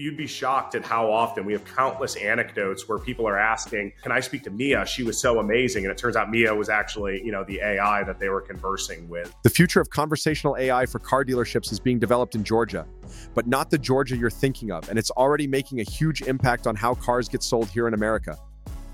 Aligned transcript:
you'd 0.00 0.16
be 0.16 0.26
shocked 0.26 0.74
at 0.74 0.84
how 0.84 1.10
often 1.10 1.44
we 1.44 1.52
have 1.52 1.64
countless 1.64 2.16
anecdotes 2.16 2.88
where 2.88 2.98
people 2.98 3.28
are 3.28 3.38
asking, 3.38 3.92
"Can 4.02 4.12
I 4.12 4.20
speak 4.20 4.42
to 4.44 4.50
Mia? 4.50 4.86
She 4.86 5.02
was 5.02 5.20
so 5.20 5.38
amazing." 5.38 5.84
And 5.84 5.92
it 5.92 5.98
turns 5.98 6.16
out 6.16 6.30
Mia 6.30 6.54
was 6.54 6.68
actually, 6.68 7.22
you 7.24 7.32
know, 7.32 7.44
the 7.44 7.60
AI 7.60 8.02
that 8.04 8.18
they 8.18 8.28
were 8.28 8.40
conversing 8.40 9.08
with. 9.08 9.34
The 9.42 9.50
future 9.50 9.80
of 9.80 9.90
conversational 9.90 10.56
AI 10.56 10.86
for 10.86 10.98
car 10.98 11.24
dealerships 11.24 11.70
is 11.70 11.78
being 11.78 11.98
developed 11.98 12.34
in 12.34 12.42
Georgia, 12.42 12.86
but 13.34 13.46
not 13.46 13.70
the 13.70 13.78
Georgia 13.78 14.16
you're 14.16 14.30
thinking 14.30 14.72
of, 14.72 14.88
and 14.88 14.98
it's 14.98 15.10
already 15.10 15.46
making 15.46 15.80
a 15.80 15.84
huge 15.84 16.22
impact 16.22 16.66
on 16.66 16.76
how 16.76 16.94
cars 16.94 17.28
get 17.28 17.42
sold 17.42 17.68
here 17.68 17.86
in 17.86 17.94
America. 17.94 18.38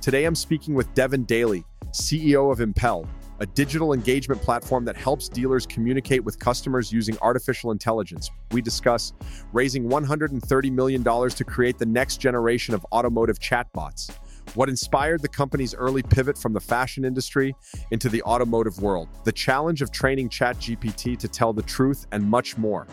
Today 0.01 0.25
I'm 0.25 0.35
speaking 0.35 0.75
with 0.75 0.93
Devin 0.95 1.25
Daly, 1.25 1.65
CEO 1.93 2.51
of 2.51 2.61
Impel, 2.61 3.09
a 3.41 3.47
digital 3.47 3.93
engagement 3.93 4.41
platform 4.43 4.85
that 4.85 4.97
helps 4.97 5.29
dealers 5.29 5.67
communicate 5.67 6.25
with 6.25 6.39
customers 6.39 6.93
using 6.93 7.17
artificial 7.21 7.71
intelligence. 7.71 8.31
We 8.53 8.63
discuss 8.63 9.13
raising 9.53 9.89
$130 9.89 10.73
million 10.73 11.05
to 11.05 11.45
create 11.45 11.79
the 11.79 11.87
next 11.87 12.19
generation 12.19 12.75
of 12.75 12.85
automotive 12.93 13.39
chatbots, 13.39 14.11
what 14.55 14.69
inspired 14.69 15.23
the 15.23 15.29
company's 15.29 15.75
early 15.75 16.03
pivot 16.03 16.39
from 16.39 16.53
the 16.53 16.61
fashion 16.61 17.05
industry 17.05 17.55
into 17.91 18.09
the 18.09 18.23
automotive 18.23 18.81
world, 18.81 19.09
the 19.25 19.33
challenge 19.33 19.83
of 19.83 19.91
training 19.91 20.29
ChatGPT 20.29 21.19
to 21.19 21.29
tell 21.29 21.53
the 21.53 21.63
truth, 21.63 22.07
and 22.13 22.25
much 22.25 22.57
more. 22.57 22.87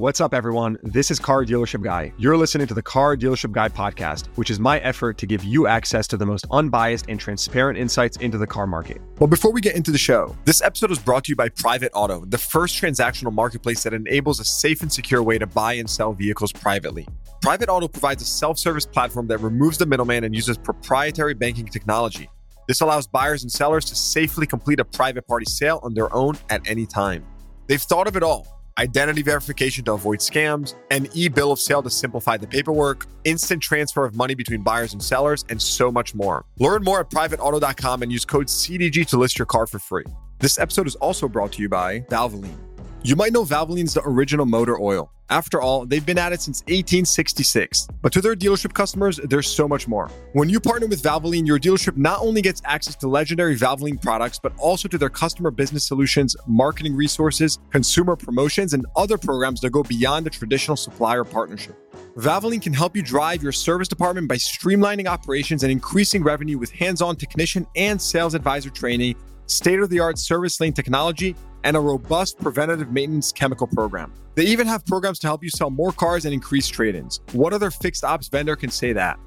What's 0.00 0.18
up, 0.22 0.32
everyone? 0.32 0.78
This 0.82 1.10
is 1.10 1.18
Car 1.18 1.44
Dealership 1.44 1.82
Guy. 1.82 2.10
You're 2.16 2.38
listening 2.38 2.66
to 2.68 2.72
the 2.72 2.80
Car 2.80 3.18
Dealership 3.18 3.52
Guy 3.52 3.68
podcast, 3.68 4.28
which 4.36 4.48
is 4.48 4.58
my 4.58 4.78
effort 4.78 5.18
to 5.18 5.26
give 5.26 5.44
you 5.44 5.66
access 5.66 6.06
to 6.06 6.16
the 6.16 6.24
most 6.24 6.46
unbiased 6.50 7.04
and 7.10 7.20
transparent 7.20 7.78
insights 7.78 8.16
into 8.16 8.38
the 8.38 8.46
car 8.46 8.66
market. 8.66 9.02
Well, 9.18 9.26
before 9.26 9.52
we 9.52 9.60
get 9.60 9.76
into 9.76 9.90
the 9.90 9.98
show, 9.98 10.34
this 10.46 10.62
episode 10.62 10.90
is 10.90 10.98
brought 10.98 11.24
to 11.24 11.32
you 11.32 11.36
by 11.36 11.50
Private 11.50 11.90
Auto, 11.92 12.24
the 12.24 12.38
first 12.38 12.80
transactional 12.80 13.30
marketplace 13.30 13.82
that 13.82 13.92
enables 13.92 14.40
a 14.40 14.44
safe 14.44 14.80
and 14.80 14.90
secure 14.90 15.22
way 15.22 15.36
to 15.36 15.46
buy 15.46 15.74
and 15.74 15.90
sell 15.90 16.14
vehicles 16.14 16.50
privately. 16.50 17.06
Private 17.42 17.68
Auto 17.68 17.86
provides 17.86 18.22
a 18.22 18.26
self 18.26 18.58
service 18.58 18.86
platform 18.86 19.26
that 19.26 19.40
removes 19.40 19.76
the 19.76 19.84
middleman 19.84 20.24
and 20.24 20.34
uses 20.34 20.56
proprietary 20.56 21.34
banking 21.34 21.66
technology. 21.66 22.26
This 22.68 22.80
allows 22.80 23.06
buyers 23.06 23.42
and 23.42 23.52
sellers 23.52 23.84
to 23.84 23.94
safely 23.94 24.46
complete 24.46 24.80
a 24.80 24.84
private 24.86 25.26
party 25.26 25.44
sale 25.44 25.78
on 25.82 25.92
their 25.92 26.10
own 26.14 26.38
at 26.48 26.66
any 26.66 26.86
time. 26.86 27.26
They've 27.66 27.82
thought 27.82 28.08
of 28.08 28.16
it 28.16 28.22
all 28.22 28.46
identity 28.78 29.22
verification 29.22 29.84
to 29.84 29.92
avoid 29.92 30.20
scams, 30.20 30.74
an 30.90 31.08
e 31.12 31.28
bill 31.28 31.52
of 31.52 31.60
sale 31.60 31.82
to 31.82 31.90
simplify 31.90 32.36
the 32.36 32.46
paperwork, 32.46 33.06
instant 33.24 33.62
transfer 33.62 34.04
of 34.04 34.14
money 34.14 34.34
between 34.34 34.62
buyers 34.62 34.92
and 34.92 35.02
sellers, 35.02 35.44
and 35.48 35.60
so 35.60 35.90
much 35.90 36.14
more. 36.14 36.44
Learn 36.58 36.82
more 36.82 37.00
at 37.00 37.10
privateauto.com 37.10 38.02
and 38.02 38.12
use 38.12 38.24
code 38.24 38.46
CDG 38.46 39.06
to 39.08 39.18
list 39.18 39.38
your 39.38 39.46
car 39.46 39.66
for 39.66 39.78
free. 39.78 40.04
This 40.38 40.58
episode 40.58 40.86
is 40.86 40.96
also 40.96 41.28
brought 41.28 41.52
to 41.52 41.62
you 41.62 41.68
by 41.68 42.00
Valvoline. 42.00 42.69
You 43.02 43.16
might 43.16 43.32
know 43.32 43.44
Valvoline's 43.44 43.94
the 43.94 44.02
original 44.04 44.44
motor 44.44 44.78
oil. 44.78 45.10
After 45.30 45.62
all, 45.62 45.86
they've 45.86 46.04
been 46.04 46.18
at 46.18 46.34
it 46.34 46.42
since 46.42 46.60
1866. 46.64 47.88
But 48.02 48.12
to 48.12 48.20
their 48.20 48.36
dealership 48.36 48.74
customers, 48.74 49.18
there's 49.24 49.46
so 49.46 49.66
much 49.66 49.88
more. 49.88 50.10
When 50.34 50.50
you 50.50 50.60
partner 50.60 50.86
with 50.86 51.02
Valvoline, 51.02 51.46
your 51.46 51.58
dealership 51.58 51.96
not 51.96 52.20
only 52.20 52.42
gets 52.42 52.60
access 52.66 52.94
to 52.96 53.08
legendary 53.08 53.56
Valvoline 53.56 54.02
products, 54.02 54.38
but 54.38 54.52
also 54.58 54.86
to 54.86 54.98
their 54.98 55.08
customer 55.08 55.50
business 55.50 55.86
solutions, 55.86 56.36
marketing 56.46 56.94
resources, 56.94 57.58
consumer 57.70 58.16
promotions, 58.16 58.74
and 58.74 58.84
other 58.96 59.16
programs 59.16 59.62
that 59.62 59.70
go 59.70 59.82
beyond 59.82 60.26
the 60.26 60.30
traditional 60.30 60.76
supplier 60.76 61.24
partnership. 61.24 61.76
Valvoline 62.18 62.60
can 62.60 62.74
help 62.74 62.94
you 62.94 63.02
drive 63.02 63.42
your 63.42 63.52
service 63.52 63.88
department 63.88 64.28
by 64.28 64.36
streamlining 64.36 65.06
operations 65.06 65.62
and 65.62 65.72
increasing 65.72 66.22
revenue 66.22 66.58
with 66.58 66.70
hands 66.72 67.00
on 67.00 67.16
technician 67.16 67.66
and 67.76 68.02
sales 68.02 68.34
advisor 68.34 68.68
training, 68.68 69.14
state 69.46 69.80
of 69.80 69.88
the 69.88 70.00
art 70.00 70.18
service 70.18 70.60
lane 70.60 70.74
technology, 70.74 71.34
and 71.64 71.76
a 71.76 71.80
robust 71.80 72.38
preventative 72.38 72.90
maintenance 72.90 73.32
chemical 73.32 73.66
program. 73.66 74.12
They 74.34 74.44
even 74.44 74.66
have 74.66 74.84
programs 74.86 75.18
to 75.20 75.26
help 75.26 75.42
you 75.42 75.50
sell 75.50 75.70
more 75.70 75.92
cars 75.92 76.24
and 76.24 76.32
increase 76.34 76.68
trade 76.68 76.94
ins. 76.94 77.20
What 77.32 77.52
other 77.52 77.70
fixed 77.70 78.04
ops 78.04 78.28
vendor 78.28 78.56
can 78.56 78.70
say 78.70 78.92
that? 78.92 79.18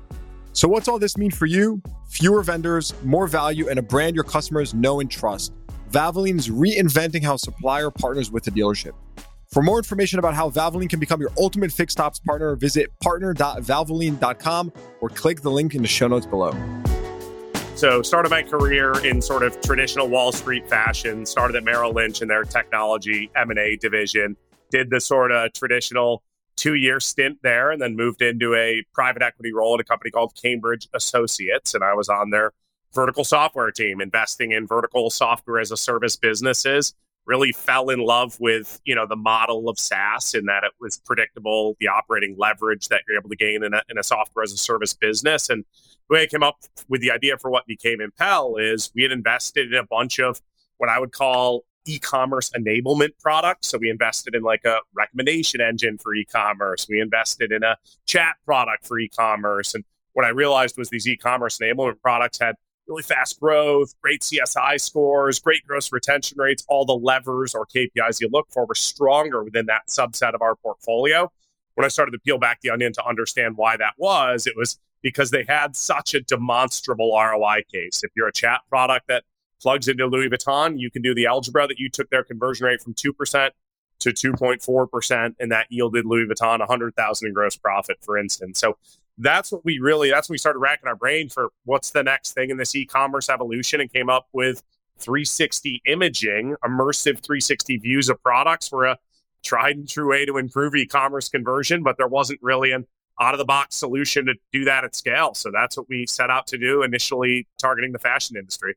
So, 0.54 0.68
what's 0.68 0.88
all 0.88 1.00
this 1.00 1.18
mean 1.18 1.32
for 1.32 1.46
you? 1.46 1.82
Fewer 2.10 2.44
vendors, 2.44 2.94
more 3.04 3.28
value, 3.28 3.70
and 3.70 3.80
a 3.80 3.82
brand 3.82 4.16
your 4.16 4.24
customers 4.24 4.74
know 4.74 5.00
and 5.00 5.10
trust. 5.10 5.52
Valvoline 5.92 6.40
is 6.40 6.50
reinventing 6.50 7.24
how 7.24 7.38
supplier 7.38 7.90
partners 7.90 8.32
with 8.32 8.44
the 8.44 8.52
dealership. 8.52 8.94
For 9.52 9.62
more 9.62 9.78
information 9.78 10.18
about 10.18 10.34
how 10.34 10.50
Valvoline 10.50 10.90
can 10.90 11.00
become 11.00 11.22
your 11.22 11.32
ultimate 11.38 11.72
fixed 11.72 12.00
ops 12.00 12.20
partner, 12.20 12.56
visit 12.56 12.90
partner.valvoline.com 13.02 14.74
or 15.02 15.10
click 15.10 15.42
the 15.42 15.52
link 15.52 15.76
in 15.76 15.84
the 15.84 15.88
show 15.88 16.08
notes 16.08 16.26
below. 16.26 16.52
So 17.84 18.02
started 18.02 18.30
my 18.30 18.44
career 18.44 18.94
in 19.06 19.22
sort 19.22 19.44
of 19.44 19.60
traditional 19.60 20.08
Wall 20.08 20.32
Street 20.32 20.70
fashion. 20.70 21.26
Started 21.26 21.58
at 21.58 21.66
Merrill 21.66 21.92
Lynch 21.92 22.22
in 22.22 22.30
their 22.30 22.46
technology 22.46 23.30
M 23.36 23.50
and 23.50 23.60
A 23.60 23.76
division. 23.76 24.38
Did 24.72 24.90
the 24.90 25.02
sort 25.02 25.34
of 25.34 25.52
traditional 25.52 26.24
two 26.56 26.76
year 26.76 27.02
stint 27.02 27.40
there, 27.44 27.72
and 27.72 27.82
then 27.82 27.98
moved 27.98 28.22
into 28.22 28.56
a 28.56 28.86
private 28.94 29.22
equity 29.22 29.52
role 29.52 29.74
at 29.74 29.82
a 29.82 29.84
company 29.84 30.12
called 30.12 30.32
Cambridge 30.42 30.88
Associates, 30.94 31.74
and 31.74 31.84
I 31.84 31.94
was 31.94 32.08
on 32.08 32.30
their 32.30 32.54
vertical 32.94 33.26
software 33.26 33.70
team, 33.70 34.00
investing 34.00 34.54
in 34.54 34.66
vertical 34.66 35.10
software 35.10 35.60
as 35.60 35.70
a 35.70 35.76
service 35.76 36.16
businesses. 36.16 36.94
Really 37.26 37.54
fell 37.54 37.90
in 37.90 38.00
love 38.00 38.38
with 38.40 38.82
you 38.84 38.96
know 38.96 39.06
the 39.06 39.16
model 39.16 39.70
of 39.70 39.80
SaaS 39.80 40.34
in 40.34 40.46
that 40.46 40.64
it 40.64 40.74
was 40.80 40.98
predictable, 40.98 41.76
the 41.80 41.88
operating 41.88 42.36
leverage 42.38 42.90
that 42.90 43.04
you're 43.08 43.18
able 43.18 43.30
to 43.30 43.36
gain 43.36 43.64
in 43.64 43.74
a, 43.74 43.82
in 43.90 43.98
a 43.98 44.04
software 44.04 44.44
as 44.44 44.52
a 44.52 44.58
service 44.58 44.94
business, 44.94 45.50
and 45.50 45.64
the 46.10 46.16
way 46.16 46.24
I 46.24 46.28
came 46.28 46.44
up 46.44 46.58
with 46.90 47.02
the 47.02 47.12
idea 47.12 47.38
for 47.38 47.50
what 47.50 47.66
became 47.66 48.02
Impel 48.02 48.58
is 48.58 48.92
we 48.94 49.04
had 49.04 49.12
invested 49.12 49.74
in 49.74 49.80
a 49.80 49.86
bunch 49.86 50.20
of 50.20 50.42
what 50.78 50.90
I 50.90 51.00
would 51.00 51.12
call 51.12 51.64
e-commerce 51.86 52.50
enablement 52.52 53.12
products. 53.20 53.68
So 53.70 53.78
we 53.78 53.90
invested 53.90 54.36
in 54.36 54.44
like 54.44 54.66
a 54.66 54.80
recommendation 54.94 55.62
engine 55.62 55.98
for 55.98 56.14
e-commerce. 56.14 56.88
We 56.90 57.00
invested 57.00 57.52
in 57.52 57.64
a 57.64 57.78
chat 58.06 58.36
product 58.46 58.88
for 58.88 59.00
e-commerce. 59.00 59.76
And 59.76 59.84
what 60.14 60.26
I 60.26 60.30
realized 60.30 60.78
was 60.78 60.90
these 60.90 61.08
e-commerce 61.08 61.58
enablement 61.58 62.02
products 62.02 62.40
had 62.40 62.56
really 62.88 63.04
fast 63.04 63.40
growth, 63.40 63.94
great 64.02 64.22
CSI 64.22 64.80
scores, 64.80 65.40
great 65.40 65.66
gross 65.66 65.92
retention 65.92 66.38
rates, 66.38 66.66
all 66.68 66.86
the 66.86 66.94
levers 66.94 67.56
or 67.56 67.66
KPIs 67.66 68.20
you 68.20 68.30
look 68.32 68.48
for 68.52 68.66
were 68.66 68.76
stronger 68.76 69.44
within 69.44 69.66
that 69.68 69.88
subset 69.88 70.34
of 70.34 70.42
our 70.42 70.56
portfolio. 70.56 71.32
When 71.76 71.86
I 71.86 71.88
started 71.88 72.12
to 72.12 72.20
peel 72.20 72.38
back 72.38 72.62
the 72.62 72.70
onion 72.70 72.94
to 72.94 73.06
understand 73.06 73.58
why 73.58 73.78
that 73.78 73.94
was, 73.98 74.46
it 74.46 74.54
was 74.56 74.80
because 75.02 75.32
they 75.32 75.44
had 75.48 75.76
such 75.76 76.14
a 76.14 76.22
demonstrable 76.22 77.12
ROI 77.16 77.64
case. 77.72 78.04
If 78.04 78.12
you're 78.16 78.28
a 78.28 78.34
chat 78.34 78.62
product 78.70 79.08
that 79.08 79.24
plugs 79.62 79.88
into 79.88 80.06
Louis 80.06 80.30
Vuitton, 80.30 80.80
you 80.80 80.92
can 80.92 81.02
do 81.02 81.16
the 81.16 81.26
algebra 81.26 81.68
that 81.68 81.80
you 81.80 81.90
took 81.90 82.10
their 82.10 82.24
conversion 82.24 82.66
rate 82.66 82.82
from 82.82 82.94
2% 82.94 83.50
to 84.00 84.10
2.4%, 84.10 85.36
and 85.40 85.52
that 85.52 85.68
yielded 85.70 86.06
Louis 86.06 86.26
Vuitton 86.26 86.60
100,000 86.60 87.28
in 87.28 87.34
gross 87.34 87.56
profit, 87.56 87.98
for 88.02 88.18
instance. 88.18 88.60
So 88.60 88.78
that's 89.18 89.52
what 89.52 89.64
we 89.64 89.80
really, 89.80 90.10
that's 90.10 90.30
when 90.30 90.34
we 90.34 90.40
started 90.40 90.60
racking 90.60 90.88
our 90.88 90.96
brain 90.96 91.30
for 91.30 91.50
what's 91.66 91.92
the 91.92 92.04
next 92.04 92.34
thing 92.34 92.50
in 92.50 92.58
this 92.58 92.76
e-commerce 92.76 93.30
evolution 93.30 93.80
and 93.80 93.92
came 93.92 94.10
up 94.10 94.28
with 94.34 94.64
360 95.00 95.82
imaging, 95.86 96.56
immersive 96.64 97.20
360 97.20 97.78
views 97.78 98.10
of 98.10 98.22
products 98.24 98.72
were 98.72 98.86
a 98.86 98.98
tried 99.44 99.76
and 99.76 99.90
true 99.90 100.10
way 100.10 100.26
to 100.26 100.38
improve 100.38 100.76
e-commerce 100.76 101.30
conversion, 101.30 101.84
but 101.84 101.98
there 101.98 102.08
wasn't 102.08 102.40
really 102.42 102.72
an 102.72 102.86
out 103.20 103.34
of 103.34 103.38
the 103.38 103.46
box 103.46 103.76
solution 103.76 104.26
to 104.26 104.34
do 104.52 104.66
that 104.66 104.84
at 104.84 104.96
scale. 104.96 105.34
So 105.34 105.52
that's 105.52 105.78
what 105.78 105.88
we 105.88 106.08
set 106.08 106.30
out 106.30 106.48
to 106.48 106.58
do 106.58 106.82
initially, 106.82 107.48
targeting 107.60 107.92
the 107.92 108.00
fashion 108.00 108.38
industry. 108.38 108.76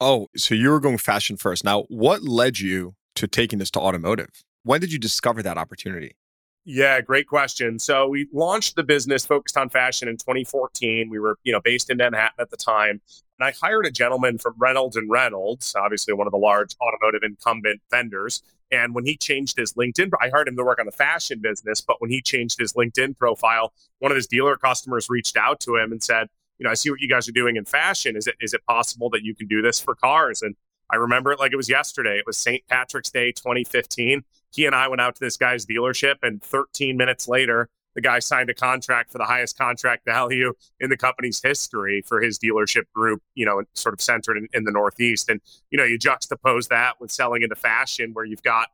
Oh, 0.00 0.28
so 0.36 0.54
you 0.54 0.68
were 0.68 0.80
going 0.80 0.98
fashion 0.98 1.36
first. 1.36 1.64
Now, 1.64 1.82
what 1.88 2.22
led 2.22 2.58
you 2.58 2.94
to 3.14 3.26
taking 3.26 3.58
this 3.58 3.70
to 3.70 3.80
automotive? 3.80 4.42
When 4.64 4.80
did 4.80 4.92
you 4.92 4.98
discover 4.98 5.42
that 5.42 5.56
opportunity? 5.56 6.16
Yeah, 6.64 7.00
great 7.00 7.26
question. 7.26 7.78
So 7.80 8.06
we 8.06 8.28
launched 8.32 8.76
the 8.76 8.84
business 8.84 9.26
focused 9.26 9.56
on 9.56 9.68
fashion 9.68 10.06
in 10.08 10.16
2014. 10.16 11.10
We 11.10 11.18
were, 11.18 11.36
you 11.42 11.52
know, 11.52 11.60
based 11.60 11.90
in 11.90 11.96
Manhattan 11.96 12.36
at 12.38 12.50
the 12.50 12.56
time. 12.56 13.00
And 13.38 13.48
I 13.48 13.50
hired 13.50 13.84
a 13.86 13.90
gentleman 13.90 14.38
from 14.38 14.54
Reynolds 14.56 14.96
and 14.96 15.10
Reynolds, 15.10 15.74
obviously 15.76 16.14
one 16.14 16.28
of 16.28 16.30
the 16.30 16.38
large 16.38 16.76
automotive 16.80 17.22
incumbent 17.24 17.80
vendors. 17.90 18.42
And 18.70 18.94
when 18.94 19.04
he 19.04 19.16
changed 19.16 19.56
his 19.56 19.72
LinkedIn, 19.72 20.10
I 20.20 20.28
hired 20.28 20.46
him 20.46 20.56
to 20.56 20.64
work 20.64 20.78
on 20.78 20.86
the 20.86 20.92
fashion 20.92 21.40
business. 21.40 21.80
But 21.80 22.00
when 22.00 22.10
he 22.10 22.22
changed 22.22 22.60
his 22.60 22.74
LinkedIn 22.74 23.18
profile, 23.18 23.72
one 23.98 24.12
of 24.12 24.16
his 24.16 24.28
dealer 24.28 24.56
customers 24.56 25.10
reached 25.10 25.36
out 25.36 25.58
to 25.60 25.76
him 25.76 25.90
and 25.90 26.02
said, 26.02 26.28
"You 26.58 26.64
know, 26.64 26.70
I 26.70 26.74
see 26.74 26.90
what 26.90 27.00
you 27.00 27.08
guys 27.08 27.28
are 27.28 27.32
doing 27.32 27.56
in 27.56 27.64
fashion. 27.64 28.16
Is 28.16 28.28
it 28.28 28.36
is 28.40 28.54
it 28.54 28.64
possible 28.66 29.10
that 29.10 29.24
you 29.24 29.34
can 29.34 29.48
do 29.48 29.62
this 29.62 29.80
for 29.80 29.96
cars?" 29.96 30.42
And 30.42 30.54
I 30.88 30.96
remember 30.96 31.32
it 31.32 31.40
like 31.40 31.52
it 31.52 31.56
was 31.56 31.68
yesterday. 31.68 32.18
It 32.18 32.26
was 32.26 32.38
St. 32.38 32.62
Patrick's 32.68 33.10
Day 33.10 33.32
2015 33.32 34.24
he 34.52 34.66
and 34.66 34.74
I 34.74 34.88
went 34.88 35.00
out 35.00 35.14
to 35.16 35.20
this 35.20 35.36
guy's 35.36 35.66
dealership, 35.66 36.16
and 36.22 36.42
13 36.42 36.96
minutes 36.96 37.28
later, 37.28 37.68
the 37.94 38.00
guy 38.00 38.18
signed 38.18 38.50
a 38.50 38.54
contract 38.54 39.10
for 39.10 39.18
the 39.18 39.24
highest 39.24 39.58
contract 39.58 40.04
value 40.04 40.52
in 40.80 40.90
the 40.90 40.96
company's 40.96 41.40
history 41.42 42.02
for 42.06 42.20
his 42.20 42.38
dealership 42.38 42.84
group, 42.94 43.22
you 43.34 43.44
know, 43.44 43.62
sort 43.74 43.92
of 43.92 44.00
centered 44.00 44.36
in, 44.36 44.48
in 44.52 44.64
the 44.64 44.72
Northeast. 44.72 45.28
And, 45.28 45.40
you 45.70 45.78
know, 45.78 45.84
you 45.84 45.98
juxtapose 45.98 46.68
that 46.68 47.00
with 47.00 47.10
selling 47.10 47.42
into 47.42 47.54
fashion 47.54 48.10
where 48.12 48.24
you've 48.24 48.42
got 48.42 48.68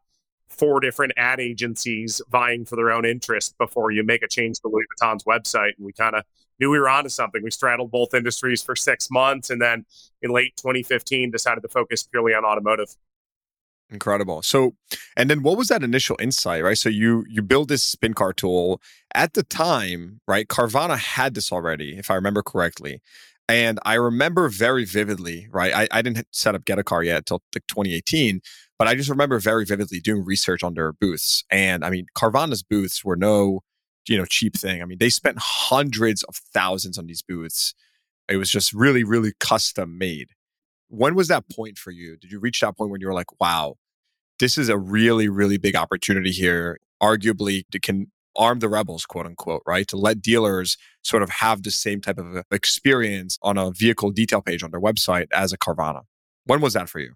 four 0.48 0.80
different 0.80 1.12
ad 1.16 1.40
agencies 1.40 2.22
vying 2.30 2.64
for 2.64 2.76
their 2.76 2.90
own 2.90 3.04
interest 3.04 3.56
before 3.58 3.90
you 3.90 4.02
make 4.02 4.22
a 4.22 4.28
change 4.28 4.60
to 4.60 4.68
Louis 4.68 4.84
Vuitton's 5.00 5.24
website. 5.24 5.72
And 5.76 5.84
we 5.84 5.92
kind 5.92 6.14
of 6.14 6.24
knew 6.58 6.70
we 6.70 6.78
were 6.78 6.88
onto 6.88 7.10
something. 7.10 7.42
We 7.42 7.50
straddled 7.50 7.90
both 7.90 8.14
industries 8.14 8.62
for 8.62 8.74
six 8.74 9.10
months 9.10 9.50
and 9.50 9.60
then 9.60 9.84
in 10.22 10.30
late 10.30 10.56
2015 10.56 11.30
decided 11.30 11.60
to 11.62 11.68
focus 11.68 12.02
purely 12.04 12.34
on 12.34 12.44
automotive. 12.44 12.94
Incredible. 13.90 14.42
So, 14.42 14.74
and 15.16 15.30
then 15.30 15.42
what 15.42 15.56
was 15.56 15.68
that 15.68 15.82
initial 15.82 16.16
insight, 16.20 16.62
right? 16.62 16.76
So 16.76 16.90
you 16.90 17.24
you 17.28 17.40
build 17.40 17.68
this 17.68 17.82
spin 17.82 18.12
car 18.12 18.34
tool 18.34 18.82
at 19.14 19.32
the 19.32 19.42
time, 19.42 20.20
right? 20.28 20.46
Carvana 20.46 20.98
had 20.98 21.34
this 21.34 21.50
already, 21.50 21.96
if 21.96 22.10
I 22.10 22.14
remember 22.14 22.42
correctly. 22.42 23.00
And 23.48 23.78
I 23.86 23.94
remember 23.94 24.50
very 24.50 24.84
vividly, 24.84 25.48
right? 25.50 25.72
I, 25.74 25.88
I 25.90 26.02
didn't 26.02 26.26
set 26.32 26.54
up 26.54 26.66
Get 26.66 26.78
a 26.78 26.84
Car 26.84 27.02
yet 27.02 27.18
until 27.18 27.42
like 27.54 27.66
2018, 27.66 28.42
but 28.78 28.86
I 28.88 28.94
just 28.94 29.08
remember 29.08 29.38
very 29.38 29.64
vividly 29.64 30.00
doing 30.00 30.22
research 30.22 30.62
on 30.62 30.74
their 30.74 30.92
booths. 30.92 31.44
And 31.50 31.82
I 31.82 31.88
mean, 31.88 32.06
Carvana's 32.14 32.62
booths 32.62 33.02
were 33.02 33.16
no, 33.16 33.60
you 34.06 34.18
know, 34.18 34.26
cheap 34.26 34.54
thing. 34.54 34.82
I 34.82 34.84
mean, 34.84 34.98
they 34.98 35.08
spent 35.08 35.38
hundreds 35.40 36.22
of 36.24 36.36
thousands 36.52 36.98
on 36.98 37.06
these 37.06 37.22
booths. 37.22 37.74
It 38.28 38.36
was 38.36 38.50
just 38.50 38.74
really, 38.74 39.02
really 39.02 39.32
custom 39.40 39.96
made. 39.96 40.28
When 40.88 41.14
was 41.14 41.28
that 41.28 41.44
point 41.50 41.78
for 41.78 41.90
you? 41.90 42.16
Did 42.16 42.32
you 42.32 42.40
reach 42.40 42.60
that 42.60 42.76
point 42.76 42.90
when 42.90 43.00
you 43.00 43.06
were 43.06 43.14
like, 43.14 43.40
wow, 43.40 43.76
this 44.38 44.56
is 44.56 44.68
a 44.68 44.78
really, 44.78 45.28
really 45.28 45.58
big 45.58 45.76
opportunity 45.76 46.30
here? 46.30 46.78
Arguably, 47.02 47.62
it 47.72 47.82
can 47.82 48.10
arm 48.36 48.60
the 48.60 48.68
rebels, 48.68 49.04
quote 49.04 49.26
unquote, 49.26 49.62
right? 49.66 49.86
To 49.88 49.96
let 49.96 50.22
dealers 50.22 50.76
sort 51.02 51.22
of 51.22 51.30
have 51.30 51.62
the 51.62 51.70
same 51.70 52.00
type 52.00 52.18
of 52.18 52.36
uh, 52.36 52.42
experience 52.50 53.38
on 53.42 53.58
a 53.58 53.70
vehicle 53.70 54.10
detail 54.10 54.40
page 54.40 54.62
on 54.62 54.70
their 54.70 54.80
website 54.80 55.26
as 55.32 55.52
a 55.52 55.58
Carvana. 55.58 56.02
When 56.44 56.60
was 56.60 56.72
that 56.74 56.88
for 56.88 57.00
you? 57.00 57.14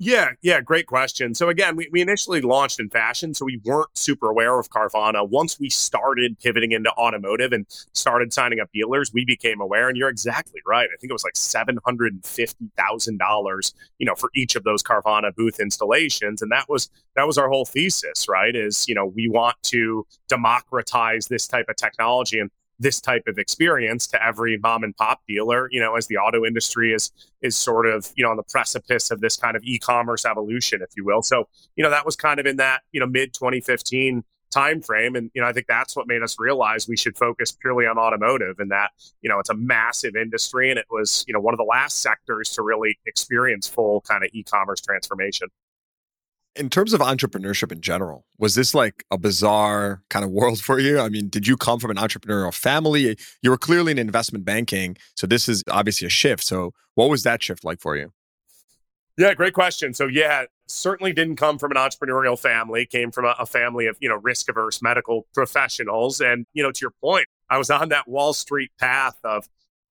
Yeah, 0.00 0.30
yeah, 0.42 0.60
great 0.60 0.86
question. 0.86 1.34
So 1.36 1.48
again, 1.48 1.76
we, 1.76 1.88
we 1.92 2.00
initially 2.00 2.40
launched 2.40 2.80
in 2.80 2.90
fashion, 2.90 3.32
so 3.32 3.44
we 3.44 3.60
weren't 3.64 3.96
super 3.96 4.28
aware 4.28 4.58
of 4.58 4.68
Carvana. 4.68 5.28
Once 5.28 5.60
we 5.60 5.70
started 5.70 6.36
pivoting 6.40 6.72
into 6.72 6.90
automotive 6.94 7.52
and 7.52 7.64
started 7.92 8.32
signing 8.32 8.58
up 8.58 8.68
dealers, 8.72 9.12
we 9.14 9.24
became 9.24 9.60
aware. 9.60 9.88
And 9.88 9.96
you're 9.96 10.08
exactly 10.08 10.60
right. 10.66 10.88
I 10.92 10.96
think 11.00 11.10
it 11.10 11.12
was 11.12 11.22
like 11.22 11.36
seven 11.36 11.78
hundred 11.86 12.12
and 12.12 12.26
fifty 12.26 12.68
thousand 12.76 13.18
dollars, 13.18 13.72
you 13.98 14.06
know, 14.06 14.16
for 14.16 14.30
each 14.34 14.56
of 14.56 14.64
those 14.64 14.82
Carvana 14.82 15.32
booth 15.32 15.60
installations. 15.60 16.42
And 16.42 16.50
that 16.50 16.68
was 16.68 16.90
that 17.14 17.26
was 17.26 17.38
our 17.38 17.48
whole 17.48 17.64
thesis, 17.64 18.28
right? 18.28 18.54
Is 18.56 18.88
you 18.88 18.96
know 18.96 19.06
we 19.06 19.28
want 19.28 19.56
to 19.64 20.04
democratize 20.28 21.28
this 21.28 21.46
type 21.46 21.66
of 21.68 21.76
technology 21.76 22.40
and 22.40 22.50
this 22.78 23.00
type 23.00 23.24
of 23.26 23.38
experience 23.38 24.06
to 24.08 24.24
every 24.24 24.58
mom 24.58 24.82
and 24.82 24.96
pop 24.96 25.20
dealer 25.28 25.68
you 25.70 25.80
know 25.80 25.96
as 25.96 26.06
the 26.08 26.16
auto 26.16 26.44
industry 26.44 26.92
is 26.92 27.12
is 27.42 27.56
sort 27.56 27.86
of 27.86 28.10
you 28.16 28.24
know 28.24 28.30
on 28.30 28.36
the 28.36 28.42
precipice 28.44 29.10
of 29.10 29.20
this 29.20 29.36
kind 29.36 29.56
of 29.56 29.62
e-commerce 29.64 30.24
evolution 30.24 30.80
if 30.82 30.90
you 30.96 31.04
will. 31.04 31.22
So 31.22 31.48
you 31.76 31.84
know 31.84 31.90
that 31.90 32.04
was 32.04 32.16
kind 32.16 32.40
of 32.40 32.46
in 32.46 32.56
that 32.56 32.82
you 32.92 33.00
know 33.00 33.06
mid 33.06 33.32
2015 33.32 34.24
time 34.50 34.80
frame 34.80 35.16
and 35.16 35.32
you 35.34 35.42
know 35.42 35.48
i 35.48 35.52
think 35.52 35.66
that's 35.66 35.96
what 35.96 36.06
made 36.06 36.22
us 36.22 36.36
realize 36.38 36.86
we 36.86 36.96
should 36.96 37.18
focus 37.18 37.50
purely 37.50 37.86
on 37.86 37.98
automotive 37.98 38.60
and 38.60 38.70
that 38.70 38.90
you 39.20 39.28
know 39.28 39.40
it's 39.40 39.50
a 39.50 39.54
massive 39.54 40.14
industry 40.14 40.70
and 40.70 40.78
it 40.78 40.86
was 40.90 41.24
you 41.26 41.34
know 41.34 41.40
one 41.40 41.52
of 41.52 41.58
the 41.58 41.64
last 41.64 42.00
sectors 42.00 42.50
to 42.50 42.62
really 42.62 42.96
experience 43.04 43.66
full 43.66 44.00
kind 44.02 44.22
of 44.22 44.30
e-commerce 44.32 44.80
transformation 44.80 45.48
in 46.56 46.70
terms 46.70 46.92
of 46.92 47.00
entrepreneurship 47.00 47.72
in 47.72 47.80
general, 47.80 48.26
was 48.38 48.54
this 48.54 48.74
like 48.74 49.04
a 49.10 49.18
bizarre 49.18 50.02
kind 50.10 50.24
of 50.24 50.30
world 50.30 50.60
for 50.60 50.78
you? 50.78 51.00
I 51.00 51.08
mean, 51.08 51.28
did 51.28 51.46
you 51.46 51.56
come 51.56 51.80
from 51.80 51.90
an 51.90 51.96
entrepreneurial 51.96 52.54
family? 52.54 53.16
You 53.42 53.50
were 53.50 53.58
clearly 53.58 53.92
in 53.92 53.98
investment 53.98 54.44
banking. 54.44 54.96
So 55.16 55.26
this 55.26 55.48
is 55.48 55.62
obviously 55.70 56.06
a 56.06 56.10
shift. 56.10 56.44
So 56.44 56.72
what 56.94 57.10
was 57.10 57.22
that 57.24 57.42
shift 57.42 57.64
like 57.64 57.80
for 57.80 57.96
you? 57.96 58.12
Yeah, 59.16 59.34
great 59.34 59.54
question. 59.54 59.94
So 59.94 60.06
yeah, 60.06 60.44
certainly 60.66 61.12
didn't 61.12 61.36
come 61.36 61.58
from 61.58 61.70
an 61.70 61.76
entrepreneurial 61.76 62.38
family, 62.38 62.86
came 62.86 63.10
from 63.10 63.24
a, 63.24 63.34
a 63.38 63.46
family 63.46 63.86
of, 63.86 63.96
you 64.00 64.08
know, 64.08 64.16
risk 64.16 64.48
averse 64.48 64.82
medical 64.82 65.26
professionals. 65.34 66.20
And, 66.20 66.46
you 66.52 66.62
know, 66.62 66.72
to 66.72 66.80
your 66.80 66.92
point, 67.00 67.26
I 67.50 67.58
was 67.58 67.70
on 67.70 67.90
that 67.90 68.08
Wall 68.08 68.32
Street 68.32 68.70
path 68.78 69.16
of 69.24 69.48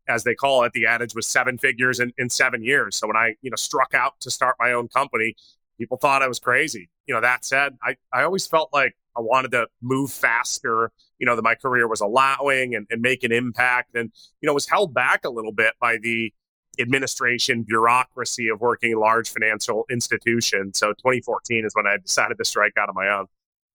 as 0.07 0.23
they 0.23 0.35
call 0.35 0.63
it, 0.63 0.73
the 0.73 0.85
adage 0.85 1.15
was 1.15 1.27
seven 1.27 1.57
figures 1.57 1.99
in, 1.99 2.11
in 2.17 2.29
seven 2.29 2.63
years. 2.63 2.95
So 2.97 3.07
when 3.07 3.15
I, 3.15 3.35
you 3.41 3.49
know, 3.49 3.55
struck 3.55 3.93
out 3.93 4.19
to 4.21 4.31
start 4.31 4.55
my 4.59 4.73
own 4.73 4.87
company, 4.89 5.35
people 5.77 5.97
thought 5.97 6.21
I 6.21 6.27
was 6.27 6.39
crazy. 6.39 6.89
You 7.05 7.13
know, 7.13 7.21
that 7.21 7.45
said, 7.45 7.77
I, 7.83 7.95
I 8.11 8.23
always 8.23 8.47
felt 8.47 8.69
like 8.73 8.95
I 9.15 9.21
wanted 9.21 9.51
to 9.51 9.67
move 9.81 10.11
faster, 10.11 10.91
you 11.19 11.25
know, 11.25 11.35
that 11.35 11.43
my 11.43 11.55
career 11.55 11.87
was 11.87 12.01
allowing 12.01 12.75
and, 12.75 12.87
and 12.89 13.01
make 13.01 13.23
an 13.23 13.31
impact 13.31 13.95
and, 13.95 14.11
you 14.41 14.47
know, 14.47 14.53
was 14.53 14.67
held 14.67 14.93
back 14.93 15.25
a 15.25 15.29
little 15.29 15.51
bit 15.51 15.73
by 15.79 15.97
the 15.97 16.33
administration 16.79 17.63
bureaucracy 17.63 18.49
of 18.49 18.61
working 18.61 18.91
in 18.91 18.97
large 18.97 19.29
financial 19.29 19.85
institutions. 19.91 20.79
So 20.79 20.89
2014 20.93 21.65
is 21.65 21.73
when 21.75 21.85
I 21.85 21.97
decided 21.97 22.37
to 22.37 22.45
strike 22.45 22.73
out 22.77 22.89
on 22.89 22.95
my 22.95 23.07
own. 23.09 23.27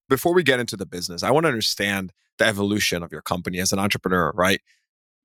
Before 0.08 0.34
we 0.34 0.42
get 0.42 0.58
into 0.58 0.76
the 0.76 0.86
business, 0.86 1.22
I 1.22 1.30
want 1.30 1.44
to 1.44 1.48
understand 1.48 2.12
the 2.38 2.46
evolution 2.46 3.02
of 3.02 3.12
your 3.12 3.22
company 3.22 3.58
as 3.58 3.72
an 3.72 3.78
entrepreneur, 3.78 4.32
right? 4.34 4.60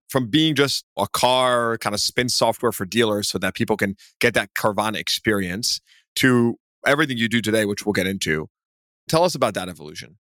From 0.10 0.28
being 0.28 0.56
just 0.56 0.86
a 0.98 1.08
car 1.08 1.78
kind 1.78 1.94
of 1.94 2.00
spin 2.00 2.30
software 2.30 2.72
for 2.72 2.86
dealers 2.86 3.30
so 3.30 3.38
that 3.40 3.56
people 3.56 3.78
can 3.78 3.96
get 4.20 4.34
that 4.34 4.54
Carvana 4.54 4.98
experience 4.98 5.80
to 6.18 6.60
everything 6.86 7.18
you 7.18 7.30
do 7.30 7.42
today, 7.42 7.66
which 7.66 7.86
we'll 7.86 7.94
get 7.94 8.08
into. 8.08 8.50
Tell 9.08 9.24
us 9.24 9.36
about 9.36 9.54
that 9.56 9.70
evolution. 9.70 10.18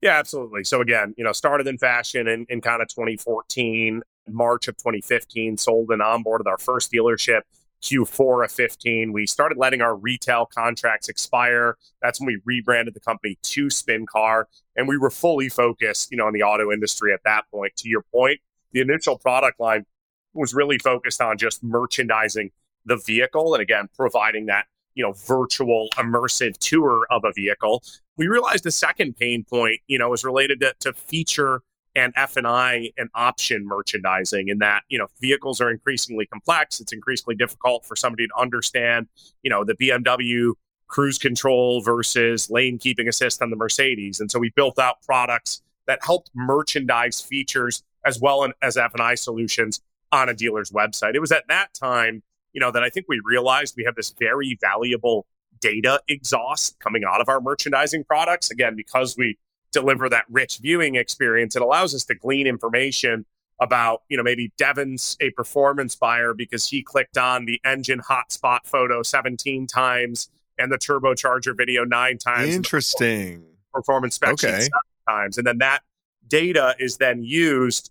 Yeah, 0.00 0.18
absolutely. 0.18 0.64
So 0.64 0.80
again, 0.80 1.14
you 1.18 1.24
know, 1.24 1.32
started 1.32 1.66
in 1.66 1.78
fashion 1.78 2.26
in, 2.26 2.46
in 2.48 2.60
kind 2.60 2.80
of 2.80 2.88
2014, 2.88 4.02
March 4.28 4.68
of 4.68 4.76
2015, 4.78 5.58
sold 5.58 5.90
and 5.90 6.00
onboarded 6.00 6.46
our 6.46 6.58
first 6.58 6.90
dealership. 6.92 7.42
Q4 7.82 8.44
of 8.44 8.52
15, 8.52 9.12
we 9.12 9.26
started 9.26 9.56
letting 9.56 9.80
our 9.80 9.96
retail 9.96 10.44
contracts 10.44 11.08
expire. 11.08 11.78
That's 12.02 12.20
when 12.20 12.26
we 12.26 12.38
rebranded 12.44 12.92
the 12.92 13.00
company 13.00 13.38
to 13.42 13.70
Spin 13.70 14.04
Car, 14.04 14.48
and 14.76 14.86
we 14.86 14.98
were 14.98 15.10
fully 15.10 15.48
focused, 15.48 16.10
you 16.10 16.18
know, 16.18 16.26
on 16.26 16.34
the 16.34 16.42
auto 16.42 16.70
industry 16.70 17.12
at 17.14 17.20
that 17.24 17.44
point. 17.50 17.74
To 17.76 17.88
your 17.88 18.02
point, 18.14 18.40
the 18.72 18.80
initial 18.80 19.16
product 19.16 19.58
line 19.58 19.86
was 20.34 20.52
really 20.52 20.78
focused 20.78 21.22
on 21.22 21.38
just 21.38 21.64
merchandising 21.64 22.50
the 22.84 22.96
vehicle, 22.96 23.54
and 23.54 23.62
again, 23.62 23.88
providing 23.96 24.46
that 24.46 24.66
you 24.94 25.04
know 25.04 25.12
virtual 25.12 25.88
immersive 25.96 26.56
tour 26.58 27.06
of 27.10 27.24
a 27.24 27.32
vehicle. 27.32 27.82
We 28.16 28.28
realized 28.28 28.64
the 28.64 28.70
second 28.70 29.16
pain 29.16 29.44
point 29.44 29.80
you 29.86 29.98
know 29.98 30.10
was 30.10 30.24
related 30.24 30.60
to, 30.60 30.74
to 30.80 30.92
feature 30.92 31.62
and 31.96 32.12
f&i 32.16 32.92
and 32.96 33.08
option 33.16 33.66
merchandising 33.66 34.46
in 34.46 34.58
that 34.58 34.82
you 34.88 34.98
know 34.98 35.08
vehicles 35.20 35.60
are 35.60 35.70
increasingly 35.70 36.26
complex. 36.26 36.80
It's 36.80 36.92
increasingly 36.92 37.34
difficult 37.34 37.84
for 37.84 37.96
somebody 37.96 38.26
to 38.26 38.34
understand 38.38 39.08
you 39.42 39.50
know 39.50 39.64
the 39.64 39.74
bmw 39.74 40.52
cruise 40.90 41.18
control 41.18 41.80
versus 41.80 42.50
lane 42.50 42.78
keeping 42.78 43.08
assist 43.08 43.40
on 43.40 43.50
the 43.50 43.56
mercedes. 43.56 44.20
And 44.20 44.30
so 44.30 44.38
we 44.38 44.50
built 44.50 44.78
out 44.78 45.00
products 45.02 45.62
that 45.86 46.00
helped 46.04 46.30
merchandise 46.34 47.20
features 47.20 47.82
as 48.04 48.20
well 48.20 48.46
as 48.60 48.76
f&i 48.76 49.14
solutions 49.14 49.80
on 50.12 50.28
a 50.28 50.34
dealer's 50.34 50.70
website. 50.70 51.14
It 51.14 51.20
was 51.20 51.32
at 51.32 51.46
that 51.48 51.72
time 51.74 52.22
you 52.52 52.60
know, 52.60 52.70
that 52.70 52.82
I 52.82 52.90
think 52.90 53.06
we 53.08 53.20
realized 53.24 53.74
we 53.76 53.84
have 53.84 53.94
this 53.94 54.10
very 54.10 54.58
valuable 54.60 55.26
data 55.60 56.00
exhaust 56.08 56.78
coming 56.80 57.04
out 57.04 57.20
of 57.20 57.28
our 57.28 57.40
merchandising 57.40 58.04
products. 58.04 58.50
Again, 58.50 58.76
because 58.76 59.16
we 59.16 59.38
deliver 59.72 60.08
that 60.08 60.24
rich 60.28 60.58
viewing 60.58 60.96
experience, 60.96 61.56
it 61.56 61.62
allows 61.62 61.94
us 61.94 62.04
to 62.06 62.14
glean 62.14 62.46
information 62.46 63.24
about, 63.60 64.02
you 64.08 64.16
know, 64.16 64.22
maybe 64.22 64.52
Devin's 64.56 65.16
a 65.20 65.30
performance 65.30 65.94
buyer 65.94 66.32
because 66.32 66.66
he 66.66 66.82
clicked 66.82 67.18
on 67.18 67.44
the 67.44 67.60
engine 67.64 68.00
hotspot 68.00 68.60
photo 68.64 69.02
17 69.02 69.66
times 69.66 70.30
and 70.58 70.72
the 70.72 70.78
turbocharger 70.78 71.56
video 71.56 71.84
nine 71.84 72.18
times. 72.18 72.54
Interesting. 72.54 73.44
Performance 73.72 74.14
spec 74.14 74.32
okay. 74.32 74.68
times. 75.08 75.38
And 75.38 75.46
then 75.46 75.58
that 75.58 75.82
data 76.26 76.74
is 76.78 76.96
then 76.96 77.22
used 77.22 77.90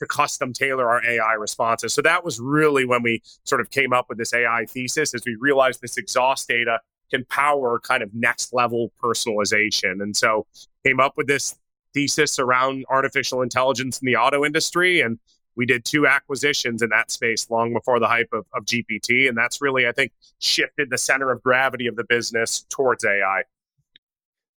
to 0.00 0.06
custom 0.06 0.52
tailor 0.52 0.90
our 0.90 1.04
AI 1.04 1.34
responses. 1.34 1.94
So 1.94 2.02
that 2.02 2.24
was 2.24 2.40
really 2.40 2.84
when 2.84 3.02
we 3.02 3.22
sort 3.44 3.60
of 3.60 3.70
came 3.70 3.92
up 3.92 4.06
with 4.08 4.18
this 4.18 4.34
AI 4.34 4.66
thesis 4.66 5.14
as 5.14 5.22
we 5.24 5.36
realized 5.36 5.80
this 5.80 5.96
exhaust 5.96 6.48
data 6.48 6.80
can 7.10 7.24
power 7.26 7.78
kind 7.80 8.02
of 8.02 8.12
next 8.14 8.52
level 8.52 8.92
personalization. 9.02 10.02
And 10.02 10.16
so 10.16 10.46
came 10.84 11.00
up 11.00 11.14
with 11.16 11.26
this 11.26 11.56
thesis 11.92 12.38
around 12.38 12.84
artificial 12.88 13.42
intelligence 13.42 14.00
in 14.00 14.06
the 14.06 14.16
auto 14.16 14.44
industry 14.44 15.00
and 15.00 15.18
we 15.56 15.66
did 15.66 15.84
two 15.84 16.06
acquisitions 16.06 16.80
in 16.80 16.88
that 16.90 17.10
space 17.10 17.50
long 17.50 17.74
before 17.74 17.98
the 17.98 18.06
hype 18.06 18.30
of, 18.32 18.46
of 18.54 18.64
GPT. 18.64 19.28
And 19.28 19.36
that's 19.36 19.60
really, 19.60 19.86
I 19.86 19.92
think, 19.92 20.12
shifted 20.38 20.88
the 20.90 20.96
center 20.96 21.30
of 21.30 21.42
gravity 21.42 21.86
of 21.86 21.96
the 21.96 22.04
business 22.04 22.64
towards 22.70 23.04
AI. 23.04 23.42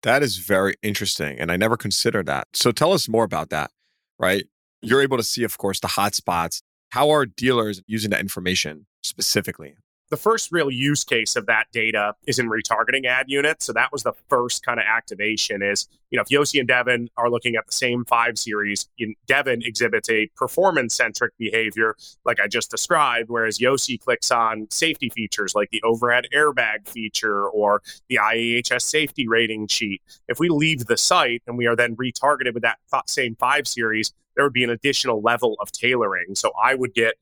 That 0.04 0.22
is 0.22 0.38
very 0.38 0.76
interesting. 0.82 1.40
And 1.40 1.52
I 1.52 1.58
never 1.58 1.76
considered 1.76 2.26
that. 2.28 2.48
So 2.54 2.72
tell 2.72 2.94
us 2.94 3.10
more 3.10 3.24
about 3.24 3.50
that, 3.50 3.72
right? 4.20 4.46
You're 4.86 5.02
able 5.02 5.16
to 5.16 5.24
see, 5.24 5.46
of 5.46 5.58
course, 5.58 5.80
the 5.80 5.88
hotspots. 5.88 6.62
How 6.90 7.10
are 7.10 7.25
dealers 7.25 7.82
using 7.88 8.12
that 8.12 8.20
information 8.20 8.86
specifically? 9.02 9.75
The 10.10 10.18
first 10.18 10.52
real 10.52 10.70
use 10.70 11.06
case 11.06 11.36
of 11.38 11.46
that 11.48 11.68
data 11.72 12.13
is 12.28 12.38
in 12.38 12.48
retargeting 12.48 13.06
ad 13.06 13.28
units. 13.30 13.66
So 13.66 13.74
that 13.74 13.92
was 13.92 14.04
the 14.04 14.12
first 14.30 14.63
kind 14.63 14.80
of 14.80 14.86
activation 14.86 15.63
is, 15.63 15.88
you 16.12 16.18
know, 16.18 16.22
if 16.22 16.28
Yossi 16.28 16.60
and 16.60 16.68
Devin 16.68 17.10
are 17.18 17.32
looking 17.32 17.56
at 17.56 17.66
the 17.66 17.72
same 17.72 18.04
five 18.06 18.38
series, 18.38 18.90
in 19.00 19.16
Devin 19.25 19.63
exhibits 19.63 20.10
a 20.10 20.28
performance 20.36 20.94
centric 20.94 21.32
behavior 21.40 21.96
like 22.25 22.40
I 22.40 22.48
just 22.48 22.70
described, 22.70 23.30
whereas 23.30 23.58
Yossi 23.58 24.00
clicks 24.00 24.30
on 24.30 24.68
safety 24.70 25.10
features 25.10 25.56
like 25.56 25.72
the 25.72 25.82
overhead 25.82 26.28
airbag 26.36 26.88
feature 26.88 27.48
or 27.48 27.82
the 28.10 28.20
IIHS 28.22 28.82
safety 28.82 29.28
rating 29.28 29.68
sheet. 29.68 30.02
If 30.28 30.40
we 30.40 30.50
leave 30.50 30.86
the 30.86 30.98
site 30.98 31.42
and 31.48 31.58
we 31.58 31.66
are 31.66 31.75
then 31.75 31.96
retargeted 31.96 32.54
with 32.54 32.63
that 32.63 32.78
same 33.08 33.36
five 33.38 33.68
series, 33.68 34.13
there 34.36 34.46
would 34.46 34.54
be 34.54 34.63
an 34.63 34.70
additional 34.70 35.22
level 35.22 35.56
of 35.60 35.72
tailoring. 35.72 36.36
So 36.36 36.52
I 36.62 36.75
would 36.75 36.94
get 36.94 37.16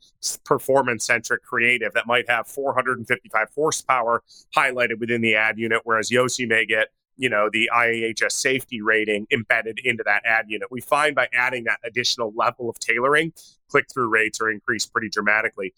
performance 0.45 1.05
centric 1.05 1.43
creative 1.43 1.93
that 1.93 2.07
might 2.07 2.29
have 2.29 2.47
455 2.47 3.47
horsepower 3.55 4.23
highlighted 4.55 4.99
within 4.99 5.21
the 5.21 5.35
ad 5.35 5.57
unit, 5.57 5.81
whereas 5.83 6.09
Yossi 6.09 6.47
may 6.47 6.65
get 6.65 6.89
you 7.17 7.29
know 7.29 7.49
the 7.51 7.69
IIHS 7.73 8.31
safety 8.31 8.81
rating 8.81 9.27
embedded 9.31 9.79
into 9.83 10.03
that 10.05 10.23
ad 10.25 10.45
unit. 10.47 10.69
We 10.71 10.81
find 10.81 11.15
by 11.15 11.27
adding 11.33 11.65
that 11.65 11.79
additional 11.83 12.33
level 12.35 12.69
of 12.69 12.79
tailoring, 12.79 13.33
click 13.69 13.85
through 13.93 14.09
rates 14.09 14.41
are 14.41 14.49
increased 14.49 14.91
pretty 14.91 15.09
dramatically 15.09 15.73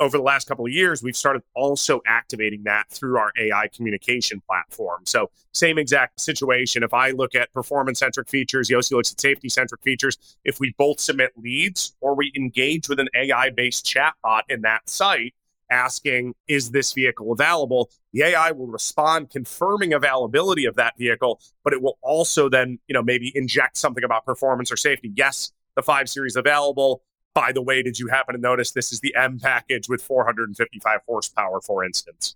over 0.00 0.16
the 0.16 0.22
last 0.22 0.46
couple 0.46 0.64
of 0.64 0.72
years, 0.72 1.02
we've 1.02 1.16
started 1.16 1.42
also 1.54 2.00
activating 2.06 2.62
that 2.64 2.88
through 2.90 3.18
our 3.18 3.32
AI 3.38 3.68
communication 3.74 4.40
platform. 4.40 5.02
So, 5.04 5.30
same 5.52 5.78
exact 5.78 6.20
situation. 6.20 6.82
If 6.82 6.94
I 6.94 7.10
look 7.10 7.34
at 7.34 7.52
performance 7.52 7.98
centric 7.98 8.28
features, 8.28 8.68
Yossi 8.68 8.92
looks 8.92 9.12
at 9.12 9.20
safety 9.20 9.48
centric 9.48 9.82
features. 9.82 10.38
If 10.44 10.60
we 10.60 10.74
both 10.78 11.00
submit 11.00 11.32
leads 11.36 11.96
or 12.00 12.14
we 12.14 12.32
engage 12.36 12.88
with 12.88 13.00
an 13.00 13.08
AI 13.14 13.50
based 13.50 13.84
chatbot 13.86 14.42
in 14.48 14.62
that 14.62 14.88
site, 14.88 15.34
asking, 15.70 16.34
is 16.46 16.70
this 16.70 16.92
vehicle 16.92 17.32
available? 17.32 17.90
The 18.12 18.22
AI 18.22 18.52
will 18.52 18.68
respond 18.68 19.30
confirming 19.30 19.92
availability 19.92 20.64
of 20.64 20.76
that 20.76 20.96
vehicle, 20.96 21.40
but 21.64 21.72
it 21.72 21.82
will 21.82 21.98
also 22.02 22.48
then, 22.48 22.78
you 22.88 22.94
know, 22.94 23.02
maybe 23.02 23.32
inject 23.34 23.76
something 23.76 24.04
about 24.04 24.24
performance 24.24 24.72
or 24.72 24.76
safety. 24.76 25.12
Yes, 25.14 25.52
the 25.76 25.82
5 25.82 26.08
Series 26.08 26.36
available 26.36 27.02
by 27.38 27.52
the 27.52 27.62
way, 27.62 27.84
did 27.84 28.00
you 28.00 28.08
happen 28.08 28.34
to 28.34 28.40
notice 28.40 28.72
this 28.72 28.90
is 28.92 28.98
the 28.98 29.14
M 29.14 29.38
package 29.38 29.88
with 29.88 30.02
455 30.02 31.00
horsepower, 31.06 31.60
for 31.60 31.84
instance? 31.84 32.34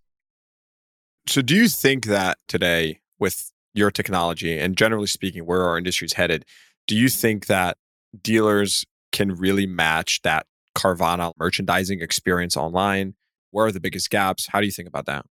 So, 1.26 1.42
do 1.42 1.56
you 1.56 1.66
think 1.66 2.06
that 2.06 2.38
today, 2.46 3.00
with 3.18 3.50
your 3.74 3.90
technology 3.90 4.56
and 4.56 4.76
generally 4.76 5.08
speaking, 5.08 5.44
where 5.44 5.62
our 5.64 5.76
industry 5.76 6.06
is 6.06 6.12
headed, 6.12 6.44
do 6.86 6.94
you 6.94 7.08
think 7.08 7.46
that 7.46 7.78
dealers 8.22 8.84
can 9.10 9.34
really 9.34 9.66
match 9.66 10.20
that 10.22 10.46
Carvana 10.76 11.32
merchandising 11.36 12.00
experience 12.00 12.56
online? 12.56 13.14
Where 13.50 13.66
are 13.66 13.72
the 13.72 13.80
biggest 13.80 14.08
gaps? 14.08 14.46
How 14.46 14.60
do 14.60 14.66
you 14.66 14.72
think 14.72 14.86
about 14.86 15.06
that? 15.06 15.26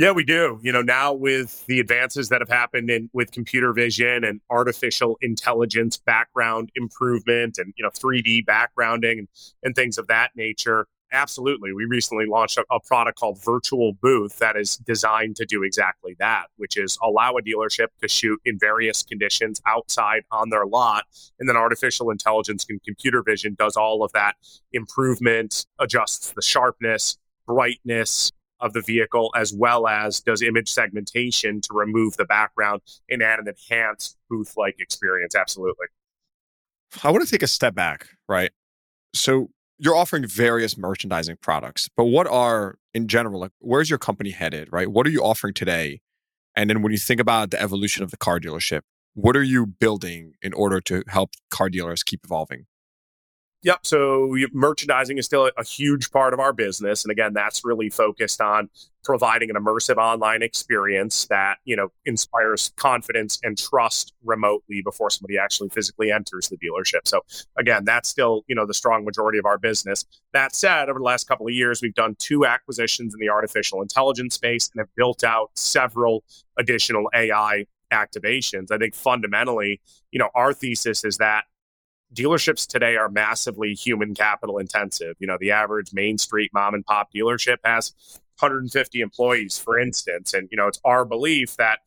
Yeah, 0.00 0.12
we 0.12 0.24
do. 0.24 0.58
You 0.62 0.72
know, 0.72 0.80
now 0.80 1.12
with 1.12 1.66
the 1.66 1.78
advances 1.78 2.30
that 2.30 2.40
have 2.40 2.48
happened 2.48 2.88
in 2.88 3.10
with 3.12 3.32
computer 3.32 3.74
vision 3.74 4.24
and 4.24 4.40
artificial 4.48 5.18
intelligence 5.20 5.98
background 5.98 6.70
improvement 6.74 7.58
and, 7.58 7.74
you 7.76 7.84
know, 7.84 7.90
3D 7.90 8.46
backgrounding 8.46 9.18
and, 9.18 9.28
and 9.62 9.74
things 9.74 9.98
of 9.98 10.06
that 10.06 10.30
nature, 10.34 10.86
absolutely. 11.12 11.74
We 11.74 11.84
recently 11.84 12.24
launched 12.24 12.56
a, 12.56 12.64
a, 12.70 12.80
product 12.80 13.18
called 13.18 13.44
Virtual 13.44 13.92
Booth 13.92 14.38
that 14.38 14.56
is 14.56 14.78
designed 14.78 15.36
to 15.36 15.44
do 15.44 15.62
exactly 15.62 16.16
that, 16.18 16.46
which 16.56 16.78
is 16.78 16.96
allow 17.02 17.36
a 17.36 17.42
dealership 17.42 17.88
to 18.00 18.08
shoot 18.08 18.40
in 18.46 18.58
various 18.58 19.02
conditions 19.02 19.60
outside 19.66 20.22
on 20.30 20.48
their 20.48 20.64
lot. 20.64 21.04
And 21.38 21.46
then 21.46 21.58
artificial 21.58 22.08
intelligence 22.08 22.64
and 22.70 22.82
computer 22.82 23.22
vision 23.22 23.54
does 23.58 23.76
all 23.76 24.02
of 24.02 24.12
that 24.12 24.36
improvement, 24.72 25.66
adjusts 25.78 26.32
the 26.32 26.40
sharpness, 26.40 27.18
brightness, 27.46 28.32
of 28.60 28.72
the 28.72 28.82
vehicle, 28.82 29.30
as 29.36 29.52
well 29.52 29.86
as 29.86 30.20
does 30.20 30.42
image 30.42 30.68
segmentation 30.68 31.60
to 31.62 31.68
remove 31.72 32.16
the 32.16 32.24
background 32.24 32.82
and 33.08 33.22
add 33.22 33.38
an 33.38 33.48
enhanced 33.48 34.16
booth 34.28 34.54
like 34.56 34.76
experience. 34.78 35.34
Absolutely. 35.34 35.86
I 37.02 37.10
want 37.10 37.24
to 37.24 37.30
take 37.30 37.42
a 37.42 37.48
step 37.48 37.74
back, 37.74 38.08
right? 38.28 38.50
So 39.14 39.50
you're 39.78 39.96
offering 39.96 40.26
various 40.26 40.76
merchandising 40.76 41.38
products, 41.40 41.88
but 41.96 42.04
what 42.04 42.26
are, 42.26 42.76
in 42.92 43.08
general, 43.08 43.40
like 43.40 43.52
where's 43.60 43.88
your 43.88 43.98
company 43.98 44.30
headed, 44.30 44.68
right? 44.70 44.88
What 44.88 45.06
are 45.06 45.10
you 45.10 45.22
offering 45.22 45.54
today? 45.54 46.00
And 46.56 46.68
then 46.68 46.82
when 46.82 46.92
you 46.92 46.98
think 46.98 47.20
about 47.20 47.50
the 47.50 47.60
evolution 47.60 48.02
of 48.02 48.10
the 48.10 48.16
car 48.16 48.40
dealership, 48.40 48.80
what 49.14 49.36
are 49.36 49.42
you 49.42 49.66
building 49.66 50.34
in 50.42 50.52
order 50.52 50.80
to 50.82 51.02
help 51.08 51.30
car 51.50 51.68
dealers 51.70 52.02
keep 52.02 52.20
evolving? 52.24 52.66
Yep. 53.62 53.80
So 53.84 54.34
merchandising 54.52 55.18
is 55.18 55.26
still 55.26 55.50
a 55.56 55.64
huge 55.64 56.10
part 56.10 56.32
of 56.32 56.40
our 56.40 56.52
business, 56.52 57.04
and 57.04 57.12
again, 57.12 57.34
that's 57.34 57.62
really 57.62 57.90
focused 57.90 58.40
on 58.40 58.70
providing 59.04 59.50
an 59.50 59.56
immersive 59.56 59.96
online 59.96 60.42
experience 60.42 61.26
that 61.26 61.58
you 61.64 61.76
know 61.76 61.88
inspires 62.06 62.72
confidence 62.76 63.38
and 63.42 63.58
trust 63.58 64.14
remotely 64.24 64.80
before 64.82 65.10
somebody 65.10 65.36
actually 65.36 65.68
physically 65.68 66.10
enters 66.10 66.48
the 66.48 66.56
dealership. 66.56 67.00
So 67.04 67.20
again, 67.58 67.84
that's 67.84 68.08
still 68.08 68.44
you 68.46 68.54
know 68.54 68.64
the 68.64 68.72
strong 68.72 69.04
majority 69.04 69.38
of 69.38 69.44
our 69.44 69.58
business. 69.58 70.06
That 70.32 70.54
said, 70.54 70.88
over 70.88 70.98
the 70.98 71.04
last 71.04 71.28
couple 71.28 71.46
of 71.46 71.52
years, 71.52 71.82
we've 71.82 71.94
done 71.94 72.16
two 72.18 72.46
acquisitions 72.46 73.12
in 73.12 73.20
the 73.20 73.28
artificial 73.28 73.82
intelligence 73.82 74.36
space 74.36 74.70
and 74.72 74.80
have 74.80 74.94
built 74.96 75.22
out 75.22 75.50
several 75.54 76.24
additional 76.58 77.10
AI 77.14 77.66
activations. 77.92 78.70
I 78.70 78.78
think 78.78 78.94
fundamentally, 78.94 79.80
you 80.12 80.18
know, 80.18 80.30
our 80.34 80.54
thesis 80.54 81.04
is 81.04 81.18
that 81.18 81.44
dealerships 82.14 82.66
today 82.66 82.96
are 82.96 83.08
massively 83.08 83.74
human 83.74 84.14
capital 84.14 84.58
intensive. 84.58 85.16
You 85.18 85.26
know, 85.26 85.36
the 85.38 85.52
average 85.52 85.92
Main 85.92 86.18
Street 86.18 86.50
mom 86.52 86.74
and 86.74 86.84
pop 86.84 87.12
dealership 87.14 87.58
has 87.64 87.92
150 88.38 89.00
employees, 89.00 89.58
for 89.58 89.78
instance. 89.78 90.34
And, 90.34 90.48
you 90.50 90.56
know, 90.56 90.66
it's 90.66 90.80
our 90.84 91.04
belief 91.04 91.56
that 91.56 91.80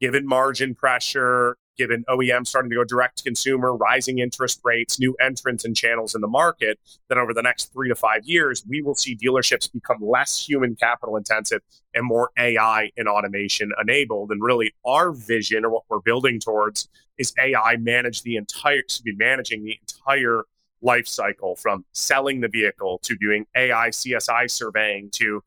given 0.00 0.26
margin 0.26 0.74
pressure, 0.74 1.56
given 1.78 2.04
OEM 2.08 2.46
starting 2.46 2.70
to 2.70 2.76
go 2.76 2.84
direct 2.84 3.18
to 3.18 3.24
consumer, 3.24 3.74
rising 3.74 4.18
interest 4.18 4.60
rates, 4.64 4.98
new 4.98 5.14
entrants 5.20 5.64
and 5.64 5.76
channels 5.76 6.14
in 6.14 6.20
the 6.20 6.28
market, 6.28 6.78
that 7.08 7.16
over 7.16 7.32
the 7.32 7.42
next 7.42 7.72
three 7.72 7.88
to 7.88 7.94
five 7.94 8.24
years, 8.24 8.64
we 8.68 8.82
will 8.82 8.94
see 8.94 9.16
dealerships 9.16 9.72
become 9.72 9.98
less 10.02 10.46
human 10.46 10.74
capital 10.76 11.16
intensive 11.16 11.62
and 11.94 12.04
more 12.04 12.30
AI 12.36 12.90
and 12.96 13.08
automation 13.08 13.70
enabled. 13.80 14.30
And 14.30 14.42
really, 14.42 14.74
our 14.84 15.12
vision 15.12 15.64
or 15.64 15.70
what 15.70 15.84
we're 15.88 16.00
building 16.00 16.40
towards 16.40 16.88
is 17.16 17.32
AI 17.42 17.76
manage 17.76 18.22
the 18.22 18.36
entire, 18.36 18.82
be 19.04 19.14
managing 19.16 19.64
the 19.64 19.78
entire 19.80 20.42
life 20.82 21.08
cycle 21.08 21.56
from 21.56 21.84
selling 21.92 22.40
the 22.40 22.48
vehicle 22.48 23.00
to 23.02 23.16
doing 23.16 23.46
AI 23.56 23.88
CSI 23.88 24.50
surveying 24.50 25.10
to 25.10 25.42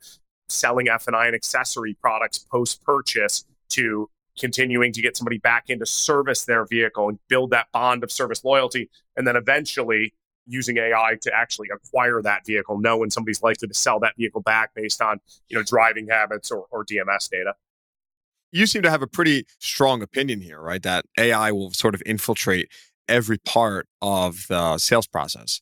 selling 0.49 0.89
F&I 0.89 1.27
and 1.27 1.35
accessory 1.35 1.93
products 2.01 2.37
post 2.37 2.83
purchase 2.83 3.45
to 3.69 4.09
continuing 4.39 4.93
to 4.93 5.01
get 5.01 5.17
somebody 5.17 5.37
back 5.37 5.65
in 5.69 5.79
to 5.79 5.85
service 5.85 6.45
their 6.45 6.65
vehicle 6.65 7.09
and 7.09 7.19
build 7.27 7.51
that 7.51 7.67
bond 7.73 8.03
of 8.03 8.11
service 8.11 8.43
loyalty. 8.43 8.89
And 9.15 9.27
then 9.27 9.35
eventually 9.35 10.13
using 10.47 10.77
AI 10.77 11.17
to 11.21 11.33
actually 11.33 11.69
acquire 11.73 12.21
that 12.21 12.45
vehicle, 12.45 12.79
know 12.79 12.97
when 12.97 13.11
somebody's 13.11 13.41
likely 13.41 13.67
to 13.67 13.73
sell 13.73 13.99
that 13.99 14.13
vehicle 14.17 14.41
back 14.41 14.73
based 14.73 15.01
on, 15.01 15.19
you 15.49 15.57
know, 15.57 15.63
driving 15.63 16.07
habits 16.07 16.51
or, 16.51 16.65
or 16.71 16.85
DMS 16.85 17.29
data. 17.29 17.53
You 18.51 18.65
seem 18.65 18.81
to 18.81 18.89
have 18.89 19.01
a 19.01 19.07
pretty 19.07 19.45
strong 19.59 20.01
opinion 20.01 20.41
here, 20.41 20.59
right? 20.59 20.81
That 20.83 21.05
AI 21.17 21.51
will 21.51 21.71
sort 21.71 21.95
of 21.95 22.03
infiltrate 22.05 22.69
every 23.07 23.37
part 23.37 23.87
of 24.01 24.45
the 24.49 24.77
sales 24.77 25.07
process. 25.07 25.61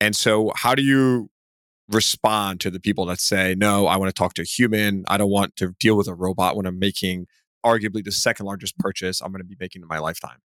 And 0.00 0.14
so, 0.14 0.52
how 0.54 0.74
do 0.74 0.82
you 0.82 1.30
respond 1.88 2.60
to 2.60 2.70
the 2.70 2.80
people 2.80 3.06
that 3.06 3.20
say, 3.20 3.54
no, 3.56 3.86
I 3.86 3.96
want 3.96 4.14
to 4.14 4.18
talk 4.18 4.34
to 4.34 4.42
a 4.42 4.44
human. 4.44 5.04
I 5.08 5.16
don't 5.16 5.30
want 5.30 5.56
to 5.56 5.74
deal 5.80 5.96
with 5.96 6.06
a 6.06 6.14
robot 6.14 6.56
when 6.56 6.66
I'm 6.66 6.78
making 6.78 7.26
arguably 7.64 8.04
the 8.04 8.12
second 8.12 8.46
largest 8.46 8.78
purchase 8.78 9.20
I'm 9.20 9.32
going 9.32 9.42
to 9.42 9.48
be 9.48 9.56
making 9.58 9.82
in 9.82 9.88
my 9.88 9.98
lifetime 9.98 10.38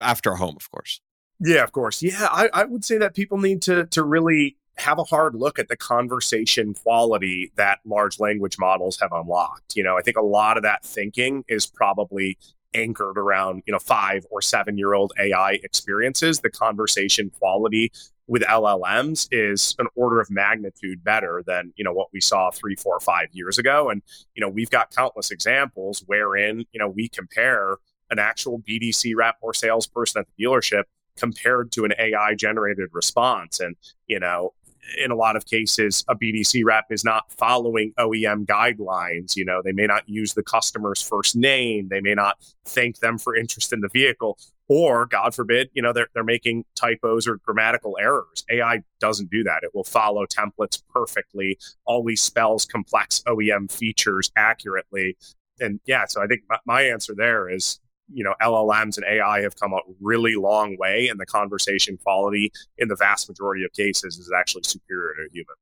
after 0.00 0.32
a 0.32 0.36
home, 0.36 0.56
of 0.56 0.70
course. 0.70 1.00
Yeah, 1.40 1.62
of 1.62 1.72
course. 1.72 2.02
Yeah, 2.02 2.28
I, 2.30 2.48
I 2.52 2.64
would 2.64 2.84
say 2.84 2.98
that 2.98 3.14
people 3.14 3.38
need 3.38 3.62
to 3.62 3.86
to 3.86 4.02
really 4.02 4.56
have 4.76 4.98
a 4.98 5.04
hard 5.04 5.34
look 5.34 5.58
at 5.58 5.68
the 5.68 5.76
conversation 5.76 6.74
quality 6.74 7.52
that 7.56 7.80
large 7.84 8.18
language 8.18 8.58
models 8.58 8.98
have 9.00 9.12
unlocked. 9.12 9.76
You 9.76 9.82
know, 9.82 9.96
I 9.96 10.02
think 10.02 10.16
a 10.16 10.22
lot 10.22 10.56
of 10.56 10.62
that 10.62 10.84
thinking 10.84 11.44
is 11.48 11.66
probably 11.66 12.38
anchored 12.74 13.18
around, 13.18 13.62
you 13.66 13.72
know, 13.72 13.78
five 13.78 14.24
or 14.30 14.40
seven 14.40 14.78
year 14.78 14.94
old 14.94 15.12
AI 15.18 15.58
experiences. 15.62 16.40
The 16.40 16.50
conversation 16.50 17.30
quality 17.30 17.92
with 18.30 18.42
LLMs 18.42 19.26
is 19.32 19.74
an 19.80 19.88
order 19.96 20.20
of 20.20 20.30
magnitude 20.30 21.02
better 21.02 21.42
than 21.46 21.72
you 21.76 21.84
know 21.84 21.92
what 21.92 22.08
we 22.12 22.20
saw 22.20 22.50
three, 22.50 22.76
four, 22.76 23.00
five 23.00 23.26
years 23.32 23.58
ago. 23.58 23.90
And 23.90 24.02
you 24.34 24.40
know 24.40 24.48
we've 24.48 24.70
got 24.70 24.94
countless 24.94 25.32
examples 25.32 26.04
wherein 26.06 26.64
you 26.72 26.78
know 26.78 26.88
we 26.88 27.08
compare 27.08 27.76
an 28.10 28.18
actual 28.18 28.60
BDC 28.60 29.14
rep 29.16 29.36
or 29.40 29.52
salesperson 29.52 30.20
at 30.20 30.26
the 30.28 30.44
dealership 30.44 30.84
compared 31.16 31.72
to 31.72 31.84
an 31.84 31.92
AI 31.98 32.34
generated 32.34 32.90
response. 32.92 33.58
And 33.58 33.74
you 34.06 34.20
know 34.20 34.54
in 34.98 35.10
a 35.10 35.16
lot 35.16 35.36
of 35.36 35.46
cases, 35.46 36.04
a 36.08 36.14
BDC 36.14 36.64
rep 36.64 36.86
is 36.90 37.04
not 37.04 37.30
following 37.32 37.92
OEM 37.98 38.46
guidelines. 38.46 39.36
You 39.36 39.44
know, 39.44 39.62
they 39.62 39.72
may 39.72 39.86
not 39.86 40.08
use 40.08 40.34
the 40.34 40.42
customer's 40.42 41.02
first 41.02 41.36
name. 41.36 41.88
They 41.88 42.00
may 42.00 42.14
not 42.14 42.38
thank 42.64 42.98
them 42.98 43.18
for 43.18 43.36
interest 43.36 43.72
in 43.72 43.80
the 43.80 43.88
vehicle 43.88 44.38
or 44.70 45.04
god 45.04 45.34
forbid 45.34 45.68
you 45.74 45.82
know 45.82 45.92
they're, 45.92 46.06
they're 46.14 46.22
making 46.22 46.64
typos 46.76 47.26
or 47.26 47.36
grammatical 47.38 47.98
errors 48.00 48.44
ai 48.50 48.80
doesn't 49.00 49.28
do 49.28 49.42
that 49.42 49.62
it 49.62 49.74
will 49.74 49.84
follow 49.84 50.24
templates 50.24 50.80
perfectly 50.88 51.58
always 51.84 52.20
spells 52.20 52.64
complex 52.64 53.20
oem 53.26 53.70
features 53.70 54.30
accurately 54.36 55.16
and 55.58 55.80
yeah 55.86 56.04
so 56.06 56.22
i 56.22 56.26
think 56.26 56.42
my, 56.48 56.58
my 56.64 56.82
answer 56.82 57.14
there 57.16 57.48
is 57.50 57.80
you 58.12 58.24
know 58.24 58.34
llms 58.42 58.96
and 58.96 59.06
ai 59.06 59.40
have 59.40 59.56
come 59.56 59.72
a 59.72 59.78
really 60.00 60.36
long 60.36 60.76
way 60.78 61.08
and 61.08 61.20
the 61.20 61.26
conversation 61.26 61.96
quality 62.02 62.52
in 62.78 62.88
the 62.88 62.96
vast 62.96 63.28
majority 63.28 63.64
of 63.64 63.72
cases 63.72 64.18
is 64.18 64.30
actually 64.36 64.62
superior 64.64 65.14
to 65.14 65.22
a 65.22 65.32
human 65.32 65.56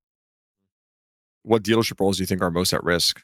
what 1.42 1.62
dealership 1.62 1.98
roles 2.00 2.16
do 2.16 2.22
you 2.22 2.26
think 2.26 2.42
are 2.42 2.50
most 2.50 2.72
at 2.72 2.82
risk 2.84 3.22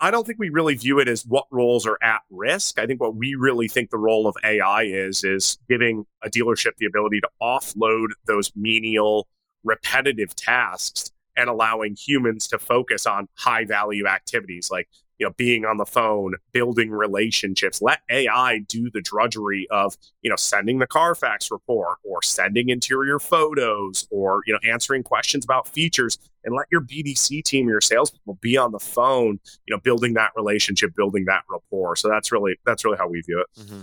I 0.00 0.12
don't 0.12 0.24
think 0.24 0.38
we 0.38 0.50
really 0.50 0.76
view 0.76 1.00
it 1.00 1.08
as 1.08 1.26
what 1.26 1.46
roles 1.50 1.84
are 1.84 1.98
at 2.02 2.20
risk. 2.30 2.78
I 2.78 2.86
think 2.86 3.00
what 3.00 3.16
we 3.16 3.34
really 3.34 3.66
think 3.66 3.90
the 3.90 3.98
role 3.98 4.28
of 4.28 4.36
AI 4.44 4.84
is 4.84 5.24
is 5.24 5.58
giving 5.68 6.06
a 6.22 6.30
dealership 6.30 6.76
the 6.78 6.86
ability 6.86 7.20
to 7.20 7.28
offload 7.42 8.08
those 8.26 8.52
menial, 8.54 9.26
repetitive 9.64 10.36
tasks 10.36 11.10
and 11.36 11.48
allowing 11.48 11.96
humans 11.96 12.46
to 12.48 12.58
focus 12.58 13.06
on 13.06 13.28
high 13.34 13.64
value 13.64 14.06
activities 14.06 14.70
like 14.70 14.88
you 15.18 15.26
know 15.26 15.32
being 15.36 15.64
on 15.64 15.76
the 15.76 15.86
phone 15.86 16.34
building 16.52 16.90
relationships 16.90 17.82
let 17.82 18.00
ai 18.10 18.58
do 18.68 18.90
the 18.90 19.00
drudgery 19.00 19.66
of 19.70 19.96
you 20.22 20.30
know 20.30 20.36
sending 20.36 20.78
the 20.78 20.86
carfax 20.86 21.50
report 21.50 21.98
or 22.04 22.22
sending 22.22 22.68
interior 22.68 23.18
photos 23.18 24.06
or 24.10 24.42
you 24.46 24.52
know 24.52 24.60
answering 24.70 25.02
questions 25.02 25.44
about 25.44 25.66
features 25.68 26.18
and 26.44 26.54
let 26.54 26.66
your 26.70 26.80
bdc 26.80 27.42
team 27.44 27.68
your 27.68 27.80
salespeople 27.80 28.38
be 28.40 28.56
on 28.56 28.72
the 28.72 28.78
phone 28.78 29.38
you 29.66 29.74
know 29.74 29.80
building 29.80 30.14
that 30.14 30.30
relationship 30.36 30.94
building 30.94 31.24
that 31.26 31.42
rapport. 31.50 31.96
So 31.96 32.08
that's 32.08 32.32
really 32.32 32.58
that's 32.64 32.84
really 32.84 32.98
how 32.98 33.08
we 33.08 33.20
view 33.20 33.40
it. 33.40 33.60
Mm-hmm. 33.60 33.80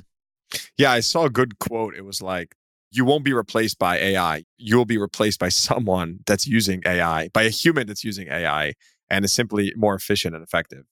yeah 0.77 0.91
i 0.91 0.99
saw 0.99 1.25
a 1.25 1.29
good 1.29 1.59
quote. 1.59 1.95
It 1.95 2.05
was 2.05 2.21
like 2.21 2.55
you 2.91 3.05
won't 3.05 3.25
be 3.25 3.33
replaced 3.33 3.79
by 3.79 3.97
ai 3.97 4.43
you 4.57 4.77
will 4.77 4.85
be 4.85 4.97
replaced 4.97 5.39
by 5.39 5.49
someone 5.49 6.19
that's 6.25 6.47
using 6.47 6.81
ai 6.85 7.29
by 7.29 7.43
a 7.43 7.49
human 7.49 7.87
that's 7.87 8.03
using 8.03 8.27
ai 8.29 8.73
and 9.09 9.25
is 9.25 9.33
simply 9.33 9.73
more 9.75 9.95
efficient 9.95 10.35
and 10.35 10.43
effective 10.43 10.85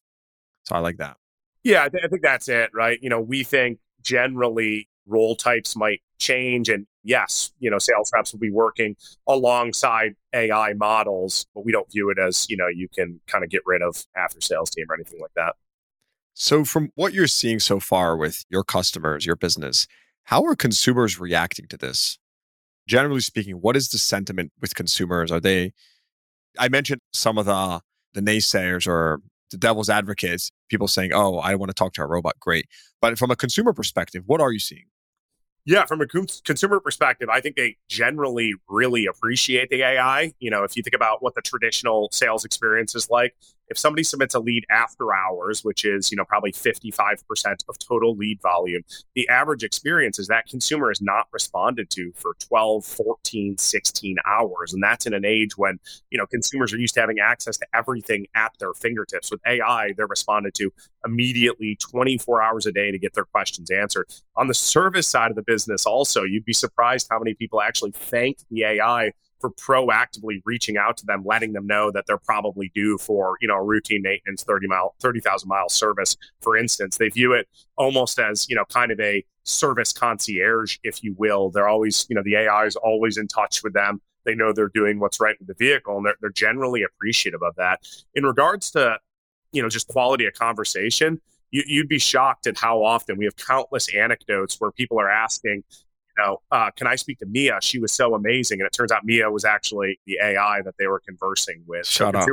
so 0.64 0.76
I 0.76 0.80
like 0.80 0.98
that. 0.98 1.18
Yeah, 1.64 1.84
I, 1.84 1.90
th- 1.90 2.04
I 2.04 2.08
think 2.08 2.22
that's 2.22 2.50
it, 2.50 2.72
right? 2.74 3.00
You 3.02 3.10
know, 3.10 3.22
we 3.22 3.44
think 3.44 3.80
generally 4.02 4.90
role 5.06 5.36
types 5.36 5.76
might 5.76 6.02
change. 6.20 6.70
And 6.70 6.88
yes, 7.04 7.52
you 7.60 7.70
know, 7.70 7.80
sales 7.80 8.12
reps 8.14 8.34
will 8.34 8.40
be 8.40 8.52
working 8.52 8.96
alongside 9.28 10.16
AI 10.34 10.74
models, 10.74 11.46
but 11.54 11.66
we 11.66 11.72
don't 11.72 11.92
view 11.92 12.10
it 12.10 12.20
as, 12.20 12.50
you 12.50 12.58
know, 12.58 12.68
you 12.68 12.88
can 12.94 13.20
kind 13.28 13.44
of 13.44 13.50
get 13.50 13.62
rid 13.66 13.82
of 13.82 14.06
after 14.16 14.42
sales 14.42 14.70
team 14.70 14.86
or 14.90 14.96
anything 14.96 15.20
like 15.22 15.34
that. 15.36 15.56
So, 16.34 16.66
from 16.66 16.92
what 16.96 17.14
you're 17.14 17.28
seeing 17.28 17.60
so 17.60 17.80
far 17.80 18.18
with 18.18 18.44
your 18.50 18.64
customers, 18.64 19.26
your 19.26 19.36
business, 19.36 19.88
how 20.24 20.44
are 20.46 20.56
consumers 20.56 21.20
reacting 21.20 21.68
to 21.68 21.78
this? 21.78 22.18
Generally 22.88 23.22
speaking, 23.22 23.56
what 23.56 23.78
is 23.78 23.90
the 23.90 24.00
sentiment 24.00 24.52
with 24.60 24.74
consumers? 24.74 25.32
Are 25.32 25.40
they, 25.40 25.74
I 26.58 26.70
mentioned 26.70 27.02
some 27.12 27.38
of 27.38 27.46
the 27.46 27.82
the 28.14 28.22
naysayers 28.22 28.88
or 28.88 29.22
the 29.54 29.58
devil's 29.58 29.90
advocates, 29.90 30.52
people 30.70 30.90
saying, 30.90 31.12
"Oh, 31.14 31.38
I 31.38 31.56
want 31.56 31.70
to 31.70 31.74
talk 31.74 31.94
to 31.94 32.02
a 32.02 32.08
robot." 32.08 32.38
Great, 32.40 32.68
but 33.02 33.18
from 33.18 33.32
a 33.32 33.36
consumer 33.38 33.72
perspective, 33.72 34.24
what 34.26 34.42
are 34.42 34.52
you 34.52 34.60
seeing? 34.60 34.86
Yeah, 35.66 35.86
from 35.86 36.02
a 36.02 36.06
consumer 36.06 36.82
perspective, 36.82 37.30
I 37.30 37.40
think 37.40 37.56
they 37.56 37.78
generally 37.88 38.54
really 38.68 39.06
appreciate 39.06 39.70
the 39.70 39.82
AI. 39.82 40.34
You 40.40 40.52
know, 40.52 40.66
if 40.66 40.76
you 40.76 40.84
think 40.84 40.94
about 40.94 41.24
what 41.24 41.36
the 41.36 41.42
traditional 41.42 42.10
sales 42.12 42.44
experience 42.44 42.96
is 42.96 43.10
like, 43.10 43.34
if 43.70 43.78
somebody 43.78 44.04
submits 44.04 44.36
a 44.36 44.40
lead 44.40 44.66
after 44.70 45.14
hours, 45.14 45.64
which 45.64 45.86
is, 45.86 46.12
you 46.12 46.18
know, 46.18 46.26
probably 46.26 46.52
55% 46.52 47.20
of 47.70 47.80
total 47.80 48.16
lead 48.16 48.42
volume, 48.42 48.84
the 49.16 49.28
average 49.30 49.64
experience 49.64 50.20
is 50.20 50.28
that 50.28 50.46
consumer 50.48 50.92
is 50.92 51.02
not 51.02 51.28
responded 51.32 51.90
to 51.92 52.12
for 52.16 52.36
12, 52.40 52.86
14, 52.86 53.58
16 53.58 54.18
hours. 54.26 54.74
And 54.74 54.84
that's 54.84 55.06
in 55.06 55.14
an 55.14 55.26
age 55.26 55.58
when, 55.58 55.80
you 56.10 56.18
know, 56.18 56.26
consumers 56.26 56.74
are 56.74 56.78
used 56.78 56.94
to 56.96 57.02
having 57.02 57.20
access 57.20 57.58
to 57.58 57.68
everything 57.74 58.28
at 58.36 58.52
their 58.60 58.74
fingertips. 58.74 59.32
With 59.32 59.42
AI, 59.46 59.94
they're 59.96 60.08
responded 60.08 60.54
to 60.56 60.72
immediately 61.06 61.78
24 61.80 62.42
hours 62.42 62.66
a 62.66 62.72
day 62.72 62.92
to 62.92 63.00
get 63.00 63.14
their 63.14 63.26
questions 63.26 63.72
answered. 63.72 64.08
On 64.36 64.48
the 64.48 64.54
service 64.54 65.08
side 65.08 65.32
of 65.32 65.36
the 65.36 65.44
business, 65.44 65.86
also, 65.86 66.24
you'd 66.24 66.46
be 66.46 66.54
surprised 66.54 67.08
how 67.10 67.20
many 67.20 67.34
people 67.34 67.62
actually 67.62 67.92
thank 67.92 68.38
the 68.50 68.64
AI 68.64 69.12
for 69.44 69.52
proactively 69.52 70.42
reaching 70.46 70.78
out 70.78 70.96
to 70.96 71.06
them, 71.06 71.22
letting 71.26 71.52
them 71.52 71.68
know 71.68 71.92
that 71.92 72.06
they're 72.08 72.18
probably 72.18 72.72
due 72.74 72.98
for, 72.98 73.38
you 73.42 73.48
know, 73.50 73.58
a 73.58 73.62
routine 73.62 74.02
maintenance 74.02 74.42
30 74.42 74.68
mile, 74.68 74.96
30,000 75.02 75.50
mile 75.50 75.68
service, 75.68 76.16
for 76.40 76.56
instance. 76.56 76.98
They 76.98 77.10
view 77.10 77.34
it 77.34 77.50
almost 77.76 78.20
as, 78.20 78.48
you 78.48 78.56
know, 78.56 78.64
kind 78.64 78.90
of 78.90 79.02
a 79.02 79.22
service 79.44 79.92
concierge, 79.92 80.78
if 80.84 81.04
you 81.04 81.14
will. 81.18 81.50
They're 81.50 81.68
always, 81.68 82.06
you 82.10 82.16
know, 82.16 82.24
the 82.24 82.38
AI 82.38 82.66
is 82.66 82.78
always 82.78 83.18
in 83.18 83.28
touch 83.28 83.64
with 83.66 83.74
them. 83.74 84.00
They 84.24 84.34
know 84.34 84.54
they're 84.54 84.70
doing 84.70 84.98
what's 85.02 85.20
right 85.20 85.36
with 85.38 85.50
the 85.50 85.56
vehicle 85.60 85.98
and 85.98 86.06
they're, 86.06 86.16
they're 86.22 86.30
generally 86.30 86.84
appreciative 86.84 87.44
of 87.44 87.54
that. 87.58 87.82
In 88.16 88.26
regards 88.26 88.72
to, 88.72 88.98
you 89.52 89.62
know, 89.62 89.68
just 89.68 89.90
quality 89.90 90.26
of 90.26 90.36
conversation, 90.36 91.20
you, 91.52 91.82
would 91.82 91.90
be 91.90 92.00
shocked 92.00 92.48
at 92.48 92.58
how 92.58 92.82
often 92.82 93.18
we 93.18 93.26
have 93.26 93.36
countless 93.36 93.94
anecdotes 93.94 94.56
where 94.62 94.72
people 94.72 95.02
are 95.02 95.10
asking, 95.10 95.66
you 96.18 96.24
know, 96.24 96.42
uh, 96.52 96.72
can 96.72 96.88
I 96.88 96.96
speak 96.96 97.20
to 97.20 97.26
Mia? 97.26 97.60
She 97.62 97.80
was 97.80 97.92
so 97.92 98.14
amazing. 98.14 98.60
And 98.60 98.68
it 98.68 98.74
turns 98.74 98.92
out 98.92 99.04
Mia 99.04 99.30
was 99.32 99.46
actually 99.46 100.00
the 100.06 100.20
AI 100.22 100.62
that 100.64 100.76
they 100.78 100.88
were 100.88 101.00
conversing 101.00 101.64
with. 101.68 101.88
Shut 101.88 102.14
so 102.14 102.22
up. 102.22 102.30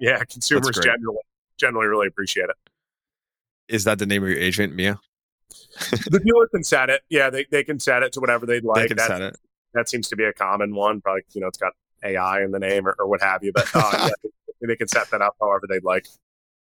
Yeah, 0.00 0.22
consumers 0.24 0.78
generally 0.82 1.18
generally 1.58 1.86
really 1.86 2.06
appreciate 2.06 2.48
it. 2.48 2.56
Is 3.68 3.84
that 3.84 3.98
the 3.98 4.06
name 4.06 4.22
of 4.22 4.28
your 4.28 4.38
agent, 4.38 4.74
Mia? 4.74 4.98
the 6.10 6.20
dealer 6.24 6.48
can 6.48 6.64
set 6.64 6.90
it. 6.90 7.02
Yeah, 7.08 7.30
they, 7.30 7.46
they 7.50 7.62
can 7.62 7.78
set 7.78 8.02
it 8.02 8.12
to 8.14 8.20
whatever 8.20 8.46
they'd 8.46 8.64
like. 8.64 8.82
They 8.82 8.88
can 8.88 8.96
that, 8.96 9.08
set 9.08 9.22
it. 9.22 9.36
That 9.74 9.88
seems 9.88 10.08
to 10.08 10.16
be 10.16 10.24
a 10.24 10.32
common 10.32 10.74
one. 10.74 11.00
Probably, 11.00 11.22
you 11.32 11.40
know, 11.40 11.46
it's 11.46 11.58
got 11.58 11.72
AI 12.02 12.42
in 12.42 12.50
the 12.50 12.58
name 12.58 12.86
or, 12.86 12.96
or 12.98 13.06
what 13.06 13.20
have 13.22 13.44
you. 13.44 13.52
But 13.52 13.68
uh, 13.74 14.08
yeah, 14.24 14.66
they 14.66 14.76
can 14.76 14.88
set 14.88 15.10
that 15.10 15.22
up 15.22 15.36
however 15.40 15.66
they'd 15.68 15.84
like. 15.84 16.06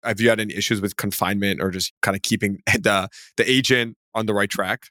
Have 0.02 0.20
you 0.20 0.28
had 0.28 0.40
any 0.40 0.54
issues 0.54 0.80
with 0.80 0.96
confinement 0.96 1.60
or 1.60 1.70
just 1.70 1.92
kind 2.02 2.16
of 2.16 2.22
keeping 2.22 2.62
the 2.66 3.08
the 3.36 3.50
agent 3.50 3.96
on 4.14 4.26
the 4.26 4.34
right 4.34 4.50
track? 4.50 4.88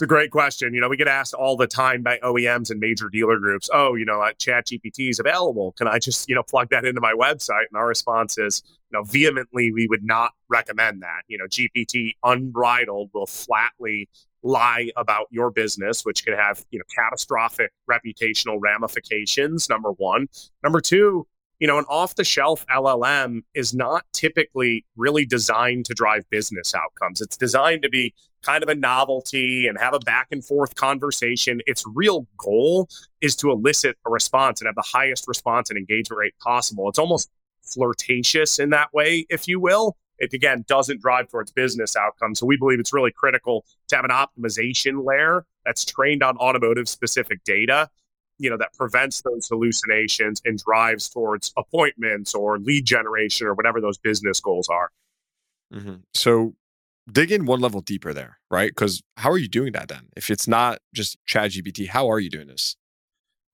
It's 0.00 0.04
a 0.04 0.06
great 0.06 0.30
question. 0.30 0.72
You 0.72 0.80
know, 0.80 0.88
we 0.88 0.96
get 0.96 1.08
asked 1.08 1.34
all 1.34 1.58
the 1.58 1.66
time 1.66 2.02
by 2.02 2.16
OEMs 2.24 2.70
and 2.70 2.80
major 2.80 3.10
dealer 3.10 3.38
groups, 3.38 3.68
oh, 3.70 3.96
you 3.96 4.06
know, 4.06 4.22
uh, 4.22 4.32
ChatGPT 4.32 5.10
is 5.10 5.20
available. 5.20 5.72
Can 5.72 5.88
I 5.88 5.98
just, 5.98 6.26
you 6.26 6.34
know, 6.34 6.42
plug 6.42 6.70
that 6.70 6.86
into 6.86 7.02
my 7.02 7.12
website? 7.12 7.66
And 7.70 7.76
our 7.76 7.86
response 7.86 8.38
is, 8.38 8.62
you 8.90 8.98
know, 8.98 9.04
vehemently, 9.04 9.72
we 9.72 9.86
would 9.88 10.02
not 10.02 10.32
recommend 10.48 11.02
that. 11.02 11.24
You 11.28 11.36
know, 11.36 11.44
GPT 11.44 12.12
unbridled 12.24 13.10
will 13.12 13.26
flatly 13.26 14.08
lie 14.42 14.90
about 14.96 15.26
your 15.30 15.50
business, 15.50 16.02
which 16.02 16.24
could 16.24 16.32
have, 16.32 16.64
you 16.70 16.78
know, 16.78 16.84
catastrophic 16.96 17.70
reputational 17.86 18.56
ramifications, 18.58 19.68
number 19.68 19.90
one. 19.92 20.28
Number 20.64 20.80
two, 20.80 21.26
you 21.58 21.66
know, 21.66 21.76
an 21.76 21.84
off 21.90 22.14
the 22.14 22.24
shelf 22.24 22.64
LLM 22.74 23.42
is 23.52 23.74
not 23.74 24.06
typically 24.14 24.86
really 24.96 25.26
designed 25.26 25.84
to 25.84 25.92
drive 25.92 26.24
business 26.30 26.74
outcomes. 26.74 27.20
It's 27.20 27.36
designed 27.36 27.82
to 27.82 27.90
be 27.90 28.14
kind 28.42 28.62
of 28.62 28.68
a 28.68 28.74
novelty 28.74 29.66
and 29.66 29.78
have 29.78 29.94
a 29.94 29.98
back 30.00 30.28
and 30.30 30.44
forth 30.44 30.74
conversation. 30.74 31.60
Its 31.66 31.84
real 31.86 32.26
goal 32.36 32.88
is 33.20 33.36
to 33.36 33.50
elicit 33.50 33.96
a 34.06 34.10
response 34.10 34.60
and 34.60 34.66
have 34.66 34.74
the 34.74 34.82
highest 34.82 35.28
response 35.28 35.70
and 35.70 35.78
engagement 35.78 36.18
rate 36.18 36.34
possible. 36.38 36.88
It's 36.88 36.98
almost 36.98 37.30
flirtatious 37.62 38.58
in 38.58 38.70
that 38.70 38.92
way, 38.92 39.26
if 39.28 39.46
you 39.46 39.60
will. 39.60 39.96
It 40.18 40.34
again 40.34 40.64
doesn't 40.68 41.00
drive 41.00 41.28
towards 41.28 41.50
business 41.50 41.96
outcomes. 41.96 42.40
So 42.40 42.46
we 42.46 42.56
believe 42.56 42.78
it's 42.78 42.92
really 42.92 43.12
critical 43.12 43.64
to 43.88 43.96
have 43.96 44.04
an 44.04 44.10
optimization 44.10 45.06
layer 45.06 45.46
that's 45.64 45.84
trained 45.84 46.22
on 46.22 46.36
automotive 46.36 46.88
specific 46.88 47.42
data 47.44 47.88
you 48.40 48.48
know 48.48 48.56
that 48.56 48.72
prevents 48.72 49.20
those 49.20 49.46
hallucinations 49.48 50.40
and 50.44 50.58
drives 50.58 51.08
towards 51.08 51.52
appointments 51.56 52.34
or 52.34 52.58
lead 52.58 52.86
generation 52.86 53.46
or 53.46 53.54
whatever 53.54 53.80
those 53.80 53.98
business 53.98 54.40
goals 54.40 54.68
are 54.68 54.90
mm-hmm. 55.72 55.96
so 56.14 56.54
dig 57.12 57.32
in 57.32 57.46
one 57.46 57.60
level 57.60 57.80
deeper 57.80 58.12
there 58.12 58.38
right? 58.50 58.70
Because 58.70 59.02
how 59.16 59.30
are 59.30 59.38
you 59.38 59.48
doing 59.48 59.72
that 59.72 59.88
then? 59.88 60.08
If 60.16 60.30
it's 60.30 60.48
not 60.48 60.80
just 60.94 61.16
chat 61.26 61.52
gpt 61.52 61.88
how 61.88 62.10
are 62.10 62.18
you 62.18 62.30
doing 62.30 62.48
this? 62.48 62.76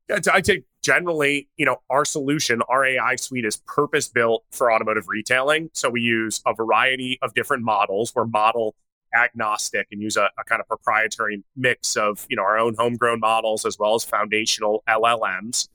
Yeah, 0.08 0.18
i 0.32 0.40
take 0.40 0.64
generally 0.82 1.48
you 1.56 1.66
know 1.66 1.78
our 1.90 2.04
solution 2.04 2.62
our 2.68 2.84
ai 2.84 3.16
suite 3.16 3.44
is 3.44 3.56
purpose 3.56 4.08
built 4.08 4.44
for 4.50 4.72
automotive 4.72 5.08
retailing. 5.08 5.70
So 5.74 5.90
we 5.90 6.00
use 6.00 6.42
a 6.46 6.54
variety 6.54 7.18
of 7.22 7.34
different 7.34 7.64
models. 7.64 8.12
We're 8.14 8.26
model 8.26 8.74
agnostic 9.14 9.86
and 9.90 10.02
use 10.02 10.16
a, 10.16 10.28
a, 10.38 10.44
kind 10.44 10.60
of 10.60 10.68
proprietary 10.68 11.42
mix 11.56 11.96
of 11.96 12.26
you 12.28 12.36
know 12.36 12.42
our 12.42 12.58
own 12.58 12.74
homegrown 12.78 13.20
models 13.20 13.64
as 13.64 13.78
well 13.78 13.94
as 13.94 14.04
foundational 14.04 14.82
LLMs. 14.88 15.68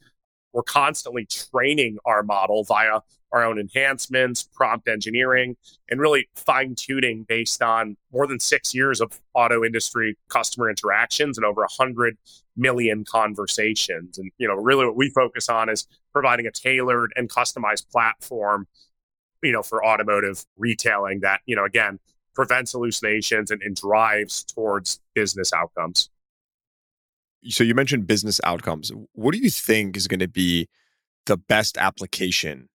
We're 0.54 0.64
constantly 0.64 1.26
training 1.26 1.98
our 2.06 2.24
model 2.24 2.64
via 2.64 3.00
our 3.32 3.46
own 3.46 3.60
enhancements, 3.60 4.44
prompt 4.44 4.88
engineering, 4.88 5.56
and 5.90 6.00
really 6.00 6.28
fine 6.36 6.76
tuning 6.76 7.24
based 7.24 7.62
on 7.62 7.96
more 8.12 8.28
than 8.28 8.40
six 8.40 8.74
years 8.74 9.00
of 9.00 9.20
auto 9.34 9.64
industry 9.64 10.18
customer 10.30 10.70
interactions 10.70 11.38
and 11.38 11.46
over 11.46 11.62
100 11.62 12.18
million 12.58 13.06
conversations. 13.06 14.18
And, 14.18 14.32
you 14.38 14.48
know, 14.48 14.56
really 14.56 14.86
what 14.86 14.96
we 14.96 15.10
focus 15.10 15.50
on 15.50 15.70
is 15.70 15.88
providing 16.12 16.46
a 16.46 16.52
tailored 16.52 17.14
and 17.16 17.30
customized 17.30 17.90
platform, 17.90 18.68
you 19.42 19.52
know, 19.52 19.64
for 19.64 19.86
automotive 19.86 20.46
retailing 20.58 21.22
that, 21.22 21.40
you 21.46 21.56
know, 21.56 21.66
again, 21.66 22.00
prevents 22.36 22.74
hallucinations 22.74 23.52
and, 23.52 23.62
and 23.62 23.76
drives 23.76 24.44
towards 24.44 25.00
business 25.14 25.54
outcomes. 25.54 26.10
So 27.50 27.64
you 27.64 27.74
mentioned 27.74 28.08
business 28.08 28.40
outcomes. 28.44 28.92
What 29.14 29.34
do 29.34 29.40
you 29.40 29.50
think 29.50 29.98
is 29.98 30.08
going 30.08 30.20
to 30.20 30.28
be 30.28 30.68
the 31.26 31.38
best 31.38 31.78
application 31.78 32.70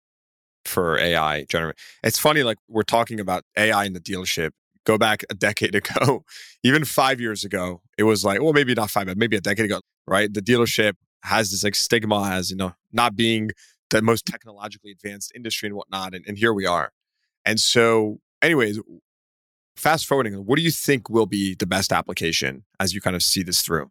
for 0.64 0.98
AI 0.98 1.44
generate? 1.44 1.76
It's 2.02 2.18
funny, 2.18 2.42
like 2.42 2.58
we're 2.68 2.82
talking 2.82 3.20
about 3.20 3.44
AI 3.56 3.84
in 3.84 3.92
the 3.92 4.00
dealership. 4.00 4.50
Go 4.84 4.98
back 4.98 5.22
a 5.30 5.34
decade 5.34 5.74
ago, 5.74 6.24
even 6.62 6.84
five 6.84 7.20
years 7.20 7.44
ago, 7.44 7.82
it 7.96 8.04
was 8.04 8.24
like, 8.24 8.40
well, 8.40 8.52
maybe 8.52 8.74
not 8.74 8.90
five, 8.90 9.06
but 9.06 9.16
maybe 9.16 9.36
a 9.36 9.40
decade 9.40 9.66
ago, 9.66 9.80
right? 10.06 10.32
The 10.32 10.42
dealership 10.42 10.94
has 11.22 11.50
this 11.50 11.62
like 11.62 11.74
stigma 11.74 12.30
as, 12.32 12.50
you 12.50 12.56
know, 12.56 12.74
not 12.92 13.14
being 13.14 13.50
the 13.90 14.02
most 14.02 14.26
technologically 14.26 14.90
advanced 14.90 15.32
industry 15.34 15.68
and 15.68 15.76
whatnot. 15.76 16.14
And, 16.14 16.24
and 16.26 16.36
here 16.36 16.52
we 16.52 16.66
are. 16.66 16.90
And 17.44 17.60
so, 17.60 18.18
anyways, 18.40 18.80
fast 19.76 20.06
forwarding, 20.06 20.34
what 20.34 20.56
do 20.56 20.62
you 20.62 20.70
think 20.70 21.08
will 21.08 21.26
be 21.26 21.54
the 21.54 21.66
best 21.66 21.92
application 21.92 22.64
as 22.80 22.94
you 22.94 23.00
kind 23.00 23.16
of 23.16 23.22
see 23.22 23.42
this 23.42 23.62
through? 23.62 23.90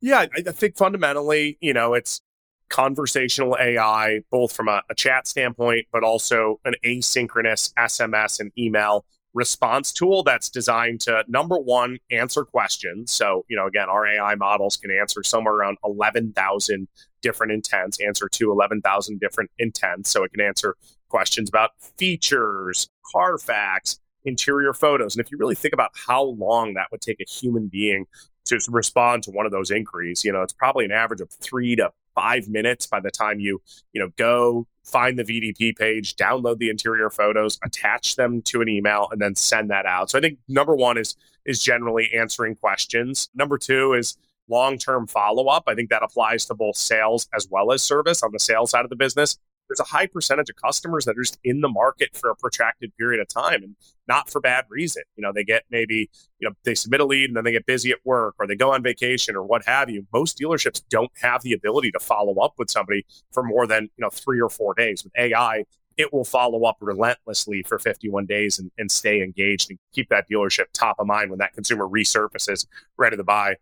Yeah, 0.00 0.20
I, 0.20 0.42
I 0.46 0.52
think 0.52 0.76
fundamentally, 0.76 1.58
you 1.60 1.72
know, 1.72 1.94
it's 1.94 2.20
conversational 2.68 3.56
AI, 3.60 4.20
both 4.30 4.52
from 4.52 4.68
a, 4.68 4.82
a, 4.90 4.94
chat 4.94 5.26
standpoint, 5.28 5.86
but 5.92 6.02
also 6.02 6.60
an 6.64 6.74
asynchronous 6.84 7.72
SMS 7.74 8.40
and 8.40 8.50
email 8.58 9.04
response 9.34 9.92
tool 9.92 10.22
that's 10.22 10.48
designed 10.48 11.00
to 11.02 11.22
number 11.28 11.58
one, 11.58 11.98
answer 12.10 12.44
questions. 12.44 13.12
So, 13.12 13.44
you 13.48 13.56
know, 13.56 13.66
again, 13.66 13.88
our 13.88 14.06
AI 14.06 14.34
models 14.34 14.76
can 14.76 14.90
answer 14.90 15.22
somewhere 15.22 15.54
around 15.54 15.76
11,000 15.84 16.88
different 17.20 17.52
intents, 17.52 18.00
answer 18.00 18.28
to 18.30 18.50
11,000 18.50 19.20
different 19.20 19.50
intents. 19.58 20.10
So 20.10 20.24
it 20.24 20.32
can 20.32 20.40
answer 20.40 20.74
questions 21.08 21.48
about 21.48 21.70
features, 21.98 22.88
Carfax, 23.12 23.98
interior 24.24 24.72
photos. 24.72 25.14
And 25.14 25.24
if 25.24 25.30
you 25.30 25.38
really 25.38 25.54
think 25.54 25.74
about 25.74 25.90
how 26.06 26.22
long 26.22 26.74
that 26.74 26.86
would 26.90 27.02
take 27.02 27.20
a 27.20 27.30
human 27.30 27.68
being 27.68 28.06
to 28.46 28.58
respond 28.68 29.22
to 29.24 29.30
one 29.30 29.44
of 29.44 29.52
those 29.52 29.70
inquiries, 29.70 30.24
you 30.24 30.32
know, 30.32 30.42
it's 30.42 30.52
probably 30.52 30.84
an 30.84 30.92
average 30.92 31.20
of 31.20 31.30
three 31.30 31.76
to 31.76 31.90
five 32.16 32.48
minutes 32.48 32.88
by 32.88 32.98
the 32.98 33.10
time 33.10 33.38
you, 33.38 33.62
you 33.92 34.00
know, 34.00 34.10
go 34.16 34.66
find 34.84 35.18
the 35.18 35.24
VDP 35.24 35.76
page, 35.76 36.16
download 36.16 36.58
the 36.58 36.70
interior 36.70 37.10
photos, 37.10 37.58
attach 37.64 38.16
them 38.16 38.42
to 38.42 38.60
an 38.62 38.68
email, 38.68 39.08
and 39.12 39.20
then 39.20 39.36
send 39.36 39.70
that 39.70 39.86
out. 39.86 40.10
So 40.10 40.18
I 40.18 40.20
think 40.20 40.38
number 40.48 40.74
one 40.74 40.98
is 40.98 41.14
is 41.44 41.62
generally 41.62 42.10
answering 42.12 42.56
questions. 42.56 43.28
Number 43.34 43.56
two 43.56 43.92
is 43.92 44.16
long-term 44.48 45.06
follow-up. 45.06 45.64
I 45.68 45.74
think 45.74 45.90
that 45.90 46.02
applies 46.02 46.46
to 46.46 46.54
both 46.54 46.76
sales 46.76 47.28
as 47.34 47.46
well 47.48 47.72
as 47.72 47.82
service 47.82 48.22
on 48.22 48.32
the 48.32 48.40
sales 48.40 48.70
side 48.70 48.84
of 48.84 48.90
the 48.90 48.96
business 48.96 49.38
there's 49.68 49.80
a 49.80 49.84
high 49.84 50.06
percentage 50.06 50.50
of 50.50 50.56
customers 50.56 51.04
that 51.04 51.18
are 51.18 51.22
just 51.22 51.38
in 51.44 51.60
the 51.60 51.68
market 51.68 52.16
for 52.16 52.30
a 52.30 52.36
protracted 52.36 52.96
period 52.96 53.20
of 53.20 53.28
time 53.28 53.62
and 53.62 53.76
not 54.08 54.30
for 54.30 54.40
bad 54.40 54.64
reason. 54.68 55.02
You 55.16 55.22
know, 55.22 55.32
they 55.34 55.44
get 55.44 55.64
maybe, 55.70 56.10
you 56.38 56.48
know, 56.48 56.54
they 56.64 56.74
submit 56.74 57.00
a 57.00 57.04
lead 57.04 57.30
and 57.30 57.36
then 57.36 57.44
they 57.44 57.52
get 57.52 57.66
busy 57.66 57.90
at 57.90 57.98
work 58.04 58.34
or 58.38 58.46
they 58.46 58.54
go 58.54 58.72
on 58.72 58.82
vacation 58.82 59.34
or 59.34 59.42
what 59.42 59.64
have 59.66 59.90
you. 59.90 60.06
Most 60.12 60.38
dealerships 60.38 60.82
don't 60.88 61.10
have 61.20 61.42
the 61.42 61.52
ability 61.52 61.90
to 61.92 62.00
follow 62.00 62.38
up 62.40 62.54
with 62.58 62.70
somebody 62.70 63.04
for 63.32 63.42
more 63.42 63.66
than, 63.66 63.84
you 63.84 64.02
know, 64.02 64.10
three 64.10 64.40
or 64.40 64.48
four 64.48 64.74
days. 64.74 65.02
With 65.02 65.12
AI, 65.16 65.64
it 65.96 66.12
will 66.12 66.24
follow 66.24 66.64
up 66.64 66.76
relentlessly 66.80 67.62
for 67.62 67.78
51 67.78 68.26
days 68.26 68.58
and, 68.58 68.70
and 68.78 68.90
stay 68.90 69.22
engaged 69.22 69.70
and 69.70 69.78
keep 69.94 70.08
that 70.10 70.26
dealership 70.30 70.66
top 70.72 70.96
of 70.98 71.06
mind 71.06 71.30
when 71.30 71.38
that 71.38 71.54
consumer 71.54 71.88
resurfaces 71.88 72.66
ready 72.96 73.16
to 73.16 73.24
buy. 73.24 73.56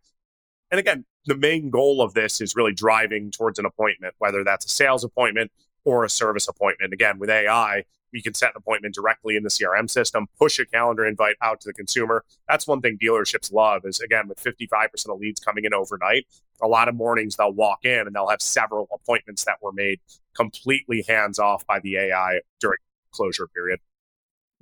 And 0.71 0.81
again, 0.81 1.05
the 1.27 1.37
main 1.37 1.71
goal 1.71 2.03
of 2.03 2.14
this 2.14 2.40
is 2.40 2.57
really 2.57 2.75
driving 2.75 3.31
towards 3.31 3.59
an 3.59 3.64
appointment, 3.64 4.14
whether 4.19 4.43
that's 4.45 4.67
a 4.67 4.69
sales 4.69 5.05
appointment 5.05 5.51
or 5.85 6.05
a 6.05 6.11
service 6.11 6.49
appointment. 6.49 6.92
Again, 6.92 7.18
with 7.18 7.31
AI, 7.31 7.85
we 8.12 8.23
can 8.23 8.33
set 8.33 8.51
an 8.51 8.57
appointment 8.57 8.94
directly 8.94 9.37
in 9.37 9.42
the 9.42 9.49
CRM 9.51 9.90
system, 9.90 10.29
push 10.38 10.59
a 10.59 10.64
calendar 10.64 11.05
invite 11.05 11.37
out 11.42 11.61
to 11.61 11.68
the 11.68 11.73
consumer. 11.73 12.25
That's 12.49 12.66
one 12.66 12.81
thing 12.81 12.97
dealerships 12.97 13.53
love 13.53 13.83
is 13.85 14.01
again, 14.01 14.29
with 14.29 14.42
55% 14.42 15.12
of 15.12 15.18
leads 15.18 15.40
coming 15.40 15.64
in 15.64 15.75
overnight, 15.75 16.27
a 16.62 16.68
lot 16.68 16.88
of 16.88 16.94
mornings 16.94 17.37
they'll 17.37 17.53
walk 17.53 17.85
in 17.85 18.07
and 18.07 18.14
they'll 18.14 18.29
have 18.29 18.40
several 18.40 18.88
appointments 18.92 19.44
that 19.44 19.57
were 19.61 19.73
made 19.73 20.01
completely 20.35 21.05
hands 21.09 21.38
off 21.38 21.66
by 21.66 21.81
the 21.81 21.97
AI 21.97 22.40
during 22.61 22.79
closure 23.11 23.49
period. 23.49 23.81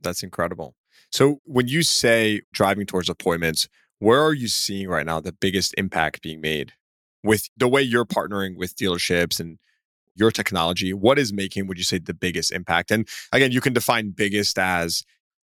That's 0.01 0.23
incredible. 0.23 0.75
So 1.11 1.41
when 1.45 1.69
you 1.69 1.83
say 1.83 2.41
driving 2.53 2.87
towards 2.87 3.11
appointments, 3.11 3.69
where 3.99 4.23
are 4.23 4.33
you 4.33 4.49
seeing 4.49 4.89
right 4.89 5.07
now 5.07 5.21
the 5.21 5.33
biggest 5.33 5.75
impact 5.77 6.23
being 6.23 6.41
made 6.41 6.73
with 7.23 7.49
the 7.57 7.69
way 7.69 7.83
you're 7.83 8.05
partnering 8.05 8.57
with 8.57 8.75
dealerships 8.75 9.39
and 9.39 9.59
your 10.15 10.31
technology, 10.31 10.93
what 10.93 11.19
is 11.19 11.33
making, 11.33 11.67
would 11.67 11.79
you 11.79 11.85
say, 11.85 11.99
the 11.99 12.15
biggest 12.15 12.53
impact? 12.53 12.91
And 12.91 13.09
again, 13.33 13.53
you 13.53 13.61
can 13.61 13.73
define 13.73 14.11
biggest 14.11 14.59
as 14.59 15.05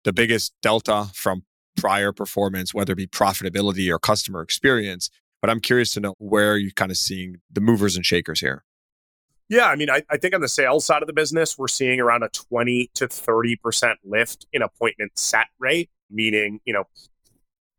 the 0.04 0.14
biggest 0.14 0.54
delta 0.62 1.08
from 1.14 1.44
prior 1.78 2.12
performance, 2.12 2.74
whether 2.74 2.94
it 2.94 2.98
be 2.98 3.08
profitability 3.08 3.92
or 3.92 4.00
customer 4.00 4.42
experience. 4.42 5.10
But 5.42 5.50
I'm 5.50 5.60
curious 5.60 5.94
to 5.94 6.00
know 6.00 6.16
where 6.20 6.58
you're 6.58 6.72
kind 6.72 6.92
of 6.92 6.98
seeing 6.98 7.38
the 7.52 7.62
movers 7.62 7.96
and 7.96 8.06
shakers 8.06 8.40
here. 8.40 8.64
Yeah, 9.50 9.66
I 9.66 9.76
mean, 9.76 9.90
I, 9.90 10.04
I, 10.10 10.16
think 10.16 10.34
on 10.34 10.40
the 10.40 10.48
sales 10.48 10.86
side 10.86 11.02
of 11.04 11.08
the 11.08 11.14
business, 11.14 11.58
we're 11.58 11.68
seeing 11.68 12.00
around 12.00 12.24
a 12.24 12.30
20 12.30 12.90
to 12.94 13.08
30% 13.08 13.96
lift 14.06 14.46
in 14.54 14.62
appointment 14.62 15.12
set 15.20 15.48
rate, 15.60 15.90
meaning, 16.10 16.62
you 16.64 16.72
know, 16.72 16.86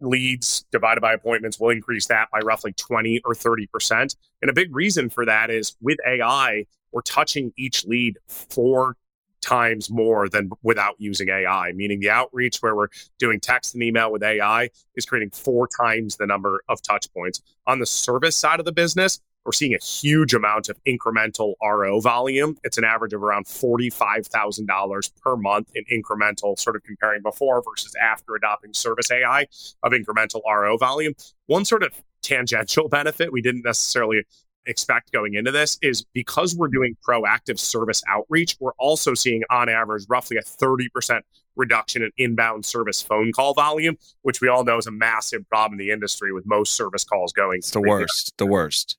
leads 0.03 0.65
divided 0.73 1.01
by 1.01 1.13
appointments 1.13 1.59
will 1.59 1.71
increase 1.71 2.07
that 2.07 2.31
by 2.31 2.41
roughly 2.41 2.73
20 2.73 3.21
or 3.25 3.35
30%. 3.35 4.17
And 4.41 4.51
a 4.51 4.53
big 4.53 4.75
reason 4.75 5.09
for 5.09 5.25
that 5.27 5.51
is 5.51 5.77
with 5.81 5.99
AI, 6.07 6.67
we're 6.93 7.03
touching 7.03 7.53
each 7.57 7.85
lead 7.85 8.19
four 8.29 8.97
times 9.41 9.91
more 9.91 10.29
than 10.29 10.51
without 10.63 10.95
using 10.99 11.29
AI, 11.29 11.73
meaning 11.73 12.01
the 12.01 12.11
outreach 12.11 12.59
where 12.59 12.77
we're 12.77 12.89
doing 13.19 13.41
text 13.41 13.75
and 13.75 13.83
email 13.83 14.11
with 14.11 14.23
AI 14.23 14.71
is 14.95 15.05
creating 15.05 15.31
four 15.31 15.69
times 15.69 16.17
the 16.17 16.27
number 16.27 16.63
of 16.69 16.81
touch 16.83 17.13
points. 17.13 17.43
On 17.67 17.79
the 17.79 17.87
service 17.87 18.37
side 18.37 18.61
of 18.61 18.65
the 18.65 18.73
business, 18.73 19.21
we're 19.45 19.53
seeing 19.53 19.75
a 19.75 19.85
huge 19.85 20.35
amount 20.35 20.69
of 20.69 20.79
incremental 20.85 21.55
RO 21.63 22.01
volume. 22.01 22.57
It's 22.63 22.79
an 22.79 22.85
average 22.85 23.13
of 23.13 23.23
around 23.23 23.47
$45,000 23.47 25.11
per 25.21 25.37
month 25.37 25.71
in 25.75 25.85
incremental, 25.93 26.59
sort 26.59 26.77
of 26.77 26.83
comparing 26.85 27.23
before 27.23 27.63
versus 27.63 27.95
after 28.01 28.35
adopting 28.35 28.73
service 28.75 29.11
AI 29.11 29.47
of 29.83 29.93
incremental 29.93 30.41
RO 30.47 30.77
volume. 30.77 31.15
One 31.47 31.65
sort 31.65 31.83
of 31.83 31.93
tangential 32.23 32.89
benefit 32.91 33.33
we 33.33 33.43
didn't 33.43 33.63
necessarily 33.65 34.25
expect 34.67 35.11
going 35.13 35.35
into 35.35 35.51
this 35.51 35.77
is 35.83 36.05
because 36.13 36.55
we're 36.55 36.69
doing 36.69 36.97
proactive 37.07 37.59
service 37.59 38.03
outreach, 38.09 38.57
we're 38.61 38.75
also 38.79 39.15
seeing 39.15 39.43
on 39.51 39.69
average 39.69 40.05
roughly 40.09 40.37
a 40.37 40.43
30% 40.43 41.21
reduction 41.57 42.03
in 42.03 42.11
inbound 42.17 42.65
service 42.65 43.03
phone 43.03 43.33
call 43.33 43.55
volume, 43.55 43.97
which 44.23 44.41
we 44.41 44.49
all 44.49 44.65
know 44.65 44.79
is 44.79 44.87
a 44.87 44.93
massive 44.93 45.47
problem 45.49 45.79
in 45.79 45.87
the 45.87 45.93
industry 45.93 46.33
with 46.33 46.47
most 46.47 46.75
service 46.75 47.05
calls 47.05 47.33
going. 47.33 47.59
It's 47.59 47.73
the 47.73 47.81
worst, 47.81 48.33
the 48.39 48.47
worst. 48.47 48.97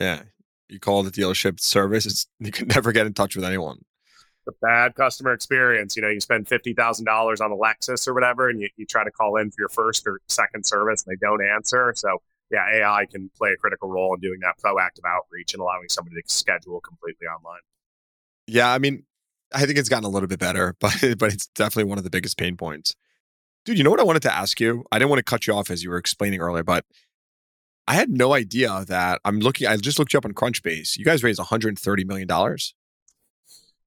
Yeah. 0.00 0.22
You 0.68 0.80
call 0.80 1.02
the 1.02 1.10
dealership 1.10 1.60
service, 1.60 2.06
it's, 2.06 2.26
you 2.40 2.50
can 2.50 2.68
never 2.68 2.90
get 2.90 3.06
in 3.06 3.12
touch 3.12 3.36
with 3.36 3.44
anyone. 3.44 3.84
The 4.46 4.52
bad 4.62 4.94
customer 4.94 5.32
experience. 5.32 5.94
You 5.94 6.02
know, 6.02 6.08
you 6.08 6.20
spend 6.20 6.46
$50,000 6.46 7.40
on 7.40 7.52
a 7.52 7.56
Lexus 7.56 8.08
or 8.08 8.14
whatever, 8.14 8.48
and 8.48 8.60
you, 8.60 8.68
you 8.76 8.86
try 8.86 9.04
to 9.04 9.10
call 9.10 9.36
in 9.36 9.50
for 9.50 9.56
your 9.60 9.68
first 9.68 10.06
or 10.06 10.20
second 10.28 10.66
service 10.66 11.04
and 11.04 11.14
they 11.14 11.18
don't 11.24 11.44
answer. 11.44 11.92
So, 11.94 12.22
yeah, 12.50 12.66
AI 12.72 13.06
can 13.06 13.30
play 13.36 13.50
a 13.50 13.56
critical 13.56 13.88
role 13.88 14.14
in 14.14 14.20
doing 14.20 14.40
that 14.40 14.54
proactive 14.64 15.06
outreach 15.06 15.52
and 15.52 15.60
allowing 15.60 15.88
somebody 15.88 16.16
to 16.16 16.32
schedule 16.32 16.80
completely 16.80 17.26
online. 17.26 17.60
Yeah, 18.46 18.72
I 18.72 18.78
mean, 18.78 19.04
I 19.52 19.66
think 19.66 19.78
it's 19.78 19.88
gotten 19.88 20.04
a 20.04 20.08
little 20.08 20.26
bit 20.26 20.40
better, 20.40 20.74
but 20.80 20.96
but 21.18 21.32
it's 21.32 21.46
definitely 21.48 21.88
one 21.88 21.98
of 21.98 22.04
the 22.04 22.10
biggest 22.10 22.38
pain 22.38 22.56
points. 22.56 22.96
Dude, 23.66 23.76
you 23.76 23.84
know 23.84 23.90
what 23.90 24.00
I 24.00 24.04
wanted 24.04 24.22
to 24.22 24.34
ask 24.34 24.58
you? 24.58 24.84
I 24.90 24.98
didn't 24.98 25.10
want 25.10 25.18
to 25.18 25.24
cut 25.24 25.46
you 25.46 25.54
off 25.54 25.70
as 25.70 25.84
you 25.84 25.90
were 25.90 25.98
explaining 25.98 26.40
earlier, 26.40 26.64
but 26.64 26.86
I 27.90 27.94
had 27.94 28.08
no 28.08 28.34
idea 28.34 28.84
that 28.86 29.20
I'm 29.24 29.40
looking. 29.40 29.66
I 29.66 29.76
just 29.76 29.98
looked 29.98 30.12
you 30.12 30.18
up 30.18 30.24
on 30.24 30.32
Crunchbase. 30.32 30.96
You 30.96 31.04
guys 31.04 31.24
raised 31.24 31.40
130 31.40 32.04
million 32.04 32.28
dollars. 32.28 32.72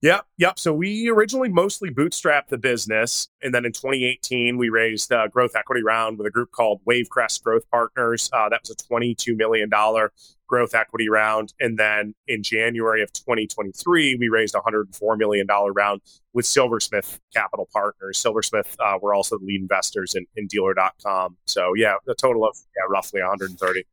Yep, 0.02 0.26
yep. 0.38 0.60
So 0.60 0.74
we 0.74 1.08
originally 1.08 1.48
mostly 1.48 1.90
bootstrapped 1.90 2.50
the 2.50 2.58
business, 2.58 3.30
and 3.42 3.56
then 3.56 3.64
in 3.64 3.72
2018 3.72 4.58
we 4.58 4.68
raised 4.68 5.10
a 5.14 5.30
growth 5.30 5.56
equity 5.56 5.82
round 5.82 6.18
with 6.18 6.28
a 6.28 6.32
group 6.32 6.52
called 6.52 6.82
Wavecrest 6.84 7.44
Growth 7.44 7.64
Partners. 7.72 8.30
Uh, 8.34 8.50
that 8.50 8.60
was 8.64 8.72
a 8.72 8.76
22 8.76 9.38
million 9.38 9.70
dollar 9.70 10.12
growth 10.50 10.76
equity 10.76 11.08
round, 11.08 11.54
and 11.62 11.80
then 11.80 12.14
in 12.28 12.44
January 12.44 13.02
of 13.02 13.14
2023 13.14 14.18
we 14.18 14.28
raised 14.28 14.54
a 14.54 14.58
104 14.58 15.16
million 15.16 15.48
dollar 15.48 15.72
round 15.72 16.02
with 16.34 16.46
Silversmith 16.46 17.22
Capital 17.34 17.70
Partners. 17.72 18.18
Silversmith 18.18 18.76
uh, 18.82 18.98
were 19.02 19.14
also 19.14 19.38
the 19.38 19.46
lead 19.46 19.62
investors 19.62 20.16
in, 20.16 20.26
in 20.36 20.48
Dealer.com. 20.48 21.38
So 21.46 21.74
yeah, 21.78 21.96
a 22.10 22.14
total 22.14 22.46
of 22.46 22.58
yeah, 22.76 22.84
roughly 22.90 23.22
130. 23.22 23.86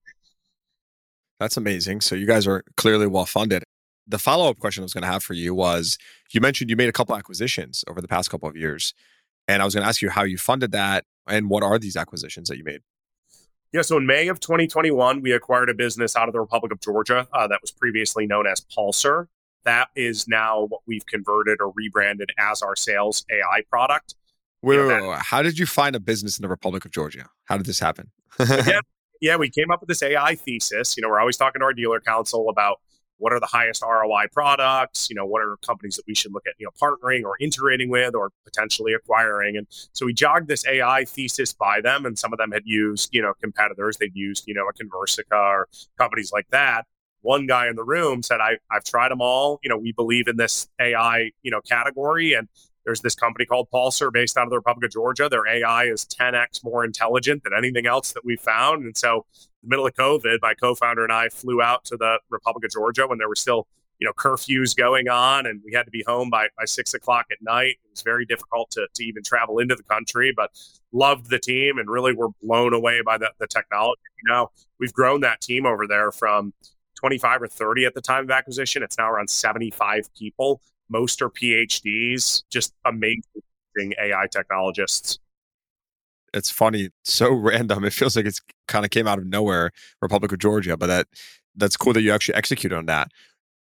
That's 1.40 1.56
amazing. 1.56 2.02
So 2.02 2.14
you 2.14 2.26
guys 2.26 2.46
are 2.46 2.62
clearly 2.76 3.06
well 3.06 3.24
funded. 3.24 3.64
The 4.06 4.18
follow 4.18 4.50
up 4.50 4.58
question 4.58 4.82
I 4.82 4.84
was 4.84 4.92
going 4.92 5.02
to 5.02 5.08
have 5.08 5.24
for 5.24 5.34
you 5.34 5.54
was 5.54 5.96
you 6.32 6.40
mentioned 6.40 6.68
you 6.68 6.76
made 6.76 6.90
a 6.90 6.92
couple 6.92 7.16
acquisitions 7.16 7.82
over 7.88 8.00
the 8.00 8.08
past 8.08 8.30
couple 8.30 8.48
of 8.48 8.56
years. 8.56 8.92
And 9.48 9.62
I 9.62 9.64
was 9.64 9.74
going 9.74 9.82
to 9.82 9.88
ask 9.88 10.02
you 10.02 10.10
how 10.10 10.22
you 10.22 10.36
funded 10.36 10.72
that 10.72 11.04
and 11.26 11.48
what 11.48 11.62
are 11.62 11.78
these 11.78 11.96
acquisitions 11.96 12.48
that 12.50 12.58
you 12.58 12.64
made? 12.64 12.82
Yeah, 13.72 13.82
so 13.82 13.96
in 13.96 14.06
May 14.06 14.28
of 14.28 14.40
2021, 14.40 15.22
we 15.22 15.32
acquired 15.32 15.70
a 15.70 15.74
business 15.74 16.14
out 16.14 16.28
of 16.28 16.32
the 16.32 16.40
Republic 16.40 16.72
of 16.72 16.80
Georgia 16.80 17.26
uh, 17.32 17.46
that 17.46 17.60
was 17.62 17.70
previously 17.70 18.26
known 18.26 18.46
as 18.46 18.60
Pulsar. 18.60 19.28
That 19.64 19.88
is 19.94 20.28
now 20.28 20.66
what 20.66 20.80
we've 20.86 21.06
converted 21.06 21.58
or 21.60 21.72
rebranded 21.74 22.32
as 22.38 22.62
our 22.62 22.74
sales 22.76 23.24
AI 23.30 23.62
product. 23.70 24.14
Wait, 24.62 24.74
you 24.74 24.82
know, 24.82 24.88
wait, 24.88 25.02
wait, 25.02 25.08
wait, 25.10 25.18
how 25.20 25.40
did 25.42 25.58
you 25.58 25.66
find 25.66 25.94
a 25.94 26.00
business 26.00 26.36
in 26.36 26.42
the 26.42 26.48
Republic 26.48 26.84
of 26.84 26.90
Georgia? 26.90 27.28
How 27.44 27.56
did 27.56 27.66
this 27.66 27.78
happen? 27.78 28.10
yeah, 29.20 29.36
we 29.36 29.50
came 29.50 29.70
up 29.70 29.80
with 29.80 29.88
this 29.88 30.02
AI 30.02 30.34
thesis. 30.34 30.96
You 30.96 31.02
know, 31.02 31.08
we're 31.08 31.20
always 31.20 31.36
talking 31.36 31.60
to 31.60 31.64
our 31.64 31.72
dealer 31.72 32.00
council 32.00 32.48
about 32.48 32.80
what 33.20 33.34
are 33.34 33.40
the 33.40 33.46
highest 33.46 33.82
ROI 33.82 34.28
products, 34.32 35.08
you 35.10 35.14
know, 35.14 35.26
what 35.26 35.42
are 35.42 35.58
companies 35.58 35.96
that 35.96 36.04
we 36.06 36.14
should 36.14 36.32
look 36.32 36.46
at, 36.46 36.54
you 36.58 36.66
know, 36.66 36.70
partnering 36.80 37.22
or 37.22 37.36
integrating 37.38 37.90
with 37.90 38.14
or 38.14 38.30
potentially 38.44 38.94
acquiring. 38.94 39.58
And 39.58 39.66
so 39.92 40.06
we 40.06 40.14
jogged 40.14 40.48
this 40.48 40.66
AI 40.66 41.04
thesis 41.04 41.52
by 41.52 41.82
them, 41.82 42.06
and 42.06 42.18
some 42.18 42.32
of 42.32 42.38
them 42.38 42.50
had 42.50 42.62
used, 42.64 43.10
you 43.12 43.20
know, 43.20 43.34
competitors. 43.42 43.98
They'd 43.98 44.16
used, 44.16 44.44
you 44.48 44.54
know, 44.54 44.64
a 44.66 44.72
Conversica 44.72 45.36
or 45.36 45.68
companies 45.98 46.32
like 46.32 46.48
that. 46.50 46.86
One 47.20 47.46
guy 47.46 47.68
in 47.68 47.76
the 47.76 47.84
room 47.84 48.22
said, 48.22 48.40
I, 48.40 48.56
I've 48.70 48.84
tried 48.84 49.10
them 49.10 49.20
all. 49.20 49.60
You 49.62 49.68
know, 49.68 49.76
we 49.76 49.92
believe 49.92 50.26
in 50.26 50.38
this 50.38 50.66
AI, 50.80 51.32
you 51.42 51.50
know, 51.50 51.60
category 51.60 52.32
and 52.32 52.48
there's 52.84 53.00
this 53.00 53.14
company 53.14 53.44
called 53.46 53.68
Pulsar 53.72 54.12
based 54.12 54.36
out 54.36 54.44
of 54.44 54.50
the 54.50 54.56
Republic 54.56 54.86
of 54.86 54.92
Georgia. 54.92 55.28
Their 55.28 55.46
AI 55.46 55.84
is 55.84 56.06
10x 56.06 56.64
more 56.64 56.84
intelligent 56.84 57.44
than 57.44 57.52
anything 57.56 57.86
else 57.86 58.12
that 58.12 58.24
we 58.24 58.36
found. 58.36 58.84
And 58.84 58.96
so, 58.96 59.26
in 59.62 59.68
the 59.68 59.68
middle 59.68 59.86
of 59.86 59.94
COVID, 59.94 60.38
my 60.40 60.54
co-founder 60.54 61.04
and 61.04 61.12
I 61.12 61.28
flew 61.28 61.60
out 61.60 61.84
to 61.86 61.96
the 61.96 62.18
Republic 62.30 62.64
of 62.64 62.72
Georgia 62.72 63.06
when 63.06 63.18
there 63.18 63.28
were 63.28 63.36
still 63.36 63.66
you 64.00 64.06
know 64.06 64.12
curfews 64.14 64.74
going 64.74 65.08
on 65.08 65.46
and 65.46 65.60
we 65.64 65.72
had 65.72 65.84
to 65.84 65.90
be 65.90 66.02
home 66.06 66.30
by, 66.30 66.48
by 66.58 66.64
six 66.64 66.94
o'clock 66.94 67.26
at 67.30 67.38
night 67.42 67.76
it 67.84 67.90
was 67.90 68.02
very 68.02 68.24
difficult 68.24 68.70
to, 68.70 68.86
to 68.94 69.04
even 69.04 69.22
travel 69.22 69.58
into 69.58 69.76
the 69.76 69.82
country 69.84 70.32
but 70.34 70.50
loved 70.92 71.30
the 71.30 71.38
team 71.38 71.78
and 71.78 71.88
really 71.88 72.14
were 72.14 72.30
blown 72.42 72.72
away 72.72 73.00
by 73.04 73.16
the, 73.16 73.30
the 73.38 73.46
technology 73.46 74.00
you 74.24 74.32
know 74.32 74.50
we've 74.80 74.92
grown 74.92 75.20
that 75.20 75.40
team 75.40 75.66
over 75.66 75.86
there 75.86 76.10
from 76.10 76.52
25 76.96 77.42
or 77.42 77.46
30 77.46 77.84
at 77.84 77.94
the 77.94 78.00
time 78.00 78.24
of 78.24 78.30
acquisition 78.30 78.82
it's 78.82 78.98
now 78.98 79.10
around 79.10 79.28
75 79.28 80.12
people 80.14 80.60
most 80.90 81.22
are 81.22 81.30
phds 81.30 82.42
just 82.50 82.74
amazing 82.84 83.22
ai 84.02 84.26
technologists 84.30 85.18
it's 86.34 86.50
funny 86.50 86.90
so 87.04 87.32
random 87.32 87.84
it 87.84 87.92
feels 87.92 88.16
like 88.16 88.26
it's 88.26 88.40
kind 88.68 88.84
of 88.84 88.90
came 88.90 89.06
out 89.06 89.18
of 89.18 89.26
nowhere 89.26 89.70
republic 90.02 90.32
of 90.32 90.38
georgia 90.38 90.76
but 90.76 90.86
that 90.86 91.06
that's 91.56 91.76
cool 91.76 91.92
that 91.92 92.02
you 92.02 92.12
actually 92.12 92.34
execute 92.34 92.72
on 92.72 92.86
that 92.86 93.08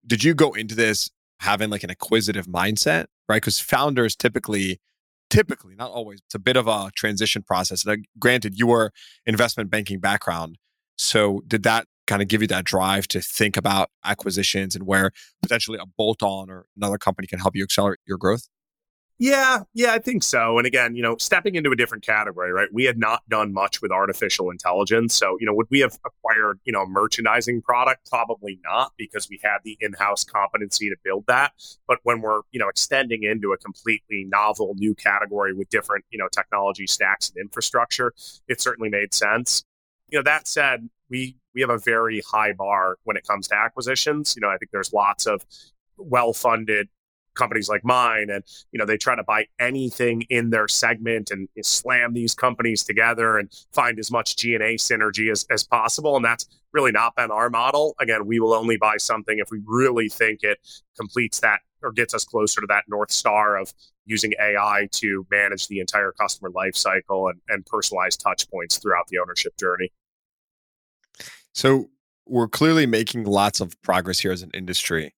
did 0.07 0.25
you 0.25 0.35
go 0.35 0.53
into 0.53 0.75
this 0.75 1.11
having 1.41 1.71
like 1.71 1.85
an 1.85 1.91
acquisitive 1.91 2.47
mindset, 2.47 3.07
right? 3.29 3.37
Because 3.37 3.61
founders 3.61 4.17
typically, 4.17 4.81
typically, 5.31 5.75
not 5.77 5.91
always, 5.91 6.21
it's 6.27 6.35
a 6.35 6.41
bit 6.41 6.57
of 6.57 6.67
a 6.67 6.91
transition 6.95 7.43
process. 7.43 7.87
Now, 7.87 7.95
granted, 8.19 8.59
you 8.59 8.67
were 8.67 8.93
investment 9.27 9.71
banking 9.71 10.01
background. 10.01 10.59
So 10.97 11.43
did 11.47 11.63
that 11.63 11.87
kind 12.09 12.23
of 12.23 12.29
give 12.29 12.43
you 12.43 12.49
that 12.49 12.65
drive 12.65 13.07
to 13.09 13.21
think 13.21 13.57
about 13.57 13.91
acquisitions 14.05 14.75
and 14.75 14.87
where 14.87 15.13
potentially 15.43 15.79
a 15.81 15.87
bolt 15.87 16.23
on 16.23 16.51
or 16.51 16.67
another 16.77 16.99
company 16.99 17.29
can 17.29 17.39
help 17.39 17.55
you 17.55 17.63
accelerate 17.63 18.01
your 18.07 18.19
growth? 18.19 18.49
Yeah, 19.21 19.65
yeah, 19.75 19.95
I 19.95 19.99
think 19.99 20.23
so. 20.23 20.59
And 20.59 20.67
again, 20.67 20.95
you 20.95 21.03
know, 21.03 21.17
stepping 21.19 21.57
into 21.57 21.73
a 21.73 21.77
different 21.77 22.07
category, 22.07 22.53
right? 22.53 22.69
We 22.73 22.85
had 22.85 22.99
not 22.99 23.29
done 23.29 23.53
much 23.53 23.83
with 23.83 23.91
artificial 23.91 24.49
intelligence. 24.51 25.13
So, 25.13 25.37
you 25.41 25.47
know, 25.47 25.53
would 25.55 25.67
we 25.71 25.81
have 25.81 25.99
acquired, 26.07 26.61
you 26.65 26.73
know, 26.73 26.83
a 26.83 26.89
merchandising 26.89 27.63
product? 27.63 28.09
Probably 28.09 28.61
not 28.63 28.93
because 28.97 29.29
we 29.29 29.41
had 29.43 29.59
the 29.65 29.77
in-house 29.81 30.23
competency 30.23 30.89
to 30.89 30.97
build 31.03 31.25
that. 31.27 31.53
But 31.89 31.99
when 32.05 32.21
we're, 32.21 32.43
you 32.53 32.61
know, 32.61 32.69
extending 32.69 33.25
into 33.25 33.53
a 33.53 33.59
completely 33.59 34.25
novel 34.25 34.75
new 34.77 34.95
category 34.95 35.53
with 35.53 35.69
different, 35.69 36.05
you 36.11 36.19
know, 36.19 36.29
technology 36.31 36.87
stacks 36.87 37.29
and 37.29 37.45
infrastructure, 37.45 38.15
it 38.47 38.61
certainly 38.61 38.89
made 38.89 39.13
sense. 39.13 39.65
You 40.09 40.19
know, 40.19 40.23
that 40.23 40.49
said, 40.49 40.89
we 41.11 41.37
we 41.55 41.61
have 41.61 41.71
a 41.71 41.79
very 41.79 42.23
high 42.31 42.53
bar 42.53 42.99
when 43.05 43.17
it 43.17 43.27
comes 43.27 43.49
to 43.49 43.57
acquisitions. 43.57 44.35
You 44.37 44.43
know, 44.43 44.49
I 44.49 44.57
think 44.59 44.71
there's 44.71 44.93
lots 44.93 45.27
of 45.27 45.45
well-funded 45.97 46.89
companies 47.39 47.69
like 47.69 47.85
mine 47.85 48.29
and 48.31 48.45
you 48.73 48.79
know 48.79 48.85
they 48.85 48.99
try 48.99 49.15
to 49.15 49.23
buy 49.23 49.47
anything 49.61 50.23
in 50.29 50.51
their 50.51 50.67
segment 50.69 51.31
and 51.31 51.49
slam 51.63 52.13
these 52.13 52.35
companies 52.35 52.83
together 52.83 53.39
and 53.39 53.51
find 53.73 53.99
as 53.99 54.11
much 54.11 54.37
g&a 54.37 54.77
synergy 54.77 55.31
as, 55.31 55.47
as 55.49 55.63
possible. 55.63 56.17
And 56.17 56.25
that's 56.25 56.47
really 56.73 56.91
not 56.91 57.15
been 57.15 57.31
our 57.31 57.49
model. 57.49 57.95
Again 58.01 58.27
we 58.27 58.41
will 58.41 58.53
only 58.53 58.77
buy 58.77 58.97
something 58.97 59.39
if 59.39 59.51
we 59.51 59.63
really 59.65 60.09
think 60.09 60.41
it 60.43 60.59
completes 60.97 61.39
that 61.41 61.61
or 61.81 61.93
gets 61.93 62.13
us 62.13 62.25
closer 62.25 62.61
to 62.61 62.67
that 62.67 62.85
north 62.89 63.13
star 63.13 63.57
of 63.57 63.73
using 64.05 64.33
ai 64.41 64.89
to 64.91 65.25
manage 65.31 65.69
the 65.69 65.79
entire 65.79 66.11
customer 66.11 66.51
life 66.51 66.75
cycle 66.75 67.29
and, 67.29 67.41
and 67.49 67.65
personalized 67.67 68.21
touch 68.21 68.51
points 68.51 68.79
throughout 68.79 69.07
the 69.09 69.19
ownership 69.19 69.57
journey 69.57 69.93
so 71.59 71.91
we're 72.27 72.49
clearly 72.49 72.87
making 72.87 73.25
lots 73.25 73.61
of 73.61 73.81
progress 73.83 74.21
here 74.21 74.33
as 74.33 74.43
an 74.43 74.51
industry 74.55 75.13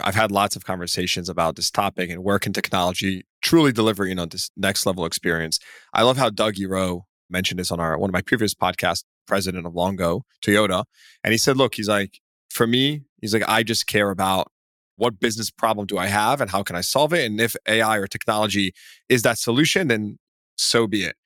I've 0.00 0.14
had 0.14 0.30
lots 0.30 0.56
of 0.56 0.64
conversations 0.64 1.28
about 1.28 1.56
this 1.56 1.70
topic 1.70 2.10
and 2.10 2.24
where 2.24 2.38
can 2.38 2.52
technology 2.52 3.24
truly 3.40 3.72
deliver, 3.72 4.06
you 4.06 4.14
know, 4.14 4.26
this 4.26 4.50
next 4.56 4.86
level 4.86 5.04
experience. 5.04 5.58
I 5.92 6.02
love 6.02 6.16
how 6.16 6.30
Doug 6.30 6.54
Eroh 6.54 7.02
mentioned 7.30 7.60
this 7.60 7.70
on 7.70 7.80
our 7.80 7.98
one 7.98 8.10
of 8.10 8.14
my 8.14 8.22
previous 8.22 8.54
podcasts, 8.54 9.04
president 9.26 9.66
of 9.66 9.74
Longo 9.74 10.22
Toyota. 10.44 10.84
And 11.22 11.32
he 11.32 11.38
said, 11.38 11.56
look, 11.56 11.74
he's 11.74 11.88
like, 11.88 12.20
for 12.50 12.66
me, 12.66 13.02
he's 13.20 13.34
like, 13.34 13.48
I 13.48 13.62
just 13.62 13.86
care 13.86 14.10
about 14.10 14.50
what 14.96 15.20
business 15.20 15.50
problem 15.50 15.86
do 15.86 15.98
I 15.98 16.06
have 16.06 16.40
and 16.40 16.50
how 16.50 16.62
can 16.62 16.76
I 16.76 16.80
solve 16.80 17.12
it? 17.12 17.24
And 17.24 17.40
if 17.40 17.56
AI 17.66 17.96
or 17.96 18.06
technology 18.06 18.72
is 19.08 19.22
that 19.22 19.38
solution, 19.38 19.88
then 19.88 20.18
so 20.56 20.86
be 20.86 21.04
it. 21.04 21.16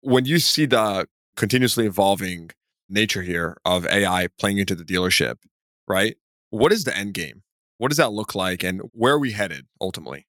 When 0.00 0.24
you 0.24 0.38
see 0.38 0.66
the 0.66 1.06
continuously 1.36 1.86
evolving 1.86 2.50
nature 2.88 3.22
here 3.22 3.56
of 3.64 3.86
AI 3.86 4.28
playing 4.38 4.58
into 4.58 4.74
the 4.74 4.84
dealership, 4.84 5.36
right? 5.88 6.16
What 6.50 6.72
is 6.72 6.84
the 6.84 6.96
end 6.96 7.14
game? 7.14 7.42
What 7.78 7.88
does 7.88 7.98
that 7.98 8.12
look 8.12 8.34
like, 8.34 8.62
and 8.62 8.82
where 8.92 9.14
are 9.14 9.18
we 9.18 9.32
headed 9.32 9.66
ultimately? 9.80 10.26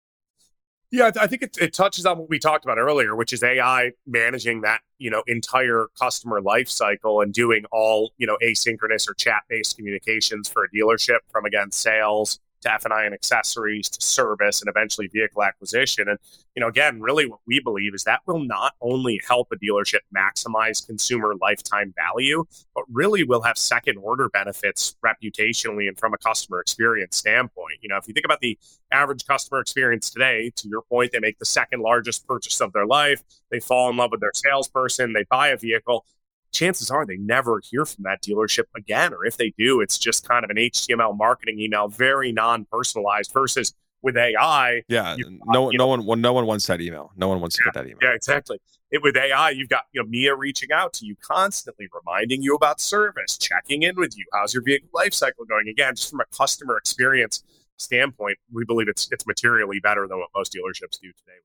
Yeah, 0.90 1.10
I 1.20 1.26
think 1.26 1.42
it, 1.42 1.58
it 1.60 1.74
touches 1.74 2.06
on 2.06 2.16
what 2.16 2.30
we 2.30 2.38
talked 2.38 2.64
about 2.64 2.78
earlier, 2.78 3.14
which 3.14 3.32
is 3.34 3.42
AI 3.42 3.92
managing 4.06 4.62
that 4.62 4.80
you 4.98 5.10
know 5.10 5.22
entire 5.26 5.88
customer 5.98 6.40
life 6.40 6.68
cycle 6.68 7.20
and 7.20 7.32
doing 7.32 7.64
all 7.70 8.12
you 8.16 8.26
know 8.26 8.38
asynchronous 8.42 9.08
or 9.08 9.14
chat 9.14 9.42
based 9.48 9.76
communications 9.76 10.48
for 10.48 10.64
a 10.64 10.70
dealership 10.70 11.18
from 11.30 11.44
again 11.44 11.70
sales 11.72 12.40
to 12.62 12.72
F&I 12.72 13.04
and 13.04 13.14
accessories 13.14 13.88
to 13.90 14.04
service 14.04 14.60
and 14.60 14.68
eventually 14.68 15.08
vehicle 15.08 15.42
acquisition. 15.42 16.08
And, 16.08 16.18
you 16.54 16.60
know, 16.60 16.68
again, 16.68 17.00
really 17.00 17.26
what 17.28 17.40
we 17.46 17.60
believe 17.60 17.94
is 17.94 18.04
that 18.04 18.20
will 18.26 18.40
not 18.40 18.74
only 18.80 19.20
help 19.26 19.48
a 19.52 19.56
dealership 19.56 20.00
maximize 20.16 20.84
consumer 20.84 21.34
lifetime 21.40 21.94
value, 21.96 22.44
but 22.74 22.84
really 22.90 23.24
will 23.24 23.42
have 23.42 23.58
second 23.58 23.98
order 23.98 24.28
benefits 24.28 24.96
reputationally 25.04 25.88
and 25.88 25.98
from 25.98 26.14
a 26.14 26.18
customer 26.18 26.60
experience 26.60 27.16
standpoint. 27.16 27.78
You 27.80 27.88
know, 27.88 27.96
if 27.96 28.08
you 28.08 28.14
think 28.14 28.26
about 28.26 28.40
the 28.40 28.58
average 28.92 29.26
customer 29.26 29.60
experience 29.60 30.10
today, 30.10 30.50
to 30.56 30.68
your 30.68 30.82
point, 30.82 31.12
they 31.12 31.20
make 31.20 31.38
the 31.38 31.44
second 31.44 31.80
largest 31.80 32.26
purchase 32.26 32.60
of 32.60 32.72
their 32.72 32.86
life, 32.86 33.22
they 33.50 33.60
fall 33.60 33.90
in 33.90 33.96
love 33.96 34.10
with 34.10 34.20
their 34.20 34.32
salesperson, 34.34 35.12
they 35.12 35.24
buy 35.30 35.48
a 35.48 35.56
vehicle 35.56 36.04
chances 36.52 36.90
are 36.90 37.04
they 37.06 37.16
never 37.16 37.60
hear 37.62 37.84
from 37.84 38.04
that 38.04 38.22
dealership 38.22 38.64
again. 38.76 39.12
Or 39.12 39.24
if 39.24 39.36
they 39.36 39.52
do, 39.58 39.80
it's 39.80 39.98
just 39.98 40.28
kind 40.28 40.44
of 40.44 40.50
an 40.50 40.56
HTML 40.56 41.16
marketing 41.16 41.60
email, 41.60 41.88
very 41.88 42.32
non 42.32 42.66
personalized 42.70 43.32
versus 43.32 43.74
with 44.02 44.16
AI. 44.16 44.82
Yeah. 44.88 45.16
No, 45.46 45.70
no 45.70 45.70
know, 45.70 45.86
one, 46.02 46.20
no 46.20 46.32
one 46.32 46.46
wants 46.46 46.66
that 46.66 46.80
email. 46.80 47.12
No 47.16 47.28
one 47.28 47.40
wants 47.40 47.56
to 47.56 47.62
yeah, 47.62 47.64
get 47.66 47.74
that 47.74 47.86
email. 47.86 47.98
Yeah, 48.02 48.14
exactly. 48.14 48.58
It, 48.90 49.02
with 49.02 49.16
AI, 49.16 49.50
you've 49.50 49.68
got 49.68 49.82
you 49.92 50.02
know 50.02 50.08
Mia 50.08 50.34
reaching 50.34 50.72
out 50.72 50.92
to 50.94 51.06
you 51.06 51.16
constantly, 51.20 51.88
reminding 51.92 52.42
you 52.42 52.54
about 52.54 52.80
service, 52.80 53.36
checking 53.36 53.82
in 53.82 53.96
with 53.96 54.16
you. 54.16 54.24
How's 54.32 54.54
your 54.54 54.62
vehicle 54.62 54.88
life 54.94 55.12
cycle 55.12 55.44
going? 55.44 55.68
Again, 55.68 55.94
just 55.94 56.10
from 56.10 56.20
a 56.20 56.36
customer 56.36 56.76
experience 56.78 57.42
standpoint, 57.76 58.38
we 58.52 58.64
believe 58.64 58.88
it's 58.88 59.08
it's 59.10 59.26
materially 59.26 59.80
better 59.80 60.06
than 60.08 60.18
what 60.18 60.28
most 60.34 60.54
dealerships 60.54 60.98
do 61.00 61.08
today. 61.12 61.38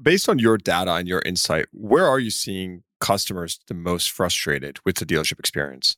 Based 0.00 0.28
on 0.28 0.38
your 0.38 0.58
data 0.58 0.92
and 0.92 1.08
your 1.08 1.22
insight, 1.22 1.66
where 1.72 2.06
are 2.06 2.20
you 2.20 2.30
seeing 2.30 2.84
customers 3.00 3.60
the 3.68 3.74
most 3.74 4.10
frustrated 4.10 4.78
with 4.84 4.96
the 4.96 5.06
dealership 5.06 5.38
experience? 5.38 5.96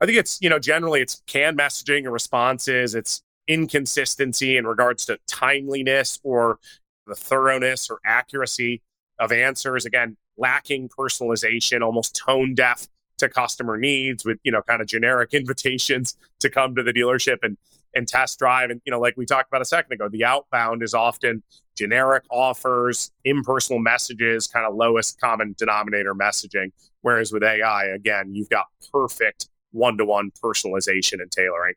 I 0.00 0.06
think 0.06 0.18
it's, 0.18 0.38
you 0.40 0.48
know, 0.48 0.58
generally 0.58 1.00
it's 1.00 1.22
canned 1.26 1.58
messaging 1.58 1.98
and 1.98 2.12
responses, 2.12 2.94
it's 2.94 3.22
inconsistency 3.48 4.56
in 4.56 4.66
regards 4.66 5.06
to 5.06 5.18
timeliness 5.26 6.20
or 6.22 6.58
the 7.06 7.14
thoroughness 7.14 7.90
or 7.90 7.98
accuracy 8.04 8.82
of 9.18 9.32
answers. 9.32 9.86
Again, 9.86 10.16
lacking 10.36 10.88
personalization, 10.88 11.82
almost 11.82 12.14
tone 12.14 12.54
deaf 12.54 12.86
to 13.16 13.28
customer 13.28 13.76
needs 13.76 14.24
with, 14.24 14.38
you 14.44 14.52
know, 14.52 14.62
kind 14.62 14.80
of 14.80 14.86
generic 14.86 15.34
invitations 15.34 16.16
to 16.40 16.48
come 16.48 16.74
to 16.76 16.82
the 16.82 16.92
dealership 16.92 17.38
and 17.42 17.56
and 17.94 18.06
test 18.06 18.38
drive. 18.38 18.70
And, 18.70 18.80
you 18.84 18.90
know, 18.90 19.00
like 19.00 19.14
we 19.16 19.26
talked 19.26 19.48
about 19.48 19.62
a 19.62 19.66
second 19.66 19.92
ago, 19.92 20.08
the 20.08 20.24
outbound 20.24 20.82
is 20.82 20.94
often 20.94 21.42
generic 21.76 22.24
offers, 22.30 23.12
impersonal 23.24 23.78
messages, 23.78 24.46
kind 24.46 24.66
of 24.66 24.74
lowest 24.74 25.20
common 25.20 25.54
denominator 25.58 26.14
messaging. 26.14 26.72
Whereas 27.02 27.32
with 27.32 27.42
AI, 27.42 27.86
again, 27.86 28.34
you've 28.34 28.48
got 28.50 28.66
perfect 28.92 29.48
one 29.72 29.96
to 29.98 30.04
one 30.04 30.30
personalization 30.42 31.14
and 31.20 31.30
tailoring. 31.30 31.74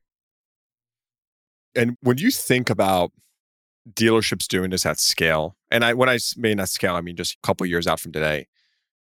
And 1.75 1.95
when 2.01 2.17
you 2.17 2.31
think 2.31 2.69
about 2.69 3.11
dealerships 3.89 4.47
doing 4.47 4.71
this 4.71 4.85
at 4.85 4.99
scale, 4.99 5.55
and 5.69 5.85
I 5.85 5.93
when 5.93 6.09
I 6.09 6.19
mean 6.35 6.59
at 6.59 6.69
scale, 6.69 6.95
I 6.95 7.01
mean 7.01 7.15
just 7.15 7.35
a 7.35 7.47
couple 7.47 7.65
years 7.65 7.87
out 7.87 7.99
from 7.99 8.11
today, 8.11 8.47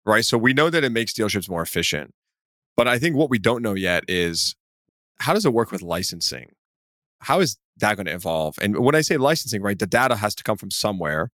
right? 0.06 0.26
So 0.26 0.38
we 0.38 0.54
know 0.54 0.70
that 0.70 0.84
it 0.84 0.92
makes 0.92 1.14
dealerships 1.14 1.50
more 1.50 1.62
efficient. 1.62 2.14
But 2.76 2.88
I 2.88 3.00
think 3.00 3.16
what 3.16 3.30
we 3.30 3.40
don't 3.40 3.62
know 3.62 3.76
yet 3.76 4.04
is 4.08 4.56
how 5.20 5.34
does 5.34 5.46
it 5.46 5.54
work 5.54 5.72
with 5.72 5.82
licensing? 5.82 6.52
How 7.22 7.40
is 7.40 7.58
that 7.78 7.96
going 7.96 8.06
to 8.08 8.14
evolve? 8.14 8.56
And 8.62 8.78
when 8.78 8.96
I 8.96 9.02
say 9.02 9.18
licensing, 9.18 9.62
right, 9.62 9.78
the 9.78 9.88
data 9.88 10.16
has 10.16 10.36
to 10.36 10.44
come 10.44 10.58
from 10.58 10.72
somewhere 10.72 11.32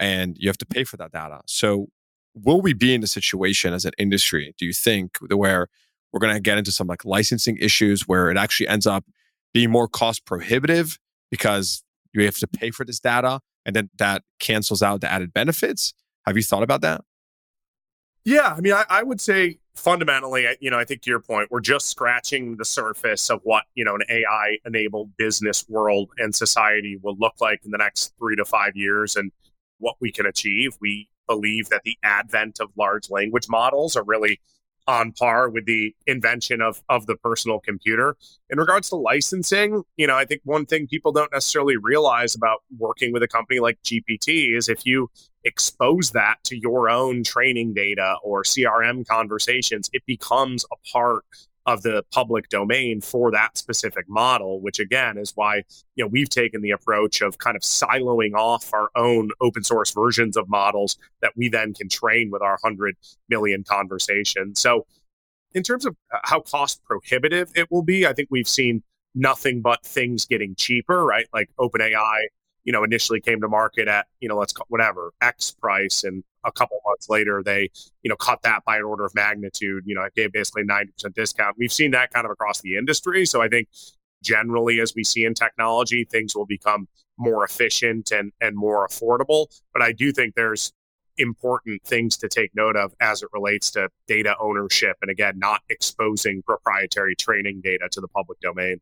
and 0.00 0.36
you 0.38 0.48
have 0.48 0.58
to 0.58 0.66
pay 0.66 0.84
for 0.84 0.96
that 0.96 1.12
data. 1.12 1.40
So 1.46 1.88
will 2.34 2.60
we 2.60 2.72
be 2.72 2.94
in 2.94 3.02
a 3.02 3.06
situation 3.06 3.72
as 3.72 3.84
an 3.84 3.92
industry, 3.98 4.54
do 4.58 4.66
you 4.66 4.72
think, 4.72 5.18
where 5.28 5.68
we're 6.12 6.20
going 6.20 6.34
to 6.34 6.40
get 6.40 6.58
into 6.58 6.72
some 6.72 6.86
like 6.86 7.04
licensing 7.04 7.56
issues 7.58 8.08
where 8.08 8.30
it 8.30 8.36
actually 8.36 8.68
ends 8.68 8.86
up 8.86 9.04
being 9.52 9.70
more 9.70 9.88
cost 9.88 10.24
prohibitive 10.24 10.98
because 11.30 11.82
you 12.12 12.24
have 12.24 12.38
to 12.38 12.46
pay 12.46 12.70
for 12.70 12.84
this 12.84 13.00
data 13.00 13.40
and 13.64 13.74
then 13.74 13.90
that 13.98 14.22
cancels 14.40 14.82
out 14.82 15.00
the 15.00 15.10
added 15.10 15.32
benefits? 15.32 15.92
Have 16.26 16.36
you 16.36 16.42
thought 16.42 16.62
about 16.62 16.80
that? 16.82 17.02
Yeah, 18.24 18.54
I 18.56 18.60
mean, 18.60 18.72
I, 18.72 18.84
I, 18.88 19.02
would 19.02 19.20
say 19.20 19.58
fundamentally, 19.74 20.46
you 20.60 20.70
know, 20.70 20.78
I 20.78 20.84
think 20.84 21.02
to 21.02 21.10
your 21.10 21.20
point, 21.20 21.50
we're 21.50 21.60
just 21.60 21.90
scratching 21.90 22.56
the 22.56 22.64
surface 22.64 23.28
of 23.28 23.40
what 23.42 23.64
you 23.74 23.84
know 23.84 23.94
an 23.94 24.02
AI-enabled 24.08 25.14
business 25.18 25.68
world 25.68 26.10
and 26.16 26.34
society 26.34 26.98
will 27.02 27.16
look 27.18 27.34
like 27.40 27.60
in 27.64 27.70
the 27.70 27.78
next 27.78 28.14
three 28.18 28.34
to 28.36 28.44
five 28.46 28.76
years, 28.76 29.16
and 29.16 29.30
what 29.78 29.96
we 30.00 30.10
can 30.10 30.24
achieve. 30.24 30.76
We 30.80 31.08
believe 31.28 31.68
that 31.68 31.82
the 31.84 31.98
advent 32.02 32.60
of 32.60 32.70
large 32.76 33.10
language 33.10 33.46
models 33.48 33.94
are 33.94 34.04
really 34.04 34.40
on 34.86 35.12
par 35.12 35.48
with 35.48 35.66
the 35.66 35.94
invention 36.06 36.60
of 36.60 36.82
of 36.88 37.06
the 37.06 37.16
personal 37.16 37.60
computer. 37.60 38.16
In 38.50 38.58
regards 38.58 38.88
to 38.90 38.96
licensing, 38.96 39.82
you 39.96 40.06
know, 40.06 40.16
I 40.16 40.24
think 40.24 40.42
one 40.44 40.66
thing 40.66 40.86
people 40.86 41.12
don't 41.12 41.32
necessarily 41.32 41.76
realize 41.76 42.34
about 42.34 42.62
working 42.78 43.12
with 43.12 43.22
a 43.22 43.28
company 43.28 43.60
like 43.60 43.78
GPT 43.82 44.56
is 44.56 44.68
if 44.68 44.84
you 44.84 45.10
expose 45.44 46.10
that 46.12 46.36
to 46.44 46.56
your 46.56 46.88
own 46.88 47.22
training 47.22 47.74
data 47.74 48.16
or 48.22 48.42
CRM 48.42 49.06
conversations, 49.06 49.90
it 49.92 50.04
becomes 50.06 50.64
a 50.72 50.76
part 50.92 51.24
of 51.66 51.82
the 51.82 52.04
public 52.12 52.48
domain 52.48 53.00
for 53.00 53.30
that 53.30 53.56
specific 53.56 54.08
model, 54.08 54.60
which 54.60 54.78
again 54.78 55.16
is 55.16 55.32
why 55.34 55.62
you 55.96 56.04
know 56.04 56.08
we've 56.08 56.28
taken 56.28 56.60
the 56.60 56.70
approach 56.70 57.22
of 57.22 57.38
kind 57.38 57.56
of 57.56 57.62
siloing 57.62 58.34
off 58.34 58.72
our 58.74 58.90
own 58.96 59.30
open 59.40 59.64
source 59.64 59.90
versions 59.90 60.36
of 60.36 60.48
models 60.48 60.98
that 61.22 61.32
we 61.36 61.48
then 61.48 61.72
can 61.72 61.88
train 61.88 62.30
with 62.30 62.42
our 62.42 62.58
100 62.62 62.96
million 63.28 63.64
conversations. 63.64 64.60
So 64.60 64.86
in 65.54 65.62
terms 65.62 65.86
of 65.86 65.96
uh, 66.12 66.18
how 66.24 66.40
cost 66.40 66.82
prohibitive 66.84 67.50
it 67.54 67.70
will 67.70 67.82
be, 67.82 68.06
I 68.06 68.12
think 68.12 68.28
we've 68.30 68.48
seen 68.48 68.82
nothing 69.14 69.62
but 69.62 69.84
things 69.84 70.26
getting 70.26 70.54
cheaper, 70.56 71.04
right? 71.04 71.26
Like 71.32 71.48
OpenAI 71.58 72.24
you 72.64 72.72
know, 72.72 72.82
initially 72.82 73.20
came 73.20 73.40
to 73.40 73.48
market 73.48 73.88
at, 73.88 74.06
you 74.20 74.28
know, 74.28 74.36
let's 74.36 74.52
call 74.52 74.66
whatever 74.68 75.12
X 75.20 75.50
price. 75.50 76.04
And 76.04 76.24
a 76.44 76.52
couple 76.52 76.78
months 76.86 77.08
later, 77.08 77.42
they, 77.44 77.70
you 78.02 78.08
know, 78.08 78.16
cut 78.16 78.42
that 78.42 78.64
by 78.64 78.76
an 78.76 78.84
order 78.84 79.04
of 79.04 79.14
magnitude. 79.14 79.84
You 79.86 79.94
know, 79.94 80.02
it 80.02 80.14
gave 80.14 80.32
basically 80.32 80.64
90% 80.64 81.14
discount. 81.14 81.56
We've 81.58 81.72
seen 81.72 81.90
that 81.92 82.12
kind 82.12 82.24
of 82.24 82.30
across 82.30 82.60
the 82.60 82.76
industry. 82.76 83.26
So 83.26 83.42
I 83.42 83.48
think 83.48 83.68
generally, 84.22 84.80
as 84.80 84.94
we 84.94 85.04
see 85.04 85.24
in 85.24 85.34
technology, 85.34 86.04
things 86.04 86.34
will 86.34 86.46
become 86.46 86.88
more 87.18 87.44
efficient 87.44 88.10
and, 88.10 88.32
and 88.40 88.56
more 88.56 88.86
affordable. 88.86 89.46
But 89.72 89.82
I 89.82 89.92
do 89.92 90.12
think 90.12 90.34
there's 90.34 90.72
important 91.16 91.82
things 91.84 92.16
to 92.16 92.28
take 92.28 92.50
note 92.54 92.76
of 92.76 92.92
as 93.00 93.22
it 93.22 93.28
relates 93.32 93.70
to 93.72 93.88
data 94.08 94.34
ownership. 94.40 94.96
And 95.02 95.10
again, 95.10 95.38
not 95.38 95.60
exposing 95.68 96.42
proprietary 96.42 97.14
training 97.14 97.60
data 97.62 97.88
to 97.92 98.00
the 98.00 98.08
public 98.08 98.40
domain. 98.40 98.80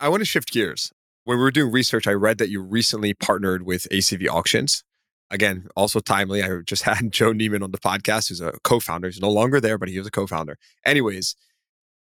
I 0.00 0.08
want 0.08 0.20
to 0.20 0.24
shift 0.24 0.50
gears. 0.50 0.92
When 1.24 1.38
we 1.38 1.42
were 1.42 1.52
doing 1.52 1.72
research, 1.72 2.08
I 2.08 2.12
read 2.12 2.38
that 2.38 2.50
you 2.50 2.60
recently 2.60 3.14
partnered 3.14 3.62
with 3.62 3.88
ACV 3.90 4.28
Auctions. 4.28 4.82
Again, 5.30 5.68
also 5.76 6.00
timely. 6.00 6.42
I 6.42 6.58
just 6.66 6.82
had 6.84 7.12
Joe 7.12 7.32
Neiman 7.32 7.62
on 7.62 7.70
the 7.70 7.78
podcast, 7.78 8.28
who's 8.28 8.40
a 8.40 8.52
co 8.64 8.80
founder. 8.80 9.08
He's 9.08 9.20
no 9.20 9.30
longer 9.30 9.60
there, 9.60 9.78
but 9.78 9.88
he 9.88 9.98
was 9.98 10.06
a 10.06 10.10
co 10.10 10.26
founder. 10.26 10.58
Anyways, 10.84 11.36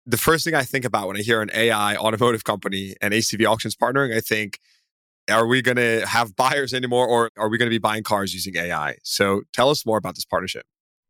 the 0.05 0.17
first 0.17 0.43
thing 0.43 0.55
I 0.55 0.63
think 0.63 0.85
about 0.85 1.07
when 1.07 1.17
I 1.17 1.21
hear 1.21 1.41
an 1.41 1.49
AI 1.53 1.95
automotive 1.95 2.43
company 2.43 2.95
and 3.01 3.13
ACV 3.13 3.49
Auctions 3.49 3.75
partnering, 3.75 4.15
I 4.15 4.19
think, 4.19 4.59
are 5.29 5.47
we 5.47 5.61
going 5.61 5.77
to 5.77 6.05
have 6.05 6.35
buyers 6.35 6.73
anymore 6.73 7.07
or 7.07 7.31
are 7.37 7.49
we 7.49 7.57
going 7.57 7.67
to 7.67 7.73
be 7.73 7.79
buying 7.79 8.03
cars 8.03 8.33
using 8.33 8.55
AI? 8.55 8.95
So 9.03 9.41
tell 9.51 9.69
us 9.69 9.85
more 9.85 9.97
about 9.97 10.15
this 10.15 10.25
partnership. 10.25 10.65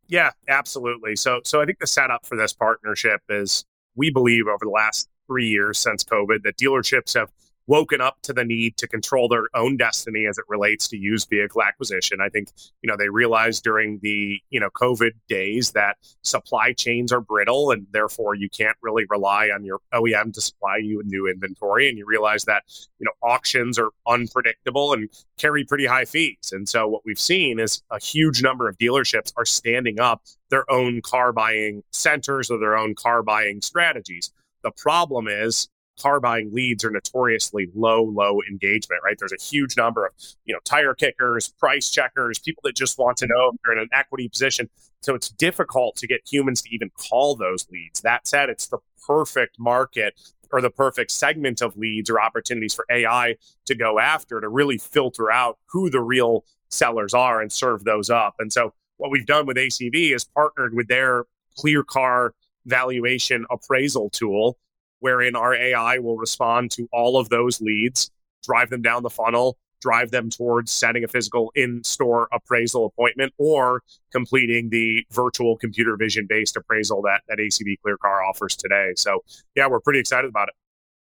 Yeah, 0.08 0.32
absolutely. 0.48 1.16
So 1.16 1.42
so 1.44 1.62
I 1.62 1.66
think 1.66 1.80
the 1.80 1.88
setup 1.88 2.26
for 2.26 2.38
this 2.38 2.54
partnership 2.54 3.22
is 3.30 3.66
we 3.96 4.10
believe 4.10 4.48
over 4.48 4.66
the 4.66 4.70
last 4.72 5.10
3 5.28 5.48
years 5.48 5.78
since 5.78 6.04
COVID 6.04 6.44
that 6.44 6.58
dealerships 6.58 7.14
have 7.16 7.30
woken 7.68 8.02
up 8.02 8.22
to 8.24 8.34
the 8.34 8.44
need 8.44 8.78
to 8.78 8.88
control 8.88 9.28
their 9.28 9.48
own 9.54 9.78
destiny 9.78 10.26
as 10.26 10.38
it 10.38 10.46
relates 10.48 10.88
to 10.88 10.98
used 10.98 11.30
vehicle 11.30 11.62
acquisition. 11.62 12.20
I 12.22 12.30
think, 12.30 12.50
you 12.82 12.88
know, 12.88 12.96
they 12.98 13.10
realized 13.10 13.64
during 13.64 14.00
the, 14.02 14.40
you 14.50 14.60
know, 14.60 14.70
COVID 14.70 15.12
days 15.28 15.72
that 15.72 15.98
supply 16.22 16.74
chains 16.74 17.12
are 17.12 17.22
brittle 17.22 17.72
and 17.72 17.86
therefore 17.92 18.36
you 18.36 18.50
can't 18.50 18.78
really 18.82 19.06
rely 19.10 19.50
on 19.50 19.66
your 19.66 19.80
OEM 19.94 20.34
to 20.34 20.42
supply 20.42 20.78
you 20.78 20.98
with 20.98 21.08
new 21.08 21.28
inventory. 21.28 21.90
And 21.90 21.98
you 21.98 22.06
realize 22.06 22.46
that, 22.46 22.64
you 23.00 23.06
know, 23.06 23.28
auctions 23.28 23.78
are 23.78 23.90
unpredictable 24.08 24.94
and 24.94 25.10
carry 25.38 25.66
pretty 25.66 25.86
high 25.86 26.06
fees. 26.06 26.52
And 26.52 26.68
so 26.68 26.88
what 26.88 27.02
we've 27.06 27.20
seen 27.20 27.60
is 27.60 27.82
a 27.92 28.00
huge 28.00 28.42
number 28.42 28.70
of 28.70 28.78
dealerships 28.78 29.34
are 29.36 29.46
standing 29.46 30.00
up 30.00 30.24
their 30.50 30.70
own 30.72 31.02
car 31.02 31.34
buying 31.34 31.84
centers 31.92 32.50
or 32.50 32.58
their 32.58 32.78
own 32.78 32.96
car 32.96 33.22
buying 33.24 33.62
strategies. 33.62 34.32
The 34.64 34.72
problem 34.72 35.28
is 35.28 35.68
car 36.00 36.20
buying 36.20 36.54
leads 36.54 36.84
are 36.84 36.92
notoriously 36.92 37.70
low, 37.76 38.04
low 38.04 38.40
engagement, 38.50 39.02
right? 39.04 39.16
There's 39.18 39.34
a 39.34 39.42
huge 39.42 39.78
number 39.78 40.06
of, 40.06 40.14
you 40.46 40.54
know, 40.54 40.60
tire 40.64 40.94
kickers, 40.94 41.50
price 41.50 41.90
checkers, 41.90 42.40
people 42.40 42.62
that 42.66 42.76
just 42.76 42.98
want 42.98 43.18
to 43.18 43.28
know 43.28 43.52
if 43.54 43.62
they're 43.64 43.74
in 43.74 43.80
an 43.80 43.90
equity 43.94 44.30
position. 44.30 44.70
So 45.02 45.16
it's 45.16 45.30
difficult 45.30 45.96
to 45.98 46.08
get 46.08 46.22
humans 46.30 46.62
to 46.64 46.70
even 46.74 46.92
call 46.98 47.36
those 47.36 47.68
leads. 47.70 48.02
That 48.02 48.28
said, 48.28 48.50
it's 48.50 48.68
the 48.68 48.80
perfect 49.06 49.60
market 49.60 50.14
or 50.52 50.62
the 50.62 50.70
perfect 50.70 51.12
segment 51.12 51.62
of 51.62 51.78
leads 51.78 52.10
or 52.10 52.22
opportunities 52.22 52.74
for 52.74 52.86
AI 52.90 53.36
to 53.66 53.76
go 53.76 54.00
after 54.00 54.40
to 54.40 54.48
really 54.48 54.78
filter 54.78 55.32
out 55.32 55.58
who 55.68 55.90
the 55.90 56.02
real 56.02 56.46
sellers 56.70 57.14
are 57.14 57.42
and 57.42 57.52
serve 57.52 57.84
those 57.84 58.10
up. 58.10 58.36
And 58.40 58.52
so 58.52 58.74
what 58.98 59.12
we've 59.12 59.26
done 59.26 59.46
with 59.46 59.58
ACV 59.58 60.14
is 60.14 60.24
partnered 60.24 60.74
with 60.74 60.88
their 60.88 61.26
clear 61.58 61.84
car 61.84 62.34
valuation 62.66 63.46
appraisal 63.50 64.10
tool 64.10 64.58
wherein 65.00 65.36
our 65.36 65.54
AI 65.54 66.00
will 66.00 66.18
respond 66.18 66.72
to 66.72 66.88
all 66.92 67.18
of 67.18 67.30
those 67.30 67.62
leads, 67.62 68.12
drive 68.44 68.70
them 68.70 68.82
down 68.82 69.04
the 69.04 69.10
funnel, 69.10 69.58
drive 69.82 70.12
them 70.12 70.30
towards 70.30 70.72
setting 70.72 71.04
a 71.04 71.08
physical 71.08 71.52
in 71.56 71.84
store 71.84 72.28
appraisal 72.32 72.86
appointment 72.86 73.34
or 73.38 73.84
completing 74.12 74.70
the 74.70 75.06
virtual 75.12 75.58
computer 75.58 75.96
vision 75.96 76.26
based 76.28 76.58
appraisal 76.58 77.02
that, 77.04 77.22
that 77.28 77.38
ACV 77.38 77.76
ClearCar 77.86 78.28
offers 78.28 78.56
today. 78.56 78.94
So, 78.96 79.24
yeah, 79.56 79.68
we're 79.68 79.80
pretty 79.80 80.00
excited 80.00 80.30
about 80.30 80.50
it. 80.50 80.56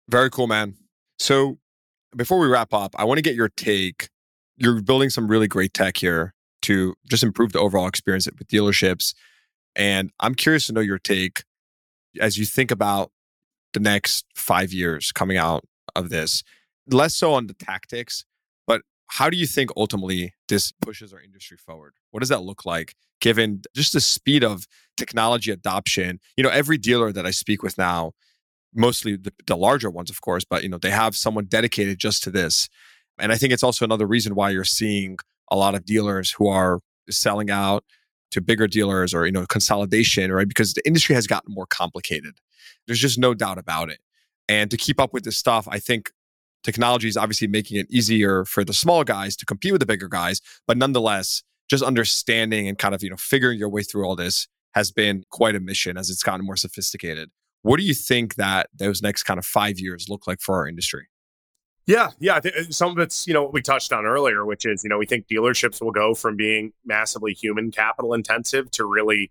Very 0.08 0.30
cool, 0.30 0.46
man. 0.46 0.74
So, 1.18 1.58
before 2.16 2.38
we 2.38 2.48
wrap 2.48 2.74
up, 2.74 2.94
I 2.98 3.04
want 3.04 3.18
to 3.18 3.22
get 3.22 3.34
your 3.34 3.48
take. 3.48 4.08
You're 4.56 4.82
building 4.82 5.10
some 5.10 5.28
really 5.28 5.48
great 5.48 5.72
tech 5.72 5.96
here 5.96 6.34
to 6.62 6.94
just 7.08 7.22
improve 7.22 7.52
the 7.52 7.60
overall 7.60 7.86
experience 7.86 8.26
with 8.26 8.48
dealerships. 8.48 9.14
And 9.76 10.10
I'm 10.20 10.34
curious 10.34 10.66
to 10.66 10.72
know 10.72 10.80
your 10.80 10.98
take 10.98 11.44
as 12.20 12.36
you 12.36 12.44
think 12.44 12.70
about 12.70 13.12
the 13.72 13.80
next 13.80 14.26
five 14.34 14.72
years 14.72 15.12
coming 15.12 15.36
out 15.36 15.64
of 15.94 16.10
this? 16.10 16.42
Less 16.90 17.14
so 17.14 17.34
on 17.34 17.46
the 17.46 17.54
tactics, 17.54 18.24
but 18.66 18.82
how 19.08 19.30
do 19.30 19.36
you 19.36 19.46
think 19.46 19.70
ultimately 19.76 20.34
this 20.48 20.72
pushes 20.80 21.12
our 21.12 21.20
industry 21.20 21.56
forward? 21.56 21.94
What 22.10 22.20
does 22.20 22.28
that 22.30 22.42
look 22.42 22.64
like 22.64 22.94
given 23.20 23.62
just 23.74 23.92
the 23.92 24.00
speed 24.00 24.42
of 24.42 24.66
technology 24.96 25.50
adoption? 25.50 26.20
You 26.36 26.44
know, 26.44 26.50
every 26.50 26.78
dealer 26.78 27.12
that 27.12 27.26
I 27.26 27.30
speak 27.30 27.62
with 27.62 27.78
now, 27.78 28.12
mostly 28.74 29.16
the, 29.16 29.32
the 29.46 29.56
larger 29.56 29.90
ones, 29.90 30.10
of 30.10 30.20
course, 30.20 30.44
but 30.44 30.62
you 30.62 30.68
know, 30.68 30.78
they 30.78 30.90
have 30.90 31.16
someone 31.16 31.44
dedicated 31.44 31.98
just 31.98 32.22
to 32.24 32.30
this. 32.30 32.68
And 33.18 33.32
I 33.32 33.36
think 33.36 33.52
it's 33.52 33.62
also 33.62 33.84
another 33.84 34.06
reason 34.06 34.34
why 34.34 34.50
you're 34.50 34.64
seeing 34.64 35.18
a 35.50 35.56
lot 35.56 35.74
of 35.74 35.84
dealers 35.84 36.30
who 36.30 36.48
are 36.48 36.80
selling 37.10 37.50
out 37.50 37.84
to 38.30 38.40
bigger 38.40 38.66
dealers 38.66 39.12
or 39.12 39.26
you 39.26 39.32
know 39.32 39.44
consolidation 39.46 40.32
right 40.32 40.48
because 40.48 40.74
the 40.74 40.86
industry 40.86 41.14
has 41.14 41.26
gotten 41.26 41.52
more 41.52 41.66
complicated 41.66 42.38
there's 42.86 42.98
just 42.98 43.18
no 43.18 43.34
doubt 43.34 43.58
about 43.58 43.90
it. 43.90 43.98
And 44.48 44.70
to 44.70 44.76
keep 44.76 45.00
up 45.00 45.12
with 45.12 45.24
this 45.24 45.36
stuff, 45.36 45.68
I 45.70 45.78
think 45.78 46.10
technology 46.62 47.08
is 47.08 47.16
obviously 47.16 47.48
making 47.48 47.78
it 47.78 47.86
easier 47.90 48.44
for 48.44 48.64
the 48.64 48.72
small 48.72 49.04
guys 49.04 49.36
to 49.36 49.46
compete 49.46 49.72
with 49.72 49.80
the 49.80 49.86
bigger 49.86 50.08
guys. 50.08 50.40
But 50.66 50.76
nonetheless, 50.76 51.42
just 51.68 51.84
understanding 51.84 52.68
and 52.68 52.78
kind 52.78 52.94
of, 52.94 53.02
you 53.02 53.10
know, 53.10 53.16
figuring 53.16 53.58
your 53.58 53.68
way 53.68 53.82
through 53.82 54.04
all 54.04 54.16
this 54.16 54.48
has 54.74 54.90
been 54.90 55.24
quite 55.30 55.54
a 55.54 55.60
mission 55.60 55.96
as 55.96 56.10
it's 56.10 56.22
gotten 56.22 56.44
more 56.44 56.56
sophisticated. 56.56 57.30
What 57.62 57.78
do 57.78 57.84
you 57.84 57.94
think 57.94 58.36
that 58.36 58.70
those 58.74 59.02
next 59.02 59.24
kind 59.24 59.38
of 59.38 59.44
five 59.44 59.78
years 59.78 60.08
look 60.08 60.26
like 60.26 60.40
for 60.40 60.56
our 60.56 60.66
industry? 60.66 61.08
Yeah, 61.86 62.10
yeah. 62.18 62.36
I 62.36 62.40
think 62.40 62.56
uh, 62.56 62.62
some 62.70 62.92
of 62.92 62.98
it's 62.98 63.26
you 63.26 63.34
know 63.34 63.42
what 63.42 63.52
we 63.52 63.62
touched 63.62 63.92
on 63.92 64.04
earlier, 64.04 64.44
which 64.44 64.64
is 64.64 64.84
you 64.84 64.90
know 64.90 64.98
we 64.98 65.06
think 65.06 65.26
dealerships 65.26 65.82
will 65.82 65.90
go 65.90 66.14
from 66.14 66.36
being 66.36 66.72
massively 66.84 67.32
human 67.32 67.70
capital 67.70 68.14
intensive 68.14 68.70
to 68.72 68.84
really 68.84 69.30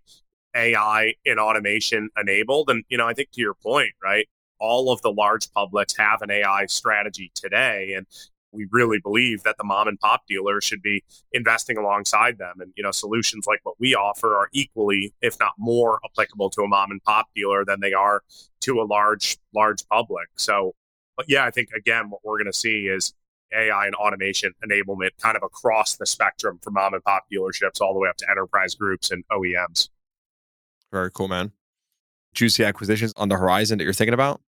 AI 0.54 1.14
and 1.26 1.38
automation 1.38 2.10
enabled. 2.18 2.70
And, 2.70 2.84
you 2.88 2.98
know, 2.98 3.06
I 3.06 3.14
think 3.14 3.30
to 3.32 3.40
your 3.40 3.54
point, 3.54 3.92
right, 4.02 4.28
all 4.58 4.92
of 4.92 5.00
the 5.02 5.12
large 5.12 5.50
publics 5.52 5.96
have 5.96 6.22
an 6.22 6.30
AI 6.30 6.66
strategy 6.66 7.30
today. 7.34 7.94
And 7.96 8.06
we 8.52 8.66
really 8.70 8.98
believe 9.00 9.42
that 9.44 9.56
the 9.58 9.64
mom 9.64 9.88
and 9.88 9.98
pop 9.98 10.26
dealer 10.26 10.60
should 10.60 10.82
be 10.82 11.04
investing 11.32 11.78
alongside 11.78 12.38
them. 12.38 12.54
And, 12.60 12.72
you 12.76 12.82
know, 12.82 12.90
solutions 12.90 13.46
like 13.46 13.60
what 13.62 13.76
we 13.78 13.94
offer 13.94 14.36
are 14.36 14.48
equally, 14.52 15.14
if 15.22 15.38
not 15.38 15.52
more, 15.58 16.00
applicable 16.04 16.50
to 16.50 16.62
a 16.62 16.68
mom 16.68 16.90
and 16.90 17.02
pop 17.02 17.28
dealer 17.34 17.64
than 17.64 17.80
they 17.80 17.92
are 17.92 18.22
to 18.62 18.80
a 18.80 18.84
large, 18.84 19.38
large 19.54 19.86
public. 19.88 20.28
So, 20.36 20.74
but 21.16 21.26
yeah, 21.28 21.44
I 21.44 21.50
think 21.50 21.68
again, 21.76 22.10
what 22.10 22.20
we're 22.24 22.38
going 22.38 22.50
to 22.50 22.58
see 22.58 22.86
is 22.86 23.14
AI 23.52 23.86
and 23.86 23.94
automation 23.94 24.52
enablement 24.64 25.10
kind 25.20 25.36
of 25.36 25.42
across 25.42 25.96
the 25.96 26.06
spectrum 26.06 26.58
from 26.62 26.74
mom 26.74 26.94
and 26.94 27.02
pop 27.04 27.24
dealerships 27.32 27.80
all 27.80 27.92
the 27.92 28.00
way 28.00 28.08
up 28.08 28.16
to 28.18 28.30
enterprise 28.30 28.74
groups 28.74 29.10
and 29.10 29.24
OEMs. 29.30 29.88
Very 30.92 31.10
cool, 31.10 31.28
man. 31.28 31.52
Juicy 32.34 32.64
acquisitions 32.64 33.12
on 33.16 33.28
the 33.28 33.36
horizon 33.36 33.78
that 33.78 33.84
you're 33.84 33.92
thinking 33.92 34.14
about? 34.14 34.40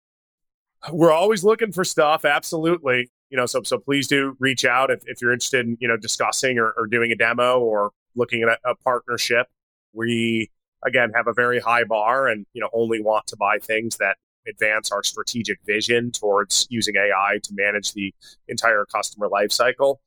We're 0.91 1.11
always 1.11 1.43
looking 1.43 1.71
for 1.71 1.83
stuff. 1.83 2.25
Absolutely. 2.25 3.09
You 3.29 3.37
know, 3.37 3.45
so 3.45 3.61
so 3.63 3.77
please 3.77 4.07
do 4.07 4.35
reach 4.39 4.65
out 4.65 4.91
if, 4.91 5.01
if 5.05 5.21
you're 5.21 5.33
interested 5.33 5.65
in, 5.65 5.77
you 5.79 5.87
know, 5.87 5.97
discussing 5.97 6.59
or, 6.59 6.73
or 6.77 6.87
doing 6.87 7.11
a 7.11 7.15
demo 7.15 7.59
or 7.59 7.91
looking 8.15 8.43
at 8.43 8.49
a, 8.49 8.71
a 8.71 8.75
partnership. 8.75 9.47
We 9.93 10.49
again 10.85 11.11
have 11.15 11.27
a 11.27 11.33
very 11.33 11.59
high 11.59 11.83
bar 11.83 12.27
and 12.27 12.45
you 12.53 12.61
know 12.61 12.69
only 12.73 13.01
want 13.01 13.27
to 13.27 13.37
buy 13.37 13.57
things 13.59 13.97
that 13.97 14.17
advance 14.47 14.91
our 14.91 15.03
strategic 15.03 15.59
vision 15.65 16.11
towards 16.11 16.67
using 16.69 16.95
AI 16.95 17.39
to 17.43 17.53
manage 17.53 17.93
the 17.93 18.13
entire 18.47 18.85
customer 18.85 19.29
lifecycle. 19.29 19.97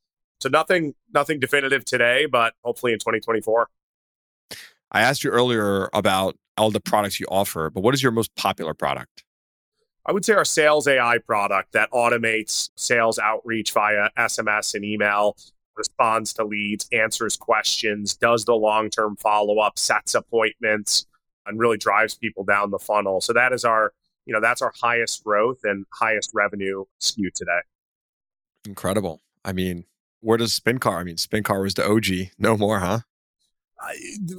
So 0.41 0.49
nothing 0.49 0.95
nothing 1.13 1.41
definitive 1.41 1.85
today, 1.85 2.27
but 2.27 2.55
hopefully 2.63 2.93
in 2.93 2.99
2024. 2.99 3.69
I 4.97 5.03
asked 5.03 5.23
you 5.23 5.31
earlier 5.31 5.91
about 5.93 6.39
all 6.57 6.71
the 6.71 6.81
products 6.81 7.21
you 7.21 7.27
offer, 7.31 7.69
but 7.69 7.83
what 7.83 7.93
is 7.93 8.03
your 8.03 8.13
most 8.13 8.35
popular 8.35 8.73
product? 8.73 9.25
I 10.07 10.13
would 10.13 10.25
say 10.25 10.33
our 10.33 10.45
sales 10.47 10.89
AI 10.89 11.19
product 11.19 11.73
that 11.73 11.91
automates 11.91 12.71
sales 12.77 13.19
outreach 13.19 13.73
via 13.73 14.09
SMS 14.17 14.75
and 14.75 14.87
email, 14.87 15.37
responds 15.77 16.33
to 16.33 16.45
leads, 16.45 16.89
answers 16.93 17.37
questions, 17.37 18.15
does 18.15 18.47
the 18.47 18.55
long 18.55 18.89
term 18.89 19.17
follow 19.17 19.59
up, 19.59 19.79
sets 19.79 20.15
appointments, 20.15 21.05
and 21.45 21.59
really 21.59 21.77
drives 21.77 22.15
people 22.15 22.45
down 22.45 22.71
the 22.71 22.79
funnel. 22.79 23.21
So 23.21 23.35
that 23.35 23.53
is 23.53 23.67
our, 23.67 23.93
you 24.25 24.33
know, 24.33 24.41
that's 24.41 24.63
our 24.63 24.73
highest 24.81 25.23
growth 25.25 25.59
and 25.65 25.85
highest 25.93 26.31
revenue 26.33 26.87
SKU 27.03 27.31
today. 27.35 27.61
Incredible. 28.65 29.21
I 29.45 29.53
mean, 29.53 29.85
where 30.21 30.39
does 30.39 30.59
SpinCar? 30.59 31.01
I 31.01 31.05
mean, 31.05 31.17
SpinCar 31.17 31.61
was 31.61 31.75
the 31.75 31.87
OG. 31.87 32.31
No 32.39 32.57
more, 32.57 32.79
huh? 32.79 33.01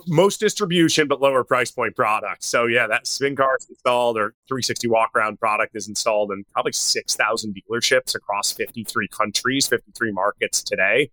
Most 0.07 0.39
distribution, 0.39 1.07
but 1.07 1.21
lower 1.21 1.43
price 1.43 1.71
point 1.71 1.95
products. 1.95 2.47
So 2.47 2.65
yeah, 2.65 2.87
that 2.87 3.05
SpinCar 3.05 3.57
is 3.59 3.67
installed 3.69 4.17
or 4.17 4.33
360 4.47 4.87
walk 4.87 5.11
around 5.15 5.39
product 5.39 5.75
is 5.75 5.87
installed 5.87 6.31
in 6.31 6.43
probably 6.53 6.71
6,000 6.71 7.55
dealerships 7.55 8.15
across 8.15 8.51
53 8.51 9.07
countries, 9.09 9.67
53 9.67 10.11
markets 10.11 10.63
today. 10.63 11.11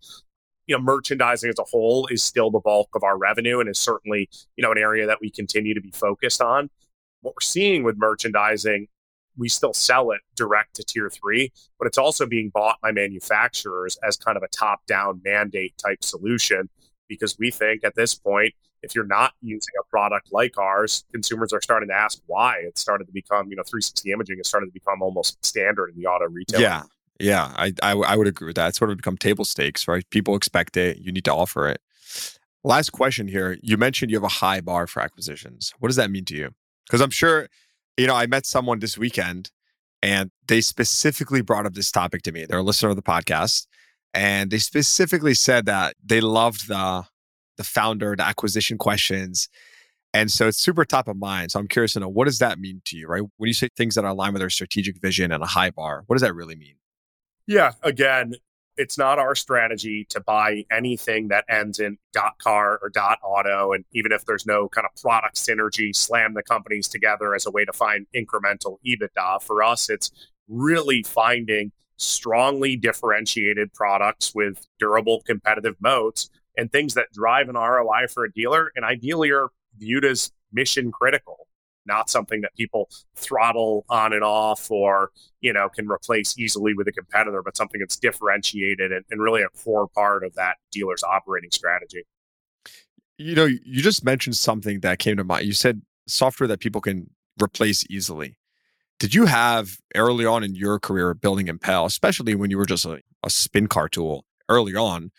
You 0.66 0.76
know, 0.76 0.82
merchandising 0.82 1.50
as 1.50 1.58
a 1.58 1.64
whole 1.64 2.06
is 2.06 2.22
still 2.22 2.50
the 2.50 2.60
bulk 2.60 2.88
of 2.94 3.02
our 3.02 3.18
revenue 3.18 3.60
and 3.60 3.68
is 3.68 3.78
certainly, 3.78 4.30
you 4.56 4.62
know, 4.62 4.72
an 4.72 4.78
area 4.78 5.06
that 5.06 5.20
we 5.20 5.30
continue 5.30 5.74
to 5.74 5.80
be 5.82 5.90
focused 5.90 6.40
on. 6.40 6.70
What 7.20 7.34
we're 7.34 7.44
seeing 7.44 7.82
with 7.82 7.96
merchandising, 7.98 8.86
we 9.36 9.50
still 9.50 9.74
sell 9.74 10.10
it 10.12 10.20
direct 10.34 10.76
to 10.76 10.84
tier 10.84 11.10
three, 11.10 11.52
but 11.78 11.86
it's 11.86 11.98
also 11.98 12.24
being 12.24 12.48
bought 12.48 12.80
by 12.80 12.92
manufacturers 12.92 13.98
as 14.06 14.16
kind 14.16 14.38
of 14.38 14.42
a 14.42 14.48
top 14.48 14.86
down 14.86 15.20
mandate 15.22 15.76
type 15.76 16.02
solution 16.02 16.70
because 17.14 17.38
we 17.38 17.50
think 17.50 17.84
at 17.84 17.94
this 17.94 18.14
point, 18.14 18.54
if 18.82 18.94
you're 18.94 19.06
not 19.06 19.32
using 19.40 19.72
a 19.80 19.84
product 19.88 20.28
like 20.30 20.58
ours, 20.58 21.04
consumers 21.10 21.52
are 21.52 21.60
starting 21.60 21.88
to 21.88 21.94
ask 21.94 22.20
why. 22.26 22.58
It 22.58 22.78
started 22.78 23.06
to 23.06 23.12
become, 23.12 23.48
you 23.48 23.56
know, 23.56 23.62
360 23.62 24.12
imaging 24.12 24.36
has 24.38 24.48
started 24.48 24.66
to 24.66 24.72
become 24.72 25.02
almost 25.02 25.44
standard 25.44 25.90
in 25.90 26.00
the 26.00 26.06
auto 26.06 26.26
retail. 26.28 26.60
Yeah. 26.60 26.82
Yeah. 27.18 27.52
I, 27.56 27.72
I, 27.82 27.92
I 27.92 28.16
would 28.16 28.26
agree 28.26 28.46
with 28.46 28.56
that. 28.56 28.68
It's 28.68 28.78
sort 28.78 28.90
of 28.90 28.96
become 28.98 29.16
table 29.16 29.44
stakes, 29.44 29.88
right? 29.88 30.08
People 30.10 30.36
expect 30.36 30.76
it. 30.76 30.98
You 30.98 31.12
need 31.12 31.24
to 31.24 31.34
offer 31.34 31.68
it. 31.68 31.80
Last 32.62 32.90
question 32.90 33.28
here. 33.28 33.58
You 33.62 33.76
mentioned 33.76 34.10
you 34.10 34.16
have 34.16 34.24
a 34.24 34.28
high 34.28 34.60
bar 34.60 34.86
for 34.86 35.00
acquisitions. 35.00 35.72
What 35.78 35.88
does 35.88 35.96
that 35.96 36.10
mean 36.10 36.24
to 36.26 36.36
you? 36.36 36.50
Because 36.86 37.00
I'm 37.00 37.10
sure, 37.10 37.48
you 37.96 38.06
know, 38.06 38.14
I 38.14 38.26
met 38.26 38.46
someone 38.46 38.80
this 38.80 38.98
weekend 38.98 39.50
and 40.02 40.30
they 40.48 40.60
specifically 40.60 41.40
brought 41.40 41.66
up 41.66 41.74
this 41.74 41.90
topic 41.90 42.22
to 42.22 42.32
me. 42.32 42.44
They're 42.44 42.58
a 42.58 42.62
listener 42.62 42.90
of 42.90 42.96
the 42.96 43.02
podcast 43.02 43.66
and 44.14 44.50
they 44.50 44.58
specifically 44.58 45.34
said 45.34 45.66
that 45.66 45.94
they 46.04 46.20
loved 46.20 46.68
the 46.68 47.04
the 47.56 47.64
founder, 47.64 48.16
the 48.16 48.24
acquisition 48.24 48.78
questions. 48.78 49.48
And 50.12 50.30
so 50.30 50.48
it's 50.48 50.58
super 50.58 50.84
top 50.84 51.08
of 51.08 51.16
mind. 51.16 51.50
So 51.50 51.58
I'm 51.58 51.68
curious 51.68 51.92
to 51.94 52.00
know 52.00 52.08
what 52.08 52.26
does 52.26 52.38
that 52.38 52.58
mean 52.58 52.82
to 52.86 52.96
you, 52.96 53.06
right? 53.08 53.22
When 53.36 53.48
you 53.48 53.54
say 53.54 53.68
things 53.76 53.96
that 53.96 54.04
are 54.04 54.10
aligned 54.10 54.32
with 54.32 54.42
our 54.42 54.50
strategic 54.50 55.00
vision 55.00 55.32
and 55.32 55.42
a 55.42 55.46
high 55.46 55.70
bar, 55.70 56.04
what 56.06 56.14
does 56.14 56.22
that 56.22 56.34
really 56.34 56.56
mean? 56.56 56.74
Yeah, 57.46 57.72
again, 57.82 58.34
it's 58.76 58.96
not 58.98 59.18
our 59.18 59.34
strategy 59.34 60.06
to 60.10 60.20
buy 60.20 60.64
anything 60.70 61.28
that 61.28 61.44
ends 61.48 61.78
in 61.78 61.98
dot 62.12 62.38
car 62.38 62.78
or 62.82 62.90
dot 62.90 63.18
auto. 63.22 63.72
And 63.72 63.84
even 63.92 64.12
if 64.12 64.24
there's 64.24 64.46
no 64.46 64.68
kind 64.68 64.86
of 64.86 65.00
product 65.00 65.36
synergy, 65.36 65.94
slam 65.94 66.34
the 66.34 66.42
companies 66.42 66.88
together 66.88 67.34
as 67.34 67.46
a 67.46 67.50
way 67.50 67.64
to 67.64 67.72
find 67.72 68.06
incremental 68.14 68.78
EBITDA. 68.86 69.42
For 69.42 69.62
us, 69.62 69.90
it's 69.90 70.10
really 70.48 71.02
finding 71.02 71.72
strongly 71.96 72.76
differentiated 72.76 73.72
products 73.72 74.34
with 74.34 74.66
durable 74.78 75.22
competitive 75.26 75.76
moats 75.80 76.30
and 76.56 76.70
things 76.70 76.94
that 76.94 77.12
drive 77.12 77.48
an 77.48 77.56
ROI 77.56 78.08
for 78.12 78.24
a 78.24 78.32
dealer 78.32 78.70
and 78.76 78.84
ideally 78.84 79.30
are 79.30 79.48
viewed 79.78 80.04
as 80.04 80.32
mission 80.52 80.92
critical, 80.92 81.48
not 81.86 82.08
something 82.08 82.40
that 82.42 82.54
people 82.56 82.88
throttle 83.16 83.84
on 83.88 84.12
and 84.12 84.22
off 84.22 84.70
or, 84.70 85.10
you 85.40 85.52
know, 85.52 85.68
can 85.68 85.88
replace 85.88 86.38
easily 86.38 86.74
with 86.74 86.88
a 86.88 86.92
competitor, 86.92 87.42
but 87.42 87.56
something 87.56 87.80
that's 87.80 87.96
differentiated 87.96 88.92
and, 88.92 89.04
and 89.10 89.20
really 89.20 89.42
a 89.42 89.48
core 89.48 89.88
part 89.88 90.24
of 90.24 90.34
that 90.34 90.56
dealer's 90.70 91.02
operating 91.02 91.50
strategy. 91.50 92.04
You 93.18 93.34
know, 93.34 93.44
you 93.44 93.82
just 93.82 94.04
mentioned 94.04 94.36
something 94.36 94.80
that 94.80 94.98
came 94.98 95.16
to 95.16 95.24
mind. 95.24 95.46
You 95.46 95.52
said 95.52 95.82
software 96.06 96.48
that 96.48 96.60
people 96.60 96.80
can 96.80 97.10
replace 97.40 97.84
easily. 97.88 98.36
Did 98.98 99.14
you 99.14 99.26
have 99.26 99.76
early 99.94 100.24
on 100.24 100.44
in 100.44 100.54
your 100.54 100.78
career 100.78 101.14
building 101.14 101.48
Impel, 101.48 101.84
especially 101.84 102.34
when 102.34 102.50
you 102.50 102.58
were 102.58 102.66
just 102.66 102.84
a, 102.84 103.00
a 103.22 103.28
SpinCar 103.28 103.90
tool 103.90 104.24
early 104.48 104.74
on? 104.74 105.10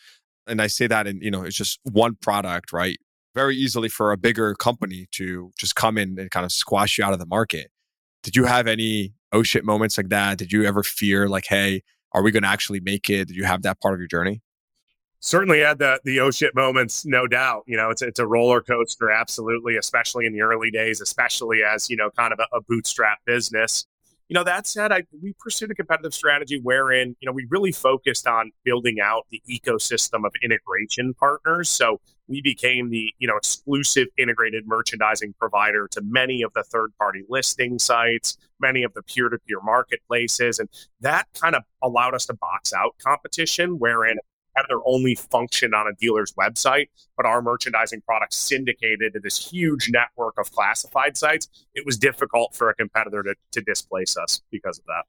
And 0.47 0.61
I 0.61 0.67
say 0.67 0.87
that 0.87 1.07
in, 1.07 1.21
you 1.21 1.31
know, 1.31 1.43
it's 1.43 1.55
just 1.55 1.79
one 1.83 2.15
product, 2.15 2.71
right? 2.71 2.97
Very 3.33 3.55
easily 3.55 3.89
for 3.89 4.11
a 4.11 4.17
bigger 4.17 4.55
company 4.55 5.07
to 5.11 5.51
just 5.59 5.75
come 5.75 5.97
in 5.97 6.17
and 6.17 6.31
kind 6.31 6.45
of 6.45 6.51
squash 6.51 6.97
you 6.97 7.03
out 7.03 7.13
of 7.13 7.19
the 7.19 7.25
market. 7.25 7.69
Did 8.23 8.35
you 8.35 8.45
have 8.45 8.67
any 8.67 9.13
oh 9.31 9.43
shit 9.43 9.65
moments 9.65 9.97
like 9.97 10.09
that? 10.09 10.37
Did 10.37 10.51
you 10.51 10.63
ever 10.63 10.81
fear 10.81 11.27
like, 11.27 11.45
hey, 11.47 11.81
are 12.13 12.23
we 12.23 12.31
going 12.31 12.43
to 12.43 12.49
actually 12.49 12.79
make 12.79 13.09
it? 13.09 13.27
Did 13.27 13.35
you 13.35 13.43
have 13.43 13.63
that 13.63 13.81
part 13.81 13.93
of 13.93 13.99
your 13.99 14.07
journey? 14.07 14.41
Certainly 15.19 15.59
had 15.59 15.79
the 15.79 15.99
the 16.03 16.19
oh 16.19 16.31
shit 16.31 16.55
moments, 16.55 17.05
no 17.05 17.27
doubt. 17.27 17.63
You 17.67 17.77
know, 17.77 17.89
it's 17.89 18.01
it's 18.01 18.19
a 18.19 18.27
roller 18.27 18.61
coaster, 18.61 19.09
absolutely, 19.11 19.77
especially 19.77 20.25
in 20.25 20.33
the 20.33 20.41
early 20.41 20.71
days, 20.71 21.01
especially 21.01 21.59
as 21.63 21.89
you 21.89 21.97
know, 21.97 22.09
kind 22.11 22.33
of 22.33 22.39
a, 22.39 22.57
a 22.57 22.61
bootstrap 22.61 23.19
business. 23.25 23.85
You 24.27 24.33
know, 24.33 24.43
that 24.43 24.65
said, 24.65 24.91
I 24.91 25.03
we 25.21 25.33
pursued 25.39 25.71
a 25.71 25.75
competitive 25.75 26.13
strategy 26.13 26.59
wherein 26.61 27.15
you 27.19 27.25
know 27.25 27.31
we 27.31 27.47
really 27.49 27.71
focused 27.71 28.27
on 28.27 28.51
building 28.63 28.99
out 29.01 29.25
the 29.29 29.41
ecosystem 29.49 30.25
of 30.25 30.33
integration 30.41 31.13
partners. 31.13 31.69
So 31.69 31.99
we 32.27 32.41
became 32.41 32.89
the 32.89 33.13
you 33.19 33.27
know 33.27 33.37
exclusive 33.37 34.07
integrated 34.17 34.67
merchandising 34.67 35.33
provider 35.39 35.87
to 35.91 36.01
many 36.01 36.41
of 36.41 36.53
the 36.53 36.63
third 36.63 36.91
party 36.97 37.23
listing 37.29 37.79
sites 37.79 38.37
many 38.59 38.83
of 38.83 38.93
the 38.93 39.03
peer 39.03 39.29
to 39.29 39.37
peer 39.47 39.59
marketplaces 39.61 40.59
and 40.59 40.69
that 41.01 41.27
kind 41.39 41.55
of 41.55 41.63
allowed 41.83 42.13
us 42.13 42.25
to 42.25 42.33
box 42.33 42.73
out 42.73 42.95
competition 43.03 43.77
wherein 43.79 44.17
competitor 44.55 44.79
only 44.85 45.15
function 45.15 45.73
on 45.73 45.87
a 45.87 45.93
dealer's 45.93 46.33
website, 46.33 46.89
but 47.17 47.25
our 47.25 47.41
merchandising 47.41 48.01
products 48.01 48.35
syndicated 48.35 49.13
to 49.13 49.19
this 49.19 49.37
huge 49.37 49.89
network 49.89 50.35
of 50.37 50.51
classified 50.51 51.17
sites, 51.17 51.47
it 51.73 51.85
was 51.85 51.97
difficult 51.97 52.55
for 52.55 52.69
a 52.69 52.75
competitor 52.75 53.23
to, 53.23 53.35
to 53.51 53.61
displace 53.61 54.17
us 54.17 54.41
because 54.51 54.79
of 54.79 54.85
that. 54.85 55.03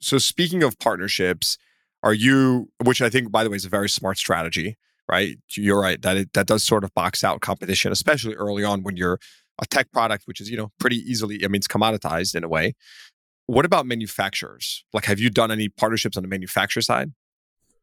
So, 0.00 0.18
speaking 0.18 0.62
of 0.62 0.78
partnerships, 0.78 1.58
are 2.02 2.14
you, 2.14 2.70
which 2.84 3.02
I 3.02 3.08
think, 3.08 3.32
by 3.32 3.42
the 3.42 3.50
way, 3.50 3.56
is 3.56 3.64
a 3.64 3.68
very 3.68 3.88
smart 3.88 4.16
strategy, 4.16 4.76
right? 5.08 5.36
You're 5.50 5.80
right 5.80 6.00
that 6.02 6.16
it, 6.16 6.32
that 6.34 6.46
does 6.46 6.62
sort 6.62 6.84
of 6.84 6.94
box 6.94 7.24
out 7.24 7.40
competition, 7.40 7.90
especially 7.90 8.34
early 8.34 8.62
on 8.62 8.82
when 8.82 8.96
you're 8.96 9.18
a 9.60 9.66
tech 9.66 9.90
product, 9.90 10.24
which 10.26 10.40
is 10.40 10.48
you 10.50 10.56
know 10.56 10.70
pretty 10.78 10.98
easily, 10.98 11.44
I 11.44 11.48
mean, 11.48 11.56
it's 11.56 11.66
commoditized 11.66 12.36
in 12.36 12.44
a 12.44 12.48
way. 12.48 12.74
What 13.46 13.64
about 13.64 13.86
manufacturers? 13.86 14.84
Like, 14.92 15.06
have 15.06 15.18
you 15.18 15.30
done 15.30 15.50
any 15.50 15.68
partnerships 15.68 16.16
on 16.16 16.22
the 16.22 16.28
manufacturer 16.28 16.82
side? 16.82 17.12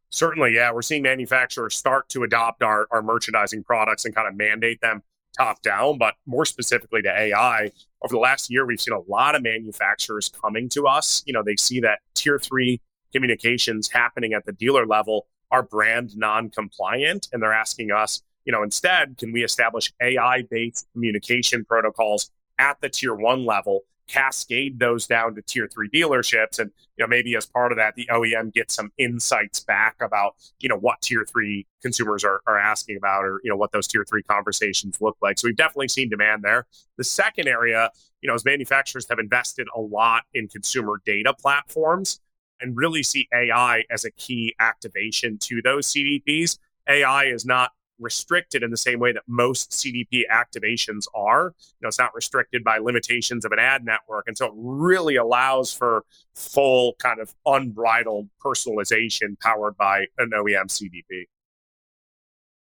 Certainly, 0.09 0.55
yeah. 0.55 0.71
We're 0.71 0.81
seeing 0.81 1.01
manufacturers 1.01 1.75
start 1.75 2.09
to 2.09 2.23
adopt 2.23 2.63
our, 2.63 2.87
our 2.91 3.01
merchandising 3.01 3.63
products 3.63 4.05
and 4.05 4.15
kind 4.15 4.27
of 4.27 4.35
mandate 4.35 4.81
them 4.81 5.03
top 5.37 5.61
down, 5.61 5.97
but 5.97 6.15
more 6.25 6.45
specifically 6.45 7.01
to 7.01 7.09
AI. 7.09 7.71
Over 8.01 8.13
the 8.13 8.19
last 8.19 8.49
year, 8.49 8.65
we've 8.65 8.79
seen 8.79 8.93
a 8.93 9.11
lot 9.11 9.35
of 9.35 9.43
manufacturers 9.43 10.29
coming 10.29 10.69
to 10.69 10.87
us. 10.87 11.23
You 11.25 11.33
know, 11.33 11.43
they 11.43 11.55
see 11.55 11.79
that 11.81 11.99
tier 12.13 12.39
three 12.39 12.81
communications 13.13 13.89
happening 13.89 14.33
at 14.33 14.45
the 14.45 14.53
dealer 14.53 14.85
level 14.85 15.27
are 15.51 15.63
brand 15.63 16.15
non 16.15 16.49
compliant, 16.49 17.27
and 17.31 17.41
they're 17.41 17.53
asking 17.53 17.91
us, 17.91 18.21
you 18.45 18.51
know, 18.51 18.63
instead, 18.63 19.17
can 19.17 19.31
we 19.31 19.43
establish 19.43 19.91
AI 20.01 20.43
based 20.49 20.87
communication 20.93 21.65
protocols 21.65 22.29
at 22.57 22.79
the 22.81 22.89
tier 22.89 23.13
one 23.13 23.45
level 23.45 23.83
cascade 24.07 24.79
those 24.79 25.07
down 25.07 25.35
to 25.35 25.41
tier 25.41 25.67
three 25.67 25.89
dealerships. 25.89 26.59
And 26.59 26.71
you 26.97 27.03
know 27.03 27.07
maybe 27.07 27.35
as 27.35 27.45
part 27.45 27.71
of 27.71 27.77
that 27.77 27.95
the 27.95 28.07
oem 28.11 28.53
gets 28.53 28.73
some 28.73 28.91
insights 28.97 29.59
back 29.59 29.95
about 30.01 30.35
you 30.59 30.69
know 30.69 30.77
what 30.77 31.01
tier 31.01 31.25
three 31.25 31.67
consumers 31.81 32.23
are, 32.23 32.41
are 32.47 32.57
asking 32.57 32.97
about 32.97 33.25
or 33.25 33.41
you 33.43 33.49
know 33.49 33.57
what 33.57 33.71
those 33.71 33.87
tier 33.87 34.05
three 34.07 34.23
conversations 34.23 35.01
look 35.01 35.17
like. 35.21 35.39
So 35.39 35.47
we've 35.47 35.57
definitely 35.57 35.89
seen 35.89 36.09
demand 36.09 36.43
there. 36.43 36.65
The 36.97 37.03
second 37.03 37.47
area 37.47 37.91
you 38.21 38.27
know 38.27 38.33
as 38.33 38.43
manufacturers 38.43 39.05
have 39.09 39.19
invested 39.19 39.67
a 39.75 39.79
lot 39.79 40.23
in 40.33 40.47
consumer 40.47 40.99
data 41.05 41.33
platforms 41.33 42.19
and 42.59 42.75
really 42.75 43.03
see 43.03 43.27
ai 43.31 43.83
as 43.91 44.03
a 44.03 44.09
key 44.11 44.55
activation 44.59 45.37
to 45.37 45.61
those 45.61 45.93
cdps 45.93 46.57
ai 46.89 47.25
is 47.25 47.45
not 47.45 47.71
restricted 47.99 48.63
in 48.63 48.71
the 48.71 48.77
same 48.77 48.99
way 48.99 49.11
that 49.11 49.23
most 49.27 49.71
CDP 49.71 50.23
activations 50.31 51.05
are. 51.13 51.53
You 51.57 51.83
know, 51.83 51.87
it's 51.87 51.99
not 51.99 52.13
restricted 52.13 52.63
by 52.63 52.77
limitations 52.77 53.45
of 53.45 53.51
an 53.51 53.59
ad 53.59 53.85
network. 53.85 54.27
And 54.27 54.37
so 54.37 54.47
it 54.47 54.53
really 54.55 55.15
allows 55.15 55.73
for 55.73 56.05
full 56.33 56.95
kind 56.99 57.19
of 57.19 57.33
unbridled 57.45 58.29
personalization 58.43 59.39
powered 59.39 59.77
by 59.77 60.05
an 60.17 60.31
OEM 60.31 60.67
CDP. 60.67 61.25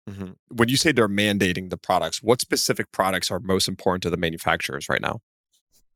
Mm-hmm. 0.09 0.31
When 0.49 0.67
you 0.67 0.75
say 0.75 0.91
they're 0.91 1.07
mandating 1.07 1.69
the 1.69 1.77
products, 1.77 2.21
what 2.21 2.41
specific 2.41 2.91
products 2.91 3.31
are 3.31 3.39
most 3.39 3.67
important 3.67 4.03
to 4.03 4.09
the 4.09 4.17
manufacturers 4.17 4.89
right 4.89 5.01
now? 5.01 5.21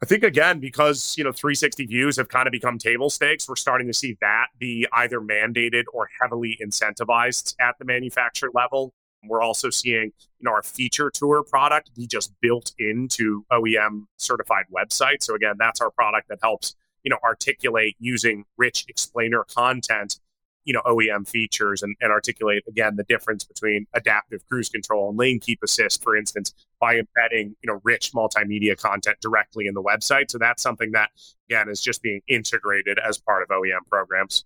I 0.01 0.05
think 0.05 0.23
again, 0.23 0.59
because 0.59 1.15
you 1.17 1.23
know 1.23 1.31
360 1.31 1.87
views 1.87 2.17
have 2.17 2.29
kind 2.29 2.47
of 2.47 2.51
become 2.51 2.77
table 2.77 3.09
stakes, 3.09 3.49
we're 3.49 3.55
starting 3.55 3.87
to 3.87 3.93
see 3.93 4.17
that 4.21 4.47
be 4.59 4.87
either 4.93 5.19
mandated 5.19 5.85
or 5.91 6.07
heavily 6.21 6.57
incentivized 6.63 7.55
at 7.59 7.77
the 7.79 7.85
manufacturer 7.85 8.49
level. 8.53 8.93
We're 9.27 9.41
also 9.41 9.69
seeing, 9.69 10.11
you 10.39 10.43
know, 10.43 10.51
our 10.51 10.63
feature 10.63 11.09
tour 11.09 11.43
product 11.43 11.93
be 11.95 12.07
just 12.07 12.33
built 12.41 12.71
into 12.79 13.45
OEM 13.51 14.05
certified 14.17 14.65
websites. 14.73 15.23
So 15.23 15.35
again, 15.35 15.55
that's 15.57 15.81
our 15.81 15.91
product 15.91 16.29
that 16.29 16.39
helps, 16.41 16.75
you 17.03 17.09
know, 17.09 17.17
articulate 17.23 17.95
using 17.99 18.45
rich 18.57 18.85
explainer 18.87 19.43
content 19.43 20.19
you 20.67 20.73
know 20.73 20.81
OEM 20.85 21.27
features 21.27 21.81
and, 21.81 21.95
and 22.01 22.11
articulate 22.11 22.61
again 22.67 22.97
the 22.97 23.05
difference 23.05 23.43
between 23.45 23.87
adaptive 23.93 24.45
cruise 24.49 24.69
control 24.69 25.09
and 25.09 25.17
lane 25.17 25.39
keep 25.39 25.63
assist, 25.63 26.03
for 26.03 26.15
instance, 26.15 26.53
by 26.79 26.97
embedding 26.97 27.55
you 27.63 27.67
know 27.67 27.79
rich 27.83 28.11
multimedia 28.11 28.79
content 28.79 29.17
directly 29.21 29.65
in 29.65 29.73
the 29.73 29.81
website. 29.81 30.29
So 30.29 30.37
that's 30.37 30.61
something 30.61 30.91
that 30.91 31.09
again 31.49 31.69
is 31.69 31.81
just 31.81 32.03
being 32.03 32.21
integrated 32.27 32.99
as 32.99 33.17
part 33.17 33.41
of 33.41 33.47
OEM 33.47 33.87
programs. 33.89 34.45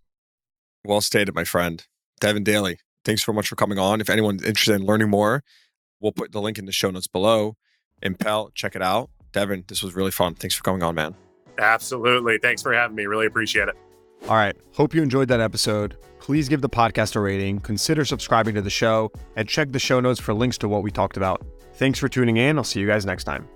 Well 0.86 1.02
stated, 1.02 1.36
my 1.36 1.44
friend. 1.44 1.86
Devin 2.20 2.44
Daly, 2.44 2.78
thanks 3.06 3.26
so 3.26 3.34
much 3.34 3.47
for 3.47 3.56
coming 3.56 3.80
on. 3.80 4.02
If 4.02 4.10
anyone's 4.10 4.43
interested 4.43 4.76
in 4.76 4.86
learning 4.86 5.10
more, 5.10 5.43
we'll 5.99 6.12
put 6.12 6.32
the 6.32 6.41
link 6.41 6.58
in 6.58 6.66
the 6.66 6.72
show 6.72 6.91
notes 6.91 7.08
below. 7.08 7.58
Impel, 8.02 8.49
check 8.54 8.76
it 8.76 8.82
out. 8.82 9.10
Devin, 9.32 9.66
this 9.68 9.82
was 9.82 9.95
really 9.95 10.12
fun. 10.12 10.36
Thanks 10.36 10.56
for 10.56 10.64
coming 10.64 10.84
on, 10.84 10.95
man. 10.95 11.16
Absolutely. 11.58 12.38
Thanks 12.38 12.62
for 12.62 12.74
having 12.74 12.95
me. 12.95 13.06
Really 13.06 13.28
appreciate 13.28 13.68
it. 13.68 13.76
All 14.24 14.36
right. 14.36 14.56
Hope 14.74 14.93
you 14.93 15.02
enjoyed 15.02 15.28
that 15.30 15.39
episode. 15.39 15.97
Please 16.20 16.47
give 16.47 16.62
the 16.62 16.70
podcast 16.70 17.16
a 17.16 17.20
rating, 17.20 17.60
consider 17.60 18.06
subscribing 18.06 18.54
to 18.56 18.62
the 18.62 18.70
show, 18.70 19.12
and 19.36 19.47
check 19.47 19.72
the 19.72 19.80
show 19.80 19.99
notes 19.99 20.20
for 20.20 20.34
links 20.34 20.58
to 20.60 20.68
what 20.68 20.84
we 20.84 20.91
talked 20.91 21.18
about. 21.18 21.43
Thanks 21.74 21.97
for 21.97 22.08
tuning 22.08 22.38
in. 22.38 22.58
I'll 22.58 22.64
see 22.64 22.80
you 22.80 22.88
guys 22.88 23.06
next 23.06 23.24
time. 23.24 23.47